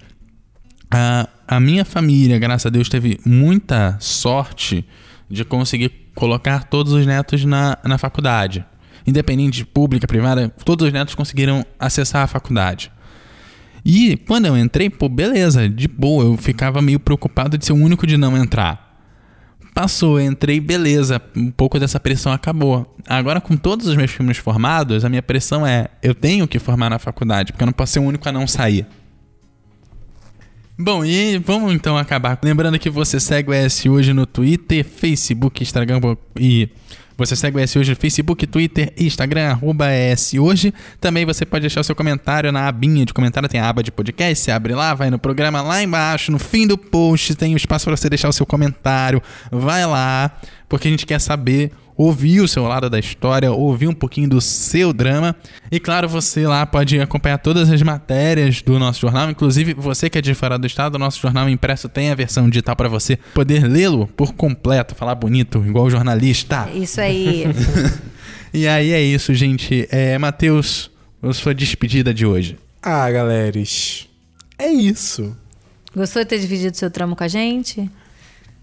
a, 0.91 1.29
a 1.47 1.61
minha 1.61 1.85
família, 1.85 2.39
graças 2.39 2.67
a 2.67 2.71
Deus, 2.71 2.89
teve 2.89 3.19
muita 3.25 3.97
sorte 4.01 4.85
de 5.29 5.45
conseguir 5.45 5.91
colocar 6.15 6.65
todos 6.65 6.93
os 6.93 7.07
netos 7.07 7.45
na, 7.45 7.79
na 7.85 7.99
faculdade. 7.99 8.65
Independente 9.07 9.59
de 9.59 9.67
pública, 9.67 10.07
privada, 10.07 10.49
todos 10.65 10.87
os 10.87 10.93
netos 10.93 11.15
conseguiram 11.15 11.65
acessar 11.79 12.23
a 12.23 12.27
faculdade. 12.27 12.91
E 13.85 14.17
quando 14.17 14.47
eu 14.47 14.59
entrei, 14.59 14.91
pô, 14.91 15.09
beleza, 15.09 15.69
de 15.69 15.87
boa, 15.87 16.25
eu 16.25 16.37
ficava 16.37 16.83
meio 16.83 16.99
preocupado 16.99 17.57
de 17.57 17.65
ser 17.65 17.73
o 17.73 17.77
único 17.77 18.05
de 18.05 18.17
não 18.17 18.37
entrar. 18.37 18.87
Passou, 19.73 20.21
entrei, 20.21 20.59
beleza, 20.59 21.23
um 21.37 21.51
pouco 21.51 21.79
dessa 21.79 22.01
pressão 22.01 22.33
acabou. 22.33 22.97
Agora, 23.07 23.41
com 23.41 23.57
todos 23.57 23.87
os 23.87 23.95
meus 23.95 24.11
filmes 24.11 24.39
formados, 24.39 25.05
a 25.05 25.09
minha 25.09 25.23
pressão 25.23 25.65
é: 25.65 25.89
eu 26.03 26.15
tenho 26.15 26.49
que 26.49 26.59
formar 26.59 26.91
na 26.91 26.99
faculdade, 26.99 27.53
porque 27.53 27.63
eu 27.63 27.67
não 27.67 27.73
posso 27.73 27.93
ser 27.93 27.99
o 28.01 28.03
único 28.03 28.29
a 28.29 28.33
não 28.33 28.47
sair. 28.47 28.87
Bom, 30.79 31.05
e 31.05 31.39
vamos 31.39 31.73
então 31.73 31.97
acabar. 31.97 32.39
Lembrando 32.43 32.79
que 32.79 32.91
você 32.91 33.21
segue 33.21 33.51
o 33.51 33.55
ES 33.55 33.87
hoje 33.87 34.13
no 34.13 34.27
Twitter, 34.27 34.85
Facebook, 34.85 35.63
Instagram 35.63 36.01
e 36.39 36.69
você 37.17 37.35
segue 37.35 37.57
o 37.57 37.61
S 37.61 37.79
Hoje 37.79 37.91
no 37.91 37.97
Facebook, 37.97 38.47
Twitter, 38.47 38.93
Instagram, 38.99 39.51
arroba 39.51 39.91
S 39.91 40.39
Hoje. 40.39 40.73
Também 41.01 41.25
você 41.25 41.47
pode 41.47 41.63
deixar 41.63 41.81
o 41.81 41.85
seu 41.85 41.95
comentário 41.95 42.53
na 42.53 42.69
abinha 42.69 43.05
de 43.05 43.15
comentário, 43.15 43.49
tem 43.49 43.61
a 43.61 43.69
aba 43.69 43.83
de 43.83 43.91
podcast, 43.91 44.45
você 44.45 44.51
abre 44.51 44.75
lá, 44.75 44.95
vai 44.95 45.11
no 45.11 45.19
programa 45.19 45.63
lá 45.63 45.83
embaixo, 45.83 46.31
no 46.31 46.39
fim 46.39 46.67
do 46.67 46.77
post 46.77 47.35
tem 47.35 47.55
o 47.55 47.57
espaço 47.57 47.85
para 47.87 47.97
você 47.97 48.09
deixar 48.09 48.29
o 48.29 48.33
seu 48.33 48.45
comentário. 48.45 49.23
Vai 49.51 49.87
lá, 49.87 50.31
porque 50.69 50.89
a 50.89 50.91
gente 50.91 51.07
quer 51.07 51.21
saber 51.21 51.73
ouvir 51.97 52.41
o 52.41 52.49
seu 52.49 52.65
lado 52.65 52.91
da 52.91 52.99
história, 52.99 53.51
ouvir 53.51 53.89
um 53.89 53.95
pouquinho 53.95 54.29
do 54.29 54.41
seu 54.41 54.93
drama. 54.93 55.35
E 55.71 55.81
claro, 55.81 56.09
você 56.09 56.47
lá 56.47 56.67
pode 56.67 57.01
acompanhar 57.01 57.39
todas 57.39 57.71
as 57.71 57.83
matérias 57.83 58.61
do 58.61 58.79
nosso 58.79 59.01
jornal, 59.01 59.31
inclusive 59.31 59.75
você 59.75 60.11
que 60.11 60.19
é 60.19 60.21
de 60.21 60.35
fora 60.35 60.59
do 60.59 60.67
estado, 60.67 60.97
o 60.97 60.99
nosso 60.99 61.21
jornal 61.21 61.49
impresso 61.49 61.89
tem 61.89 62.11
a 62.11 62.15
versão 62.15 62.49
digital 62.49 62.77
para 62.77 62.89
você 62.89 63.17
poder 63.35 63.67
lê-lo 63.67 64.07
por 64.09 64.35
completo, 64.35 64.95
falar 64.95 65.15
bonito, 65.15 65.65
igual 65.67 65.89
jornalista. 65.89 66.69
Isso 66.75 67.01
aí. 67.01 67.45
e 68.53 68.67
aí 68.69 68.93
é 68.93 69.01
isso, 69.01 69.33
gente. 69.35 69.89
É, 69.91 70.19
Matheus, 70.19 70.91
a 71.23 71.33
sua 71.33 71.55
despedida 71.55 72.13
de 72.13 72.27
hoje. 72.27 72.59
Ah, 72.83 73.11
galeres, 73.11 74.09
é 74.59 74.69
isso. 74.69 75.37
Gostou 75.95 76.23
de 76.23 76.29
ter 76.29 76.39
dividido 76.39 76.77
seu 76.77 76.91
tramo 76.91 77.17
com 77.17 77.25
a 77.25 77.29
gente? 77.29 77.91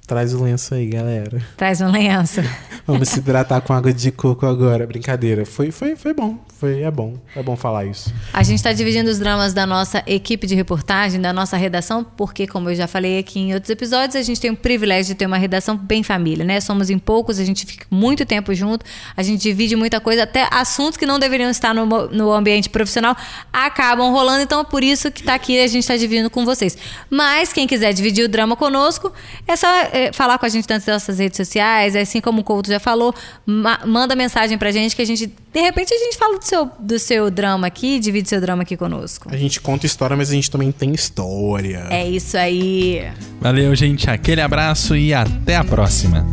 Traz 0.05 0.33
o 0.33 0.43
lenço 0.43 0.75
aí, 0.75 0.87
galera. 0.87 1.41
Traz 1.55 1.79
um 1.79 1.89
lenço. 1.89 2.41
Vamos 2.85 3.07
se 3.07 3.19
hidratar 3.19 3.61
com 3.61 3.71
água 3.71 3.93
de 3.93 4.11
coco 4.11 4.45
agora. 4.45 4.85
Brincadeira. 4.85 5.45
Foi, 5.45 5.71
foi, 5.71 5.95
foi 5.95 6.13
bom. 6.13 6.37
Foi, 6.59 6.81
é 6.81 6.91
bom. 6.91 7.15
É 7.33 7.41
bom 7.41 7.55
falar 7.55 7.85
isso. 7.85 8.13
A 8.33 8.43
gente 8.43 8.57
está 8.57 8.73
dividindo 8.73 9.09
os 9.09 9.17
dramas 9.17 9.53
da 9.53 9.65
nossa 9.65 10.03
equipe 10.05 10.45
de 10.45 10.55
reportagem, 10.55 11.21
da 11.21 11.31
nossa 11.31 11.55
redação, 11.55 12.03
porque, 12.03 12.45
como 12.45 12.69
eu 12.69 12.75
já 12.75 12.85
falei 12.85 13.17
aqui 13.17 13.39
em 13.39 13.53
outros 13.53 13.69
episódios, 13.69 14.17
a 14.17 14.21
gente 14.21 14.41
tem 14.41 14.51
o 14.51 14.57
privilégio 14.57 15.13
de 15.13 15.15
ter 15.15 15.25
uma 15.25 15.37
redação 15.37 15.77
bem 15.77 16.03
família, 16.03 16.43
né? 16.43 16.59
Somos 16.59 16.89
em 16.89 16.99
poucos, 16.99 17.39
a 17.39 17.45
gente 17.45 17.65
fica 17.65 17.85
muito 17.89 18.25
tempo 18.25 18.53
junto, 18.53 18.85
a 19.15 19.23
gente 19.23 19.41
divide 19.41 19.77
muita 19.77 20.01
coisa, 20.01 20.23
até 20.23 20.49
assuntos 20.51 20.97
que 20.97 21.05
não 21.05 21.17
deveriam 21.17 21.49
estar 21.49 21.73
no, 21.73 21.85
no 21.85 22.31
ambiente 22.33 22.69
profissional 22.69 23.15
acabam 23.53 24.11
rolando. 24.11 24.41
Então 24.41 24.59
é 24.59 24.65
por 24.65 24.83
isso 24.83 25.09
que 25.09 25.21
está 25.21 25.33
aqui 25.35 25.61
a 25.61 25.67
gente 25.67 25.83
está 25.83 25.95
dividindo 25.95 26.29
com 26.29 26.43
vocês. 26.43 26.77
Mas 27.09 27.53
quem 27.53 27.65
quiser 27.65 27.93
dividir 27.93 28.25
o 28.25 28.27
drama 28.27 28.57
conosco, 28.57 29.13
é 29.47 29.55
só 29.55 29.67
é, 29.93 30.11
falar 30.11 30.39
com 30.39 30.45
a 30.45 30.49
gente 30.49 30.67
nas 30.67 30.85
nossas 30.85 31.19
redes 31.19 31.37
sociais, 31.37 31.95
assim 31.95 32.19
como 32.19 32.41
o 32.41 32.43
Couto 32.43 32.69
já 32.69 32.79
falou, 32.79 33.13
ma 33.45 33.79
manda 33.85 34.15
mensagem 34.15 34.57
pra 34.57 34.71
gente 34.71 34.95
que 34.95 35.01
a 35.01 35.05
gente, 35.05 35.27
de 35.27 35.61
repente, 35.61 35.93
a 35.93 35.97
gente 35.97 36.17
fala 36.17 36.39
do 36.39 36.45
seu, 36.45 36.69
do 36.79 36.97
seu 36.97 37.29
drama 37.29 37.67
aqui, 37.67 37.99
divide 37.99 38.27
seu 38.27 38.41
drama 38.41 38.63
aqui 38.63 38.75
conosco. 38.75 39.29
A 39.31 39.37
gente 39.37 39.61
conta 39.61 39.85
história, 39.85 40.17
mas 40.17 40.31
a 40.31 40.33
gente 40.33 40.49
também 40.49 40.71
tem 40.71 40.91
história. 40.91 41.87
É 41.91 42.07
isso 42.07 42.35
aí. 42.35 43.07
Valeu, 43.39 43.73
gente. 43.75 44.09
Aquele 44.09 44.41
abraço 44.41 44.95
e 44.95 45.13
até 45.13 45.55
a 45.55 45.63
próxima. 45.63 46.25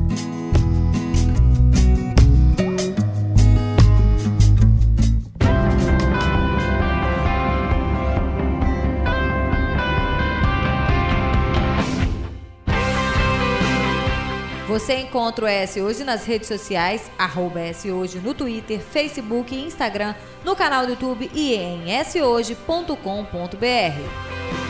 Você 14.70 15.00
encontra 15.00 15.46
o 15.46 15.48
S 15.48 15.80
Hoje 15.80 16.04
nas 16.04 16.24
redes 16.24 16.46
sociais, 16.46 17.10
arroba 17.18 17.58
S 17.58 17.90
Hoje 17.90 18.20
no 18.20 18.32
Twitter, 18.32 18.78
Facebook 18.78 19.52
e 19.52 19.64
Instagram, 19.64 20.14
no 20.44 20.54
canal 20.54 20.86
do 20.86 20.92
YouTube 20.92 21.28
e 21.34 21.54
em 21.54 22.04
shoje.com.br. 22.04 24.69